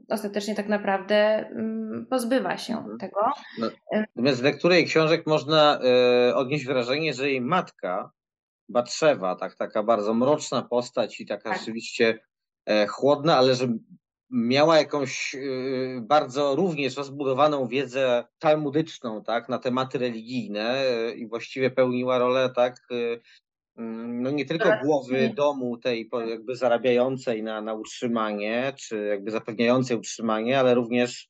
ostatecznie 0.10 0.56
tak 0.56 0.68
naprawdę 0.68 1.16
mm, 1.16 2.08
pozbywa 2.10 2.58
się 2.58 2.78
mhm. 2.78 2.98
tego. 2.98 3.20
No, 3.60 3.70
natomiast 3.92 4.38
z 4.38 4.42
lektury 4.42 4.76
jej 4.76 4.86
książek 4.86 5.28
można 5.28 5.80
e, 5.80 6.36
odnieść 6.36 6.66
wrażenie, 6.66 7.14
że 7.14 7.30
jej 7.30 7.42
matka, 7.42 8.12
Batrzewa, 8.70 9.36
tak, 9.36 9.56
taka 9.56 9.84
bardzo 9.84 10.14
mroczna 10.14 10.62
postać 10.62 11.20
i 11.20 11.26
taka 11.26 11.50
tak. 11.50 11.60
rzeczywiście 11.60 12.20
chłodna, 12.90 13.38
ale 13.38 13.56
że 13.56 13.68
miała 14.30 14.78
jakąś 14.78 15.36
y, 15.36 16.00
bardzo 16.02 16.56
również 16.56 16.98
rozbudowaną 16.98 17.68
wiedzę 17.68 18.24
talmudyczną, 18.40 19.24
tak, 19.24 19.50
na 19.50 19.60
tematy 19.60 19.98
religijne 19.98 20.86
y, 20.86 21.16
i 21.16 21.28
właściwie 21.28 21.72
pełniła 21.72 22.18
rolę, 22.18 22.50
tak, 22.56 22.88
y, 22.92 23.22
mm, 23.78 24.22
no 24.22 24.32
nie 24.32 24.46
tylko 24.46 24.70
głowy 24.84 25.34
domu 25.36 25.78
tej 25.78 26.10
jakby 26.28 26.56
zarabiającej 26.56 27.44
na, 27.44 27.62
na 27.62 27.74
utrzymanie, 27.74 28.74
czy 28.78 29.06
jakby 29.06 29.32
zapewniającej 29.32 29.98
utrzymanie, 29.98 30.60
ale 30.60 30.74
również 30.74 31.30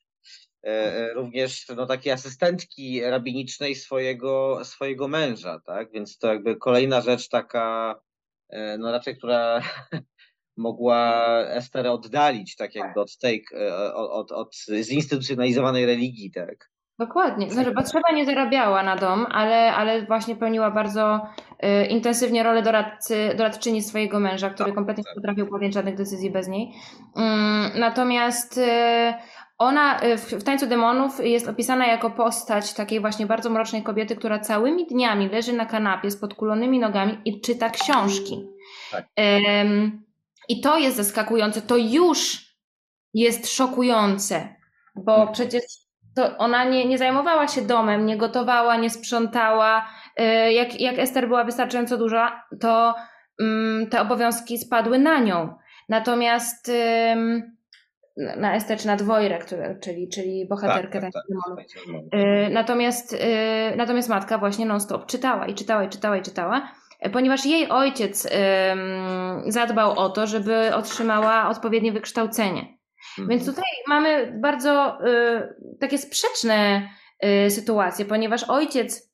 e, 0.63 0.69
e, 0.69 1.13
również 1.13 1.65
no, 1.75 1.85
takiej 1.85 2.13
asystentki 2.13 3.01
rabinicznej 3.01 3.75
swojego, 3.75 4.65
swojego 4.65 5.07
męża, 5.07 5.59
tak? 5.65 5.91
Więc 5.91 6.17
to 6.17 6.27
jakby 6.27 6.55
kolejna 6.55 7.01
rzecz 7.01 7.29
taka, 7.29 7.95
e, 8.49 8.77
no 8.77 8.91
raczej, 8.91 9.17
która 9.17 9.61
mogła 10.59 11.25
Esterę 11.47 11.91
oddalić, 11.91 12.55
tak 12.55 12.75
jakby 12.75 13.01
od 13.01 13.17
tej, 13.17 13.45
e, 13.59 13.93
od, 13.93 14.31
od, 14.31 14.55
zinstytucjonalizowanej 14.81 15.85
religii, 15.85 16.31
tak. 16.31 16.69
Dokładnie. 16.99 17.51
Znaczy, 17.51 17.71
Batrzeba 17.71 18.11
nie 18.13 18.25
zarabiała 18.25 18.83
na 18.83 18.95
dom, 18.95 19.25
ale, 19.31 19.73
ale 19.73 20.05
właśnie 20.05 20.35
pełniła 20.35 20.71
bardzo 20.71 21.21
y, 21.63 21.85
intensywnie 21.85 22.43
rolę 22.43 22.61
doradcy, 22.61 23.29
doradczyni 23.37 23.81
swojego 23.81 24.19
męża, 24.19 24.49
który 24.49 24.69
tak, 24.69 24.75
kompletnie 24.75 25.03
tak. 25.03 25.15
nie 25.15 25.21
potrafił 25.21 25.47
podjąć 25.47 25.73
żadnych 25.73 25.95
decyzji 25.95 26.31
bez 26.31 26.47
niej. 26.47 26.71
Mm, 27.15 27.71
natomiast 27.79 28.57
y, 28.57 29.13
ona 29.57 29.99
w, 30.17 30.43
Tańcu 30.43 30.67
Demonów 30.67 31.25
jest 31.25 31.47
opisana 31.47 31.87
jako 31.87 32.11
postać 32.11 32.73
takiej 32.73 32.99
właśnie 32.99 33.25
bardzo 33.25 33.49
mrocznej 33.49 33.83
kobiety, 33.83 34.15
która 34.15 34.39
całymi 34.39 34.87
dniami 34.87 35.29
leży 35.29 35.53
na 35.53 35.65
kanapie 35.65 36.11
z 36.11 36.17
podkulonymi 36.17 36.79
nogami 36.79 37.17
i 37.25 37.41
czyta 37.41 37.69
książki. 37.69 38.47
Tak. 38.91 39.05
I 40.49 40.61
to 40.61 40.77
jest 40.77 40.97
zaskakujące, 40.97 41.61
to 41.61 41.77
już 41.77 42.49
jest 43.13 43.53
szokujące, 43.53 44.55
bo 44.95 45.15
mhm. 45.15 45.33
przecież 45.33 45.63
to 46.15 46.37
ona 46.37 46.63
nie, 46.63 46.85
nie 46.85 46.97
zajmowała 46.97 47.47
się 47.47 47.61
domem, 47.61 48.05
nie 48.05 48.17
gotowała, 48.17 48.77
nie 48.77 48.89
sprzątała. 48.89 49.89
Y, 50.19 50.23
jak, 50.53 50.81
jak 50.81 50.99
Ester 50.99 51.27
była 51.27 51.43
wystarczająco 51.43 51.97
duża, 51.97 52.43
to 52.61 52.95
um, 53.39 53.87
te 53.91 54.01
obowiązki 54.01 54.57
spadły 54.57 54.99
na 54.99 55.19
nią. 55.19 55.55
Natomiast 55.89 56.71
na 58.37 58.55
Ester 58.55 58.77
czy 58.77 58.87
na 58.87 58.95
Dwojrę, 58.95 59.39
czyli, 59.81 60.09
czyli 60.09 60.47
bohaterkę 60.47 61.01
tak, 61.01 61.13
tak, 61.13 61.23
tak, 61.45 61.65
tak, 62.11 62.19
y, 62.19 62.49
natomiast, 62.49 63.13
y, 63.13 63.17
natomiast 63.77 64.09
matka 64.09 64.37
właśnie 64.37 64.65
non-stop 64.65 65.05
czytała 65.05 65.47
i 65.47 65.55
czytała 65.55 65.83
i 65.83 65.89
czytała 65.89 66.17
i 66.17 66.21
czytała 66.21 66.71
ponieważ 67.13 67.45
jej 67.45 67.69
ojciec 67.69 68.27
zadbał 69.47 69.99
o 69.99 70.09
to, 70.09 70.27
żeby 70.27 70.75
otrzymała 70.75 71.49
odpowiednie 71.49 71.91
wykształcenie. 71.91 72.79
Mhm. 73.09 73.27
Więc 73.29 73.45
tutaj 73.45 73.69
mamy 73.87 74.33
bardzo 74.41 74.99
y, 75.07 75.77
takie 75.79 75.97
sprzeczne 75.97 76.89
y, 77.45 77.49
sytuacje, 77.49 78.05
ponieważ 78.05 78.43
ojciec 78.43 79.09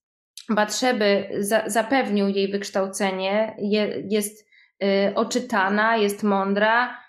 Batrzeby 0.49 1.29
za, 1.39 1.63
zapewnił 1.65 2.27
jej 2.27 2.51
wykształcenie, 2.51 3.55
je, 3.59 4.03
jest 4.09 4.47
y, 4.83 5.15
oczytana, 5.15 5.97
jest 5.97 6.23
mądra, 6.23 7.05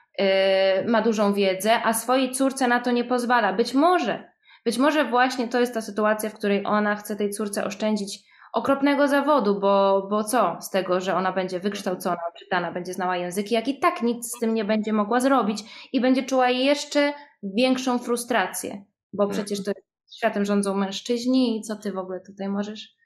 ma 0.86 1.02
dużą 1.02 1.34
wiedzę, 1.34 1.82
a 1.82 1.92
swojej 1.92 2.30
córce 2.32 2.68
na 2.68 2.80
to 2.80 2.90
nie 2.90 3.04
pozwala. 3.04 3.52
Być 3.52 3.74
może, 3.74 4.32
być 4.64 4.78
może 4.78 5.04
właśnie 5.04 5.48
to 5.48 5.60
jest 5.60 5.74
ta 5.74 5.80
sytuacja, 5.80 6.30
w 6.30 6.34
której 6.34 6.66
ona 6.66 6.96
chce 6.96 7.16
tej 7.16 7.30
córce 7.30 7.64
oszczędzić 7.64 8.18
okropnego 8.52 9.08
zawodu, 9.08 9.60
bo, 9.60 10.06
bo 10.10 10.24
co 10.24 10.56
z 10.60 10.70
tego, 10.70 11.00
że 11.00 11.14
ona 11.14 11.32
będzie 11.32 11.60
wykształcona, 11.60 12.20
czytana, 12.38 12.72
będzie 12.72 12.92
znała 12.92 13.16
języki, 13.16 13.54
jak 13.54 13.68
i 13.68 13.78
tak 13.78 14.02
nic 14.02 14.36
z 14.36 14.40
tym 14.40 14.54
nie 14.54 14.64
będzie 14.64 14.92
mogła 14.92 15.20
zrobić 15.20 15.88
i 15.92 16.00
będzie 16.00 16.22
czuła 16.22 16.50
jeszcze 16.50 17.12
większą 17.42 17.98
frustrację, 17.98 18.84
bo 19.12 19.24
mhm. 19.24 19.44
przecież 19.44 19.64
to 19.64 19.72
światem 20.16 20.44
rządzą 20.44 20.74
mężczyźni 20.74 21.58
i 21.58 21.62
co 21.62 21.76
ty 21.76 21.92
w 21.92 21.98
ogóle 21.98 22.20
tutaj 22.20 22.48
możesz 22.48 22.96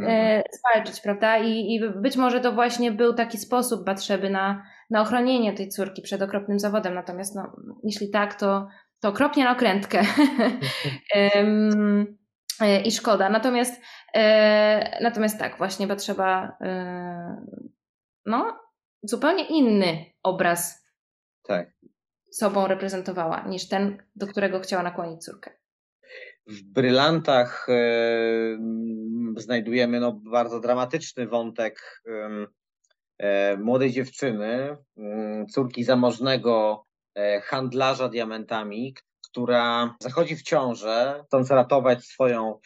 e, 0.00 0.02
mhm. 0.02 0.42
zwalczyć, 0.52 1.00
prawda? 1.00 1.38
I, 1.38 1.74
I 1.74 1.80
być 1.96 2.16
może 2.16 2.40
to 2.40 2.52
właśnie 2.52 2.92
był 2.92 3.14
taki 3.14 3.38
sposób 3.38 3.84
Batrzeby 3.84 4.30
na, 4.30 4.62
na 4.90 5.00
ochronienie 5.00 5.52
tej 5.52 5.68
córki 5.68 6.02
przed 6.02 6.22
okropnym 6.22 6.58
zawodem, 6.58 6.94
natomiast 6.94 7.34
no, 7.34 7.56
jeśli 7.84 8.10
tak, 8.10 8.34
to, 8.34 8.66
to 9.00 9.08
okropnie 9.08 9.44
na 9.44 9.52
okrętkę. 9.52 10.02
um, 11.36 12.23
I 12.84 12.92
szkoda. 12.92 13.28
Natomiast 13.28 13.80
E, 14.14 14.98
natomiast 15.02 15.38
tak, 15.38 15.58
właśnie 15.58 15.88
potrzeba 15.88 16.56
e, 16.60 17.46
no, 18.26 18.60
zupełnie 19.02 19.44
inny 19.44 20.04
obraz 20.22 20.86
tak. 21.42 21.72
sobą 22.30 22.66
reprezentowała 22.66 23.42
niż 23.48 23.68
ten, 23.68 24.02
do 24.16 24.26
którego 24.26 24.60
chciała 24.60 24.82
nakłonić 24.82 25.24
córkę. 25.24 25.50
W 26.46 26.62
brylantach 26.62 27.66
e, 27.68 27.74
znajdujemy 29.36 30.00
no, 30.00 30.12
bardzo 30.12 30.60
dramatyczny 30.60 31.26
wątek 31.26 32.02
młodej 33.58 33.92
dziewczyny, 33.92 34.76
córki 35.50 35.84
zamożnego 35.84 36.86
handlarza 37.42 38.08
diamentami, 38.08 38.94
która 39.34 39.96
zachodzi 40.00 40.36
w 40.36 40.42
ciążę, 40.42 41.24
chcąc 41.26 41.50
ratować 41.50 42.04
swoją 42.04 42.58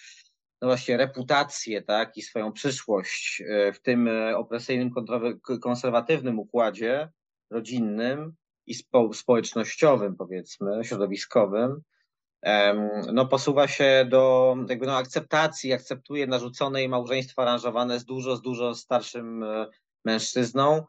no 0.63 0.69
właśnie 0.69 0.97
reputację 0.97 1.83
tak, 1.83 2.17
i 2.17 2.23
swoją 2.23 2.53
przyszłość 2.53 3.43
e, 3.49 3.73
w 3.73 3.81
tym 3.81 4.09
e, 4.09 4.37
opresyjnym, 4.37 4.91
konserwatywnym 5.63 6.39
układzie 6.39 7.09
rodzinnym 7.51 8.35
i 8.67 8.75
spo, 8.75 9.15
społecznościowym, 9.15 10.17
powiedzmy, 10.17 10.85
środowiskowym, 10.85 11.83
no 13.13 13.27
posuwa 13.27 13.69
się 13.69 14.07
do 14.11 14.57
jakby 14.69 14.87
no 14.87 14.97
akceptacji, 14.97 15.73
akceptuje 15.73 16.27
narzucone 16.27 16.89
małżeństwo 16.89 17.43
aranżowane 17.43 17.99
z 18.01 18.05
dużo, 18.05 18.37
z 18.37 18.43
dużo 18.43 18.75
starszym 18.75 19.43
e, 19.43 19.67
mężczyzną. 20.05 20.85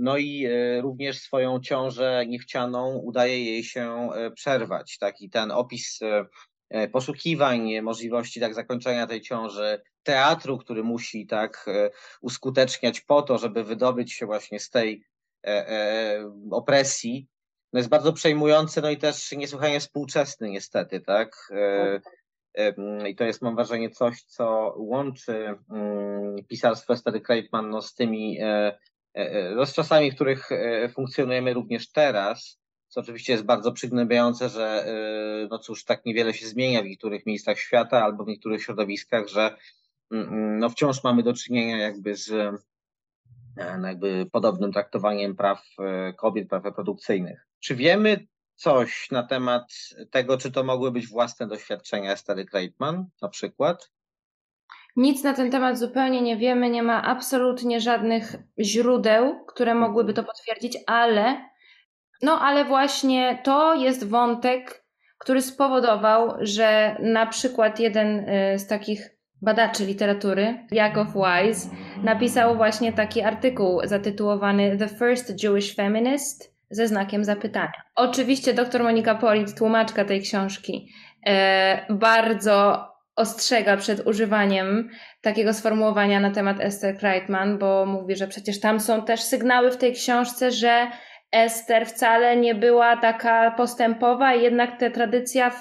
No 0.00 0.16
i 0.18 0.48
również 0.80 1.18
swoją 1.18 1.60
ciążę 1.60 2.24
niechcianą 2.26 2.96
udaje 2.96 3.44
jej 3.44 3.64
się 3.64 4.08
przerwać. 4.34 4.98
Taki 4.98 5.30
ten 5.30 5.50
opis 5.50 6.00
E, 6.74 6.88
poszukiwań 6.88 7.80
możliwości 7.82 8.40
tak 8.40 8.54
zakończenia 8.54 9.06
tej 9.06 9.20
ciąży, 9.20 9.82
teatru, 10.02 10.58
który 10.58 10.84
musi 10.84 11.26
tak 11.26 11.64
e, 11.68 11.90
uskuteczniać 12.20 13.00
po 13.00 13.22
to, 13.22 13.38
żeby 13.38 13.64
wydobyć 13.64 14.12
się 14.12 14.26
właśnie 14.26 14.60
z 14.60 14.70
tej 14.70 15.04
e, 15.46 16.30
opresji, 16.50 17.28
no 17.72 17.78
jest 17.78 17.88
bardzo 17.88 18.12
przejmujący, 18.12 18.82
no 18.82 18.90
i 18.90 18.96
też 18.96 19.32
niesłychanie 19.32 19.80
współczesny 19.80 20.50
niestety, 20.50 21.00
tak? 21.00 21.52
I 23.08 23.16
to 23.16 23.24
jest, 23.24 23.42
mam 23.42 23.54
wrażenie, 23.54 23.90
coś, 23.90 24.22
co 24.22 24.74
łączy 24.76 25.54
mm, 25.70 25.93
pisarstwo 26.48 26.92
Estery 26.92 27.20
Kreitman 27.20 27.70
no, 27.70 27.82
z 27.82 27.94
tymi 27.94 28.38
no, 29.56 29.66
z 29.66 29.74
czasami, 29.74 30.10
w 30.10 30.14
których 30.14 30.48
funkcjonujemy 30.94 31.54
również 31.54 31.92
teraz, 31.92 32.60
co 32.88 33.00
oczywiście 33.00 33.32
jest 33.32 33.44
bardzo 33.44 33.72
przygnębiające, 33.72 34.48
że 34.48 34.86
no 35.50 35.58
cóż, 35.58 35.84
tak 35.84 36.04
niewiele 36.06 36.34
się 36.34 36.46
zmienia 36.46 36.82
w 36.82 36.86
niektórych 36.86 37.26
miejscach 37.26 37.58
świata 37.58 38.04
albo 38.04 38.24
w 38.24 38.28
niektórych 38.28 38.62
środowiskach, 38.62 39.28
że 39.28 39.56
mm, 40.10 40.28
mm, 40.28 40.58
no 40.58 40.70
wciąż 40.70 41.04
mamy 41.04 41.22
do 41.22 41.32
czynienia 41.32 41.78
jakby 41.78 42.16
z 42.16 42.30
e, 43.56 43.78
no 43.78 43.88
jakby 43.88 44.26
podobnym 44.32 44.72
traktowaniem 44.72 45.36
praw 45.36 45.66
e, 45.78 46.12
kobiet, 46.12 46.48
praw 46.48 46.64
reprodukcyjnych. 46.64 47.46
Czy 47.60 47.76
wiemy 47.76 48.26
coś 48.54 49.10
na 49.10 49.22
temat 49.22 49.72
tego, 50.10 50.38
czy 50.38 50.52
to 50.52 50.64
mogły 50.64 50.92
być 50.92 51.08
własne 51.08 51.46
doświadczenia 51.46 52.12
Estery 52.12 52.44
Kreitman 52.44 53.06
na 53.22 53.28
przykład? 53.28 53.90
Nic 54.96 55.24
na 55.24 55.34
ten 55.34 55.50
temat 55.50 55.78
zupełnie 55.78 56.22
nie 56.22 56.36
wiemy, 56.36 56.70
nie 56.70 56.82
ma 56.82 57.02
absolutnie 57.02 57.80
żadnych 57.80 58.36
źródeł, 58.58 59.44
które 59.46 59.74
mogłyby 59.74 60.14
to 60.14 60.24
potwierdzić, 60.24 60.78
ale 60.86 61.36
no 62.22 62.40
ale 62.40 62.64
właśnie 62.64 63.38
to 63.44 63.74
jest 63.74 64.08
wątek, 64.08 64.84
który 65.18 65.42
spowodował, 65.42 66.34
że 66.40 66.96
na 67.00 67.26
przykład 67.26 67.80
jeden 67.80 68.28
y, 68.28 68.58
z 68.58 68.66
takich 68.66 69.10
badaczy 69.42 69.86
literatury, 69.86 70.66
Jakob 70.70 71.08
Wise, 71.08 71.68
napisał 72.02 72.56
właśnie 72.56 72.92
taki 72.92 73.22
artykuł 73.22 73.80
zatytułowany 73.84 74.76
The 74.78 74.88
First 74.88 75.42
Jewish 75.42 75.74
Feminist 75.74 76.54
ze 76.70 76.88
znakiem 76.88 77.24
zapytania. 77.24 77.82
Oczywiście 77.94 78.54
dr 78.54 78.82
Monika 78.82 79.14
Polit, 79.14 79.58
tłumaczka 79.58 80.04
tej 80.04 80.22
książki, 80.22 80.88
e, 81.26 81.86
bardzo 81.94 82.88
ostrzega 83.16 83.76
przed 83.76 84.06
używaniem 84.06 84.90
takiego 85.20 85.54
sformułowania 85.54 86.20
na 86.20 86.30
temat 86.30 86.60
Esther 86.60 86.98
Kreitman, 86.98 87.58
bo 87.58 87.86
mówi, 87.86 88.16
że 88.16 88.28
przecież 88.28 88.60
tam 88.60 88.80
są 88.80 89.04
też 89.04 89.22
sygnały 89.22 89.70
w 89.70 89.76
tej 89.76 89.92
książce, 89.92 90.50
że 90.50 90.90
Ester 91.32 91.86
wcale 91.86 92.36
nie 92.36 92.54
była 92.54 92.96
taka 92.96 93.50
postępowa, 93.50 94.34
jednak 94.34 94.80
ta 94.80 94.90
tradycja 94.90 95.52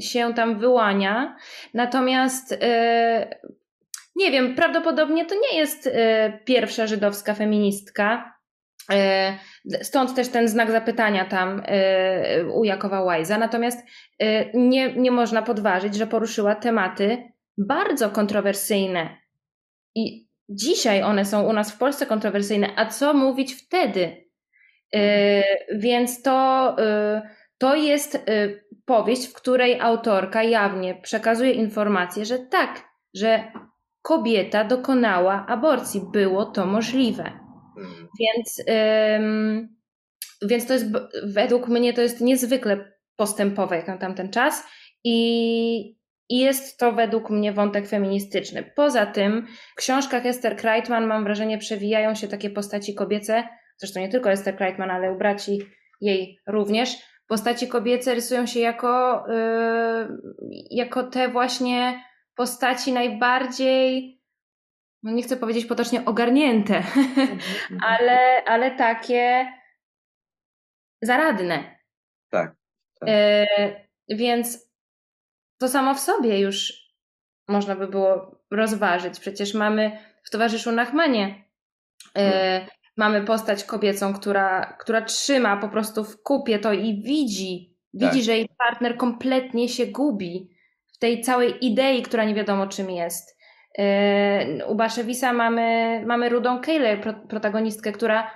się 0.00 0.34
tam 0.34 0.58
wyłania. 0.58 1.36
Natomiast 1.74 2.50
yy, 2.50 2.58
nie 4.16 4.30
wiem, 4.30 4.54
prawdopodobnie 4.54 5.26
to 5.26 5.34
nie 5.34 5.58
jest 5.58 5.86
yy, 5.86 5.92
pierwsza 6.44 6.86
żydowska 6.86 7.34
feministka. 7.34 8.36
Stąd 9.82 10.14
też 10.14 10.28
ten 10.28 10.48
znak 10.48 10.70
zapytania 10.70 11.24
tam 11.24 11.62
u 12.54 12.64
Jakowa 12.64 13.00
Łajza. 13.00 13.38
Natomiast 13.38 13.86
nie, 14.54 14.96
nie 14.96 15.10
można 15.10 15.42
podważyć, 15.42 15.94
że 15.94 16.06
poruszyła 16.06 16.54
tematy 16.54 17.32
bardzo 17.58 18.10
kontrowersyjne. 18.10 19.08
I 19.94 20.28
dzisiaj 20.48 21.02
one 21.02 21.24
są 21.24 21.42
u 21.42 21.52
nas 21.52 21.72
w 21.72 21.78
Polsce 21.78 22.06
kontrowersyjne. 22.06 22.68
A 22.76 22.86
co 22.86 23.14
mówić 23.14 23.54
wtedy? 23.54 24.26
E, 24.94 25.42
więc 25.76 26.22
to, 26.22 26.76
to 27.58 27.76
jest 27.76 28.26
powieść, 28.84 29.26
w 29.26 29.32
której 29.32 29.80
autorka 29.80 30.42
jawnie 30.42 30.94
przekazuje 30.94 31.52
informację, 31.52 32.24
że 32.24 32.38
tak, 32.38 32.84
że 33.14 33.52
kobieta 34.02 34.64
dokonała 34.64 35.46
aborcji, 35.48 36.00
było 36.12 36.44
to 36.44 36.66
możliwe. 36.66 37.45
Mhm. 37.76 38.08
Więc, 38.20 38.62
więc 40.42 40.66
to 40.66 40.72
jest, 40.72 40.86
według 41.24 41.68
mnie, 41.68 41.92
to 41.92 42.02
jest 42.02 42.20
niezwykle 42.20 42.92
postępowe 43.16 43.76
jak 43.76 43.88
na 43.88 43.98
tamten 43.98 44.30
czas 44.30 44.64
i, 45.04 45.96
i 46.28 46.38
jest 46.38 46.78
to 46.78 46.92
według 46.92 47.30
mnie 47.30 47.52
wątek 47.52 47.88
feministyczny. 47.88 48.72
Poza 48.76 49.06
tym 49.06 49.46
w 49.72 49.74
książkach 49.74 50.26
Esther 50.26 50.56
Kreitman 50.56 51.06
mam 51.06 51.24
wrażenie 51.24 51.58
przewijają 51.58 52.14
się 52.14 52.28
takie 52.28 52.50
postaci 52.50 52.94
kobiece, 52.94 53.44
zresztą 53.76 54.00
nie 54.00 54.08
tylko 54.08 54.30
Esther 54.30 54.56
Kreitman, 54.56 54.90
ale 54.90 55.12
u 55.12 55.18
braci 55.18 55.58
jej 56.00 56.38
również, 56.46 56.96
postaci 57.28 57.68
kobiece 57.68 58.14
rysują 58.14 58.46
się 58.46 58.60
jako, 58.60 59.24
yy, 59.28 60.56
jako 60.70 61.02
te 61.02 61.28
właśnie 61.28 62.02
postaci 62.34 62.92
najbardziej, 62.92 64.15
no 65.02 65.12
nie 65.12 65.22
chcę 65.22 65.36
powiedzieć 65.36 65.66
potocznie 65.66 66.04
ogarnięte, 66.04 66.76
mhm. 66.76 67.38
ale, 67.90 68.44
ale 68.44 68.70
takie 68.70 69.52
zaradne. 71.02 71.78
Tak. 72.30 72.56
tak. 73.00 73.08
Yy, 73.08 74.16
więc 74.16 74.70
to 75.58 75.68
samo 75.68 75.94
w 75.94 76.00
sobie 76.00 76.40
już 76.40 76.86
można 77.48 77.76
by 77.76 77.88
było 77.88 78.40
rozważyć. 78.50 79.20
Przecież 79.20 79.54
mamy 79.54 79.98
w 80.22 80.30
towarzyszu 80.30 80.72
Nachmanie 80.72 81.44
yy, 82.16 82.22
mamy 82.96 83.24
postać 83.24 83.64
kobiecą, 83.64 84.14
która, 84.14 84.76
która 84.80 85.02
trzyma 85.02 85.56
po 85.56 85.68
prostu 85.68 86.04
w 86.04 86.22
kupie 86.22 86.58
to 86.58 86.72
i 86.72 87.02
widzi, 87.02 87.76
tak. 88.00 88.12
widzi, 88.12 88.24
że 88.24 88.36
jej 88.36 88.48
partner 88.58 88.96
kompletnie 88.96 89.68
się 89.68 89.86
gubi 89.86 90.50
w 90.94 90.98
tej 90.98 91.20
całej 91.20 91.66
idei, 91.66 92.02
która 92.02 92.24
nie 92.24 92.34
wiadomo 92.34 92.66
czym 92.66 92.90
jest. 92.90 93.35
Yy, 93.78 94.66
u 94.66 94.74
Baszewisa 94.74 95.32
mamy, 95.32 96.02
mamy 96.06 96.28
Rudą 96.28 96.60
Kejler, 96.60 97.00
pro, 97.00 97.14
protagonistkę, 97.14 97.92
która 97.92 98.30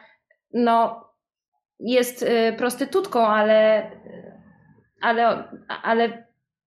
no, 0.55 1.05
jest 1.81 2.23
yy, 2.23 2.53
prostytutką, 2.53 3.27
ale, 3.27 3.91
ale, 5.01 5.49
ale 5.83 6.27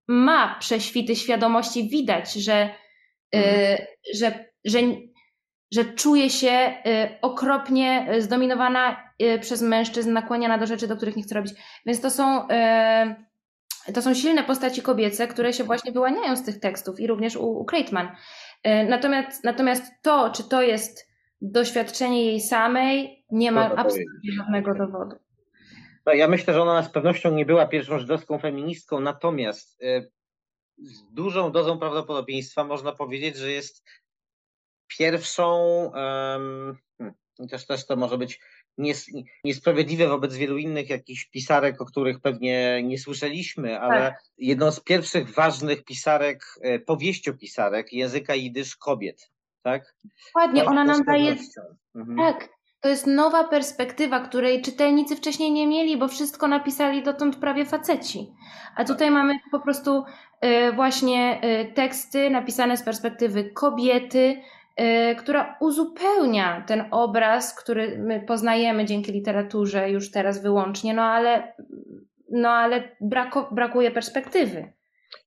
ma 0.09 0.57
prześwity 0.61 1.17
świadomości. 1.17 1.89
Widać, 1.89 2.33
że, 2.33 2.71
yy, 3.33 3.43
że, 4.15 4.33
że 4.65 4.79
że 5.73 5.85
czuje 5.85 6.31
się 6.31 6.75
y, 6.87 7.21
okropnie 7.23 8.07
y, 8.15 8.23
zdominowana 8.23 9.13
y, 9.23 9.39
przez 9.39 9.63
mężczyzn, 9.63 10.13
nakłaniana 10.13 10.59
do 10.59 10.67
rzeczy, 10.67 10.89
do 10.89 10.97
których 10.97 11.17
nie 11.17 11.23
chce 11.23 11.35
robić. 11.35 11.53
Więc 11.87 12.01
to 12.01 12.11
są, 12.11 12.49
to 13.95 14.03
są 14.03 14.15
silne 14.15 14.45
postaci 14.45 14.83
kobiece, 14.83 15.29
które 15.29 15.53
się 15.53 15.65
właśnie 15.65 15.93
wyłaniają 15.93 16.37
z 16.37 16.43
tych 16.43 16.61
tekstów 16.61 17.01
i 17.01 17.07
również 17.07 17.37
u, 17.37 17.47
u 17.47 17.65
Kreitman. 17.65 18.09
Natomiast, 18.65 19.45
natomiast 19.45 19.93
to, 20.03 20.31
czy 20.31 20.45
to 20.45 20.63
jest 20.63 21.09
doświadczenie 21.41 22.27
jej 22.27 22.41
samej, 22.41 23.25
nie 23.31 23.53
ma 23.53 23.75
absolutnie 23.75 24.33
żadnego 24.37 24.75
dowodu. 24.75 25.17
No, 26.07 26.13
ja 26.13 26.29
myślę, 26.29 26.55
że 26.55 26.63
ona 26.63 26.83
z 26.83 26.91
pewnością 26.91 27.35
nie 27.35 27.47
była 27.47 27.67
pierwszą 27.67 27.99
żydowską 27.99 28.39
feministką, 28.39 29.01
natomiast 29.01 29.83
z 30.79 31.13
dużą 31.13 31.53
dozą 31.53 31.79
prawdopodobieństwa 31.79 32.65
można 32.65 32.93
powiedzieć, 32.93 33.37
że 33.37 33.53
jest 33.53 33.85
pierwszą, 34.99 35.57
um, 35.95 36.79
też, 37.51 37.67
też 37.67 37.87
to 37.87 37.97
może 37.97 38.19
być 38.19 38.41
nies, 38.79 39.07
niesprawiedliwe 39.45 40.09
wobec 40.09 40.35
wielu 40.35 40.59
innych 40.59 40.91
jakichś 40.91 41.25
pisarek, 41.25 41.81
o 41.81 41.85
których 41.85 42.21
pewnie 42.21 42.83
nie 42.83 42.99
słyszeliśmy, 42.99 43.81
ale 43.81 44.01
tak. 44.01 44.23
jedną 44.39 44.71
z 44.71 44.81
pierwszych 44.81 45.35
ważnych 45.35 45.85
pisarek, 45.85 46.45
e, 46.63 46.79
powieściopisarek 46.79 47.93
języka 47.93 48.35
jidysz 48.35 48.77
kobiet, 48.77 49.31
tak? 49.63 49.95
Dokładnie, 50.27 50.65
ona 50.65 50.85
nam 50.85 51.05
daje... 51.05 51.37
Mhm. 51.95 52.19
Tak, 52.19 52.49
to 52.81 52.89
jest 52.89 53.07
nowa 53.07 53.45
perspektywa, 53.45 54.21
której 54.21 54.63
czytelnicy 54.63 55.17
wcześniej 55.17 55.53
nie 55.53 55.67
mieli, 55.67 55.97
bo 55.97 56.09
wszystko 56.09 56.49
napisali 56.49 57.03
dotąd 57.03 57.37
prawie 57.37 57.65
faceci. 57.65 58.33
A 58.77 58.85
tutaj 58.85 59.09
tak. 59.09 59.15
mamy 59.15 59.39
po 59.51 59.61
prostu 59.61 60.05
y, 60.45 60.73
właśnie 60.73 61.41
y, 61.45 61.73
teksty 61.75 62.31
napisane 62.31 62.77
z 62.77 62.83
perspektywy 62.83 63.51
kobiety, 63.51 64.43
która 65.19 65.57
uzupełnia 65.61 66.65
ten 66.67 66.85
obraz, 66.91 67.55
który 67.55 67.99
my 67.99 68.21
poznajemy 68.21 68.85
dzięki 68.85 69.13
literaturze 69.13 69.91
już 69.91 70.11
teraz 70.11 70.43
wyłącznie, 70.43 70.95
no 70.95 71.03
ale, 71.03 71.53
no 72.31 72.49
ale 72.49 72.97
brako, 73.01 73.49
brakuje 73.53 73.91
perspektywy. 73.91 74.73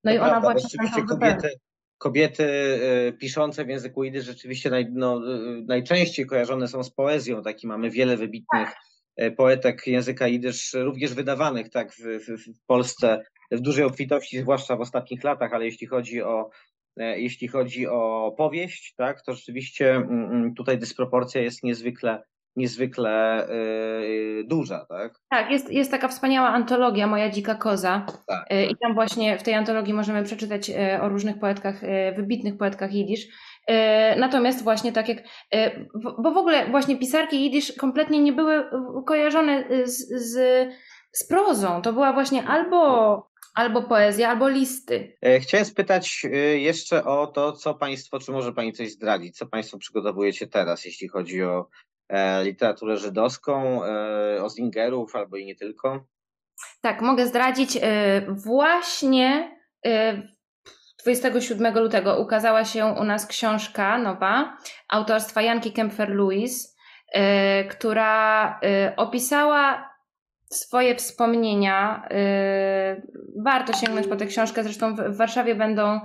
No 0.04 0.12
to 0.12 0.16
i 0.16 0.20
prawda, 0.20 0.38
ona 0.38 0.42
właśnie 0.42 0.90
tam 0.94 1.08
kobiety, 1.08 1.50
kobiety 1.98 2.44
y, 2.44 3.14
piszące 3.14 3.66
w 3.66 3.70
języku 3.70 4.04
idy 4.04 4.22
rzeczywiście 4.22 4.70
naj, 4.70 4.88
no, 4.92 5.18
y, 5.18 5.62
najczęściej 5.68 6.26
kojarzone 6.26 6.68
są 6.68 6.84
z 6.84 6.92
poezją. 6.92 7.44
Taki 7.44 7.68
mamy 7.68 7.90
wiele 7.90 8.18
wybitnych 8.18 8.70
tak. 9.18 9.36
poetek 9.36 9.88
języka 9.88 10.28
idysz, 10.28 10.74
również 10.74 11.14
wydawanych 11.14 11.70
tak 11.70 11.94
w, 11.94 12.02
w, 12.02 12.58
w 12.62 12.66
Polsce 12.66 13.24
w 13.52 13.60
dużej 13.60 13.86
obfitości, 13.86 14.40
zwłaszcza 14.40 14.76
w 14.76 14.82
ostatnich 14.82 15.24
latach, 15.24 15.54
ale 15.54 15.66
jeśli 15.66 15.88
chodzi 15.88 16.22
o 16.22 16.50
jeśli 16.98 17.48
chodzi 17.48 17.88
o 17.88 18.34
powieść, 18.38 18.94
tak, 18.98 19.22
to 19.22 19.34
rzeczywiście 19.34 19.92
mm, 19.96 20.32
mm, 20.32 20.54
tutaj 20.54 20.78
dysproporcja 20.78 21.42
jest 21.42 21.64
niezwykle, 21.64 22.24
niezwykle 22.56 23.48
yy, 23.50 24.44
duża, 24.44 24.86
tak? 24.90 25.20
Tak, 25.30 25.52
jest, 25.52 25.72
jest 25.72 25.92
taka 25.92 26.08
wspaniała 26.08 26.48
antologia 26.48 27.08
Moja 27.08 27.30
dzika 27.30 27.56
koza 27.56 28.06
tak. 28.28 28.46
Yy, 28.52 28.66
i 28.66 28.76
tam 28.78 28.94
właśnie 28.94 29.38
w 29.38 29.44
tej 29.44 29.54
antologii 29.54 29.94
możemy 29.94 30.24
przeczytać 30.24 30.70
yy, 30.70 31.02
o 31.02 31.10
różnych 31.10 31.40
poetkach, 31.40 31.82
wybitnych 32.16 32.58
poetkach 32.58 32.94
jidysz. 32.94 33.28
Natomiast 34.18 34.64
właśnie 34.64 34.92
tak 34.92 35.10
jak, 35.10 35.18
bo 36.24 36.32
w 36.32 36.38
ogóle 36.38 36.72
właśnie 36.72 36.98
pisarki 36.98 37.44
jidysz 37.44 37.74
kompletnie 37.78 38.22
nie 38.22 38.34
były 38.34 38.64
kojarzone 39.06 39.64
z, 39.84 40.08
z, 40.08 40.38
z 41.12 41.28
prozą. 41.28 41.82
To 41.82 41.94
była 41.94 42.14
właśnie 42.14 42.44
albo 42.44 43.30
Albo 43.56 43.84
poezja, 43.84 44.30
albo 44.30 44.50
listy. 44.50 45.18
E, 45.22 45.40
chciałem 45.40 45.66
spytać 45.66 46.22
e, 46.26 46.38
jeszcze 46.58 47.04
o 47.04 47.28
to, 47.28 47.52
co 47.52 47.74
Państwo, 47.74 48.20
czy 48.20 48.32
może 48.32 48.54
Pani 48.54 48.74
coś 48.74 48.92
zdradzić, 48.92 49.38
co 49.38 49.46
Państwo 49.46 49.78
przygotowujecie 49.78 50.48
teraz, 50.48 50.86
jeśli 50.86 51.08
chodzi 51.08 51.44
o 51.44 51.70
e, 52.10 52.44
literaturę 52.44 52.98
żydowską, 52.98 53.82
o 54.42 54.50
Zingerów 54.50 55.16
albo 55.16 55.38
i 55.38 55.46
nie 55.46 55.56
tylko? 55.56 56.06
Tak, 56.82 57.02
mogę 57.02 57.28
zdradzić. 57.28 57.78
Właśnie 58.28 59.58
27 61.04 61.80
lutego 61.80 62.20
ukazała 62.20 62.66
się 62.66 62.86
u 62.86 63.04
nas 63.04 63.28
książka 63.28 63.98
nowa 63.98 64.58
autorstwa 64.90 65.42
Janki 65.42 65.72
Kempfer-Lewis, 65.72 66.76
która 67.70 68.60
opisała 68.98 69.95
swoje 70.50 70.96
wspomnienia. 70.96 72.08
Y, 72.12 73.42
warto 73.44 73.74
sięgnąć 73.74 74.08
po 74.08 74.16
tę 74.16 74.26
książkę. 74.26 74.64
Zresztą 74.64 74.96
w 74.96 75.18
Warszawie 75.18 75.56
będą 75.56 76.00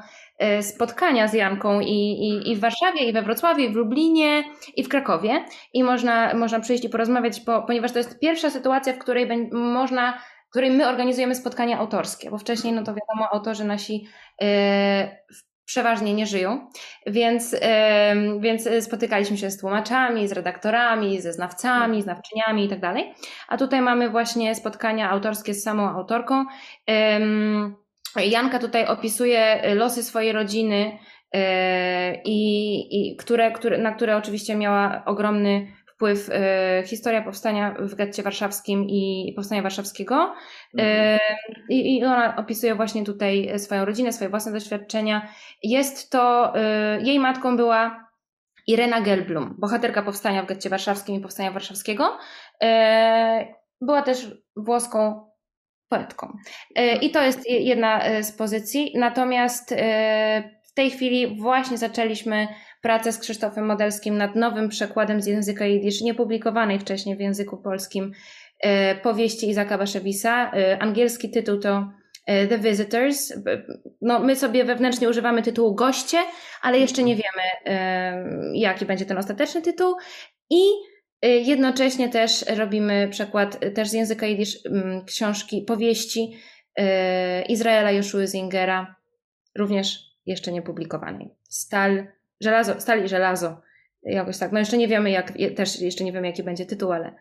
spotkania 0.61 1.28
z 1.28 1.34
Janką 1.34 1.80
i, 1.80 1.86
i, 1.88 2.51
i 2.51 2.57
w 2.57 2.61
Warszawie, 2.61 3.01
i 3.01 3.12
we 3.12 3.22
Wrocławiu, 3.22 3.61
i 3.61 3.72
w 3.72 3.76
Lublinie, 3.76 4.45
i 4.76 4.84
w 4.84 4.88
Krakowie. 4.88 5.45
I 5.72 5.84
można, 5.84 6.34
można 6.34 6.61
przyjść 6.61 6.84
i 6.84 6.88
porozmawiać, 6.88 7.41
ponieważ 7.66 7.93
to 7.93 7.99
jest 7.99 8.18
pierwsza 8.18 8.51
sytuacja, 8.51 8.93
w 8.93 8.99
której 8.99 9.49
można 9.53 10.18
w 10.51 10.53
której 10.53 10.70
my 10.70 10.88
organizujemy 10.88 11.34
spotkania 11.34 11.78
autorskie, 11.78 12.30
bo 12.30 12.38
wcześniej, 12.38 12.72
no 12.72 12.82
to 12.82 12.95
wiadomo, 12.95 13.28
autorzy 13.32 13.64
nasi 13.64 14.07
przeważnie 15.70 16.14
nie 16.14 16.26
żyją, 16.26 16.68
więc, 17.06 17.56
więc 18.40 18.68
spotykaliśmy 18.80 19.36
się 19.36 19.50
z 19.50 19.58
tłumaczami, 19.58 20.28
z 20.28 20.32
redaktorami, 20.32 21.20
ze 21.20 21.32
znawcami, 21.32 22.02
znawczyniami 22.02 22.64
i 22.64 22.68
tak 22.68 22.80
dalej. 22.80 23.14
A 23.48 23.56
tutaj 23.56 23.80
mamy 23.80 24.10
właśnie 24.10 24.54
spotkania 24.54 25.10
autorskie 25.10 25.54
z 25.54 25.62
samą 25.62 25.90
autorką. 25.90 26.44
Janka 28.16 28.58
tutaj 28.58 28.86
opisuje 28.86 29.62
losy 29.74 30.02
swojej 30.02 30.32
rodziny, 30.32 30.98
e, 31.34 32.22
i, 32.24 33.10
i 33.12 33.16
które, 33.16 33.52
które, 33.52 33.78
na 33.78 33.92
które 33.92 34.16
oczywiście 34.16 34.56
miała 34.56 35.02
ogromny 35.06 35.66
wpływ 36.01 36.28
e, 36.32 36.82
historia 36.86 37.22
powstania 37.22 37.74
w 37.78 37.94
getcie 37.94 38.22
warszawskim 38.22 38.86
i 38.88 39.32
powstania 39.36 39.62
warszawskiego. 39.62 40.34
Mhm. 40.78 41.18
I, 41.68 41.96
I 41.96 42.05
ona 42.05 42.36
opisuje 42.36 42.74
właśnie 42.74 43.05
tutaj 43.05 43.59
swoją 43.59 43.84
rodzinę, 43.84 44.12
swoje 44.12 44.30
własne 44.30 44.53
doświadczenia. 44.53 45.28
Jest 45.62 46.11
to, 46.11 46.55
e, 46.57 47.01
jej 47.01 47.18
matką 47.18 47.57
była 47.57 48.11
Irena 48.66 49.01
Gelblum, 49.01 49.55
bohaterka 49.59 50.03
powstania 50.03 50.42
w 50.42 50.46
getcie 50.46 50.70
warszawskim 50.70 51.16
i 51.16 51.20
powstania 51.20 51.51
warszawskiego. 51.51 52.18
Była 53.80 54.03
też 54.03 54.28
włoską 54.57 55.30
poetką. 55.88 56.36
I 57.01 57.11
to 57.11 57.22
jest 57.22 57.51
jedna 57.51 58.22
z 58.22 58.32
pozycji. 58.32 58.92
Natomiast 58.96 59.74
w 60.62 60.74
tej 60.74 60.90
chwili 60.90 61.40
właśnie 61.40 61.78
zaczęliśmy 61.78 62.48
pracę 62.80 63.12
z 63.12 63.18
Krzysztofem 63.18 63.66
Modelskim 63.66 64.16
nad 64.16 64.36
nowym 64.36 64.68
przekładem 64.68 65.22
z 65.22 65.26
języka 65.26 65.66
jidysz, 65.66 66.00
niepublikowanej 66.00 66.78
wcześniej 66.78 67.16
w 67.16 67.20
języku 67.20 67.56
polskim 67.56 68.12
e, 68.60 68.94
powieści 68.94 69.48
Izaka 69.48 69.78
Baszewisa. 69.78 70.52
E, 70.52 70.82
angielski 70.82 71.30
tytuł 71.30 71.58
to 71.58 71.92
e, 72.26 72.46
The 72.46 72.58
Visitors. 72.58 73.32
No, 74.00 74.20
my 74.20 74.36
sobie 74.36 74.64
wewnętrznie 74.64 75.08
używamy 75.08 75.42
tytułu 75.42 75.74
Goście, 75.74 76.18
ale 76.62 76.78
jeszcze 76.78 77.02
nie 77.02 77.16
wiemy, 77.16 77.76
jaki 78.54 78.86
będzie 78.86 79.06
ten 79.06 79.18
ostateczny 79.18 79.62
tytuł. 79.62 79.96
I 80.50 80.60
jednocześnie 81.22 82.08
też 82.08 82.44
robimy 82.56 83.08
przekład 83.10 83.58
też 83.74 83.88
z 83.88 83.92
języka 83.92 84.26
jidysz 84.26 84.58
książki, 85.06 85.62
powieści 85.62 86.36
Izraela 87.48 87.90
Joshua 87.90 88.26
Zingera, 88.26 88.96
również 89.58 89.98
jeszcze 90.26 90.52
niepublikowanej. 90.52 91.30
Stal 91.48 92.06
żelazo, 92.41 92.80
stal 92.80 93.05
i 93.05 93.09
żelazo. 93.09 93.61
Jakoś 94.03 94.38
tak. 94.38 94.53
No 94.53 94.59
jeszcze 94.59 94.78
nie 94.78 94.88
wiemy, 94.88 95.11
jak, 95.11 95.32
też 95.57 95.80
jeszcze 95.80 96.05
nie 96.05 96.12
wiemy, 96.12 96.26
jaki 96.26 96.43
będzie 96.43 96.66
tytuł, 96.66 96.93
ale 96.93 97.14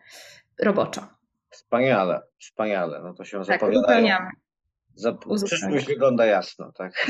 roboczo. 0.62 1.06
Wspaniale, 1.50 2.20
wspaniale. 2.38 3.00
No 3.02 3.14
to 3.14 3.24
się 3.24 3.38
tak, 3.38 3.46
zapowiada. 3.46 3.78
Uzupełniamy. 3.78 4.30
Za, 4.94 5.12
przyszłość 5.44 5.86
wygląda 5.86 6.26
jasno, 6.26 6.72
tak. 6.72 7.06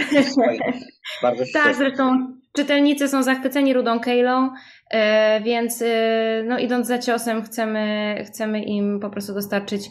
Bardzo 1.22 1.44
się 1.44 1.52
Tak, 1.52 1.74
zresztą 1.74 2.34
czytelnicy 2.52 3.08
są 3.08 3.22
zachwyceni 3.22 3.74
Rudą 3.74 4.00
Keylą, 4.00 4.50
e, 4.90 5.40
więc 5.40 5.82
e, 5.82 6.42
no, 6.46 6.58
idąc 6.58 6.86
za 6.86 6.98
ciosem 6.98 7.42
chcemy, 7.42 8.14
chcemy 8.26 8.62
im 8.64 9.00
po 9.00 9.10
prostu 9.10 9.34
dostarczyć 9.34 9.90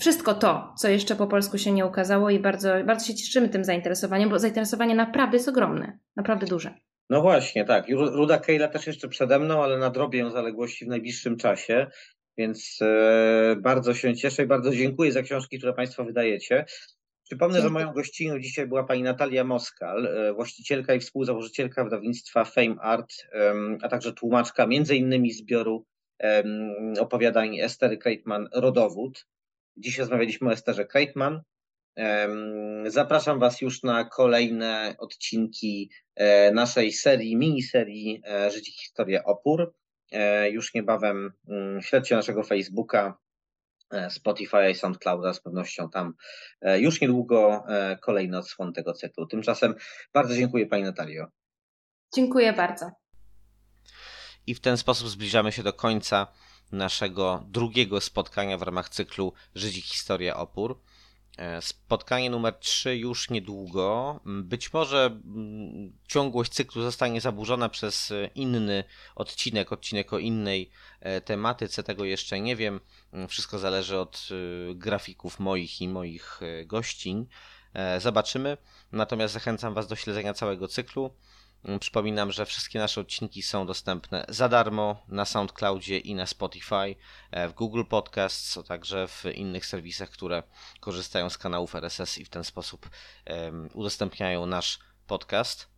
wszystko 0.00 0.34
to, 0.34 0.74
co 0.76 0.88
jeszcze 0.88 1.16
po 1.16 1.26
polsku 1.26 1.58
się 1.58 1.72
nie 1.72 1.86
ukazało 1.86 2.30
i 2.30 2.38
bardzo, 2.38 2.74
bardzo 2.86 3.06
się 3.06 3.14
cieszymy 3.14 3.48
tym 3.48 3.64
zainteresowaniem, 3.64 4.30
bo 4.30 4.38
zainteresowanie 4.38 4.94
naprawdę 4.94 5.36
jest 5.36 5.48
ogromne, 5.48 5.98
naprawdę 6.16 6.46
duże. 6.46 6.74
No 7.10 7.22
właśnie, 7.22 7.64
tak. 7.64 7.86
Ruda 7.90 8.38
Kejla 8.38 8.68
też 8.68 8.86
jeszcze 8.86 9.08
przede 9.08 9.38
mną, 9.38 9.62
ale 9.64 9.78
nadrobię 9.78 10.30
zaległości 10.30 10.84
w 10.84 10.88
najbliższym 10.88 11.36
czasie. 11.36 11.86
Więc 12.38 12.78
e, 12.82 13.56
bardzo 13.60 13.94
się 13.94 14.16
cieszę 14.16 14.42
i 14.42 14.46
bardzo 14.46 14.70
dziękuję 14.70 15.12
za 15.12 15.22
książki, 15.22 15.58
które 15.58 15.72
Państwo 15.72 16.04
wydajecie. 16.04 16.64
Przypomnę, 17.24 17.60
że 17.60 17.70
moją 17.70 17.92
gościnią 17.92 18.38
dzisiaj 18.38 18.66
była 18.66 18.84
pani 18.84 19.02
Natalia 19.02 19.44
Moskal, 19.44 20.06
e, 20.06 20.32
właścicielka 20.32 20.94
i 20.94 21.00
współzałożycielka 21.00 21.84
wydawnictwa 21.84 22.44
Fame 22.44 22.76
Art, 22.80 23.12
a 23.82 23.88
także 23.88 24.12
tłumaczka 24.12 24.66
między 24.66 24.96
innymi 24.96 25.32
zbioru 25.32 25.86
opowiadań 27.00 27.60
Estery 27.60 27.98
Kreitman 27.98 28.48
Rodowód. 28.54 29.26
Dziś 29.76 29.98
rozmawialiśmy 29.98 30.48
o 30.48 30.52
Esterze 30.52 30.86
Kreitman, 30.86 31.42
Zapraszam 32.86 33.38
Was 33.38 33.60
już 33.60 33.82
na 33.82 34.04
kolejne 34.04 34.94
odcinki 34.98 35.90
e, 36.16 36.52
naszej 36.52 36.92
serii, 36.92 37.36
miniserii 37.36 38.22
e, 38.26 38.50
Życie 38.50 38.72
Historia 38.72 39.24
Opór. 39.24 39.74
E, 40.12 40.50
już 40.50 40.74
niebawem 40.74 41.32
mm, 41.48 41.82
śledźcie 41.82 42.16
naszego 42.16 42.42
Facebooka, 42.42 43.18
Spotify 44.10 44.70
i 44.70 44.74
SoundClouda, 44.74 45.32
z 45.32 45.40
pewnością 45.40 45.90
tam 45.90 46.14
już 46.76 47.00
niedługo 47.00 47.64
kolejny 48.02 48.38
odsłon 48.38 48.72
tego 48.72 48.92
cyklu. 48.92 49.26
Tymczasem 49.26 49.74
bardzo 50.12 50.34
dziękuję 50.34 50.66
Pani 50.66 50.82
Natalio. 50.82 51.26
Dziękuję 52.14 52.52
bardzo. 52.52 52.90
I 54.46 54.54
w 54.54 54.60
ten 54.60 54.76
sposób 54.76 55.08
zbliżamy 55.08 55.52
się 55.52 55.62
do 55.62 55.72
końca 55.72 56.26
naszego 56.72 57.44
drugiego 57.48 58.00
spotkania 58.00 58.58
w 58.58 58.62
ramach 58.62 58.88
cyklu 58.88 59.32
Życie 59.54 59.80
Historia 59.80 60.36
Opór. 60.36 60.80
E, 61.40 61.62
spotkanie 61.62 62.30
numer 62.30 62.54
3 62.54 62.96
już 62.96 63.30
niedługo. 63.30 64.20
Być 64.24 64.72
może 64.72 65.20
ciągłość 66.08 66.52
cyklu 66.52 66.82
zostanie 66.82 67.20
zaburzona 67.20 67.68
przez 67.68 68.10
e, 68.10 68.30
inny 68.34 68.84
odcinek, 69.14 69.72
odcinek 69.72 70.12
o 70.12 70.18
innej 70.18 70.70
e, 71.00 71.20
tematyce, 71.20 71.82
tego 71.82 72.04
jeszcze 72.04 72.40
nie 72.40 72.56
wiem. 72.56 72.80
Wszystko 73.28 73.58
zależy 73.58 73.98
od 73.98 74.28
grafików 74.74 75.38
moich 75.38 75.80
i 75.80 75.88
moich 75.88 76.40
gościń. 76.66 77.26
Zobaczymy. 77.98 78.56
Natomiast 78.92 79.34
zachęcam 79.34 79.74
Was 79.74 79.86
do 79.86 79.96
śledzenia 79.96 80.34
całego 80.34 80.68
cyklu. 80.68 81.10
Mm, 81.64 81.78
przypominam, 81.78 82.32
że 82.32 82.46
wszystkie 82.46 82.78
nasze 82.78 83.00
odcinki 83.00 83.42
są 83.42 83.66
dostępne 83.66 84.24
za 84.28 84.48
darmo 84.48 85.02
na 85.08 85.24
SoundCloudzie 85.24 85.98
i 85.98 86.14
na 86.14 86.26
Spotify, 86.26 86.96
e, 87.30 87.48
w 87.48 87.52
Google 87.52 87.84
Podcasts, 87.84 88.56
a 88.58 88.62
także 88.62 89.08
w 89.08 89.24
innych 89.34 89.66
serwisach, 89.66 90.10
które 90.10 90.42
korzystają 90.80 91.30
z 91.30 91.38
kanałów 91.38 91.74
RSS 91.74 92.18
i 92.18 92.24
w 92.24 92.28
ten 92.28 92.44
sposób 92.44 92.90
udostępniają 93.74 94.46
nasz 94.46 94.78
podcast. 95.06 95.68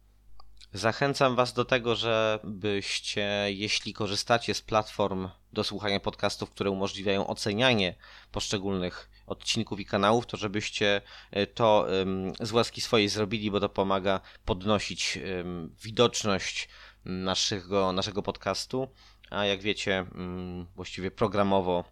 Zachęcam 0.74 1.36
Was 1.36 1.52
do 1.52 1.64
tego, 1.64 1.96
żebyście, 1.96 3.46
jeśli 3.48 3.92
korzystacie 3.92 4.54
z 4.54 4.62
platform 4.62 5.28
do 5.52 5.64
słuchania 5.64 6.00
podcastów, 6.00 6.50
które 6.50 6.70
umożliwiają 6.70 7.26
ocenianie 7.26 7.94
poszczególnych 8.32 9.10
odcinków 9.26 9.80
i 9.80 9.84
kanałów, 9.84 10.26
to 10.26 10.36
żebyście 10.36 11.00
e, 11.30 11.46
to 11.46 11.86
z 12.40 12.52
łaski 12.52 12.80
swojej 12.80 13.08
zrobili, 13.08 13.50
bo 13.50 13.60
to 13.60 13.68
pomaga 13.68 14.20
podnosić 14.44 15.18
widoczność 15.82 16.68
naszego, 17.04 17.92
naszego 17.92 18.22
podcastu. 18.22 18.88
A 19.30 19.44
jak 19.44 19.60
wiecie, 19.60 20.06
właściwie 20.76 21.10
programowo 21.10 21.84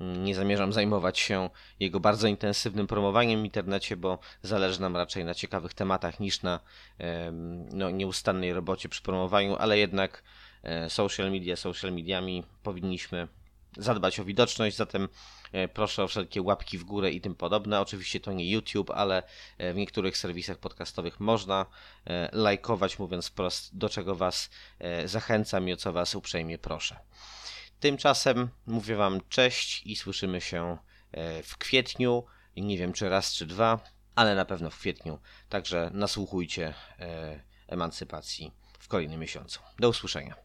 nie 0.00 0.34
zamierzam 0.34 0.72
zajmować 0.72 1.18
się 1.18 1.50
jego 1.80 2.00
bardzo 2.00 2.28
intensywnym 2.28 2.86
promowaniem 2.86 3.42
w 3.42 3.44
internecie, 3.44 3.96
bo 3.96 4.18
zależy 4.42 4.80
nam 4.80 4.96
raczej 4.96 5.24
na 5.24 5.34
ciekawych 5.34 5.74
tematach 5.74 6.20
niż 6.20 6.42
na 6.42 6.60
no, 7.72 7.90
nieustannej 7.90 8.52
robocie 8.52 8.88
przy 8.88 9.02
promowaniu, 9.02 9.56
ale 9.56 9.78
jednak 9.78 10.22
e, 10.62 10.90
social 10.90 11.30
media 11.30 11.56
social 11.56 11.92
mediami 11.92 12.44
powinniśmy 12.62 13.28
zadbać 13.76 14.20
o 14.20 14.24
widoczność, 14.24 14.76
zatem 14.76 15.08
e, 15.52 15.68
proszę 15.68 16.02
o 16.02 16.08
wszelkie 16.08 16.42
łapki 16.42 16.78
w 16.78 16.84
górę 16.84 17.10
i 17.10 17.20
tym 17.20 17.34
podobne. 17.34 17.80
Oczywiście 17.80 18.20
to 18.20 18.32
nie 18.32 18.50
YouTube, 18.50 18.90
ale 18.90 19.22
e, 19.58 19.72
w 19.72 19.76
niektórych 19.76 20.16
serwisach 20.16 20.58
podcastowych 20.58 21.20
można 21.20 21.66
e, 22.06 22.28
lajkować, 22.32 22.98
mówiąc 22.98 23.28
wprost, 23.28 23.78
do 23.78 23.88
czego 23.88 24.14
Was 24.14 24.50
zachęcam 25.04 25.68
i 25.68 25.72
o 25.72 25.76
co 25.76 25.92
Was 25.92 26.14
uprzejmie 26.14 26.58
proszę. 26.58 26.96
Tymczasem 27.80 28.48
mówię 28.66 28.96
Wam 28.96 29.20
cześć 29.28 29.82
i 29.86 29.96
słyszymy 29.96 30.40
się 30.40 30.78
w 31.44 31.58
kwietniu. 31.58 32.24
Nie 32.56 32.78
wiem 32.78 32.92
czy 32.92 33.08
raz, 33.08 33.34
czy 33.34 33.46
dwa, 33.46 33.80
ale 34.14 34.34
na 34.34 34.44
pewno 34.44 34.70
w 34.70 34.78
kwietniu. 34.78 35.18
Także 35.48 35.90
nasłuchujcie 35.94 36.74
emancypacji 37.66 38.52
w 38.78 38.88
kolejnym 38.88 39.20
miesiącu. 39.20 39.60
Do 39.78 39.88
usłyszenia. 39.88 40.43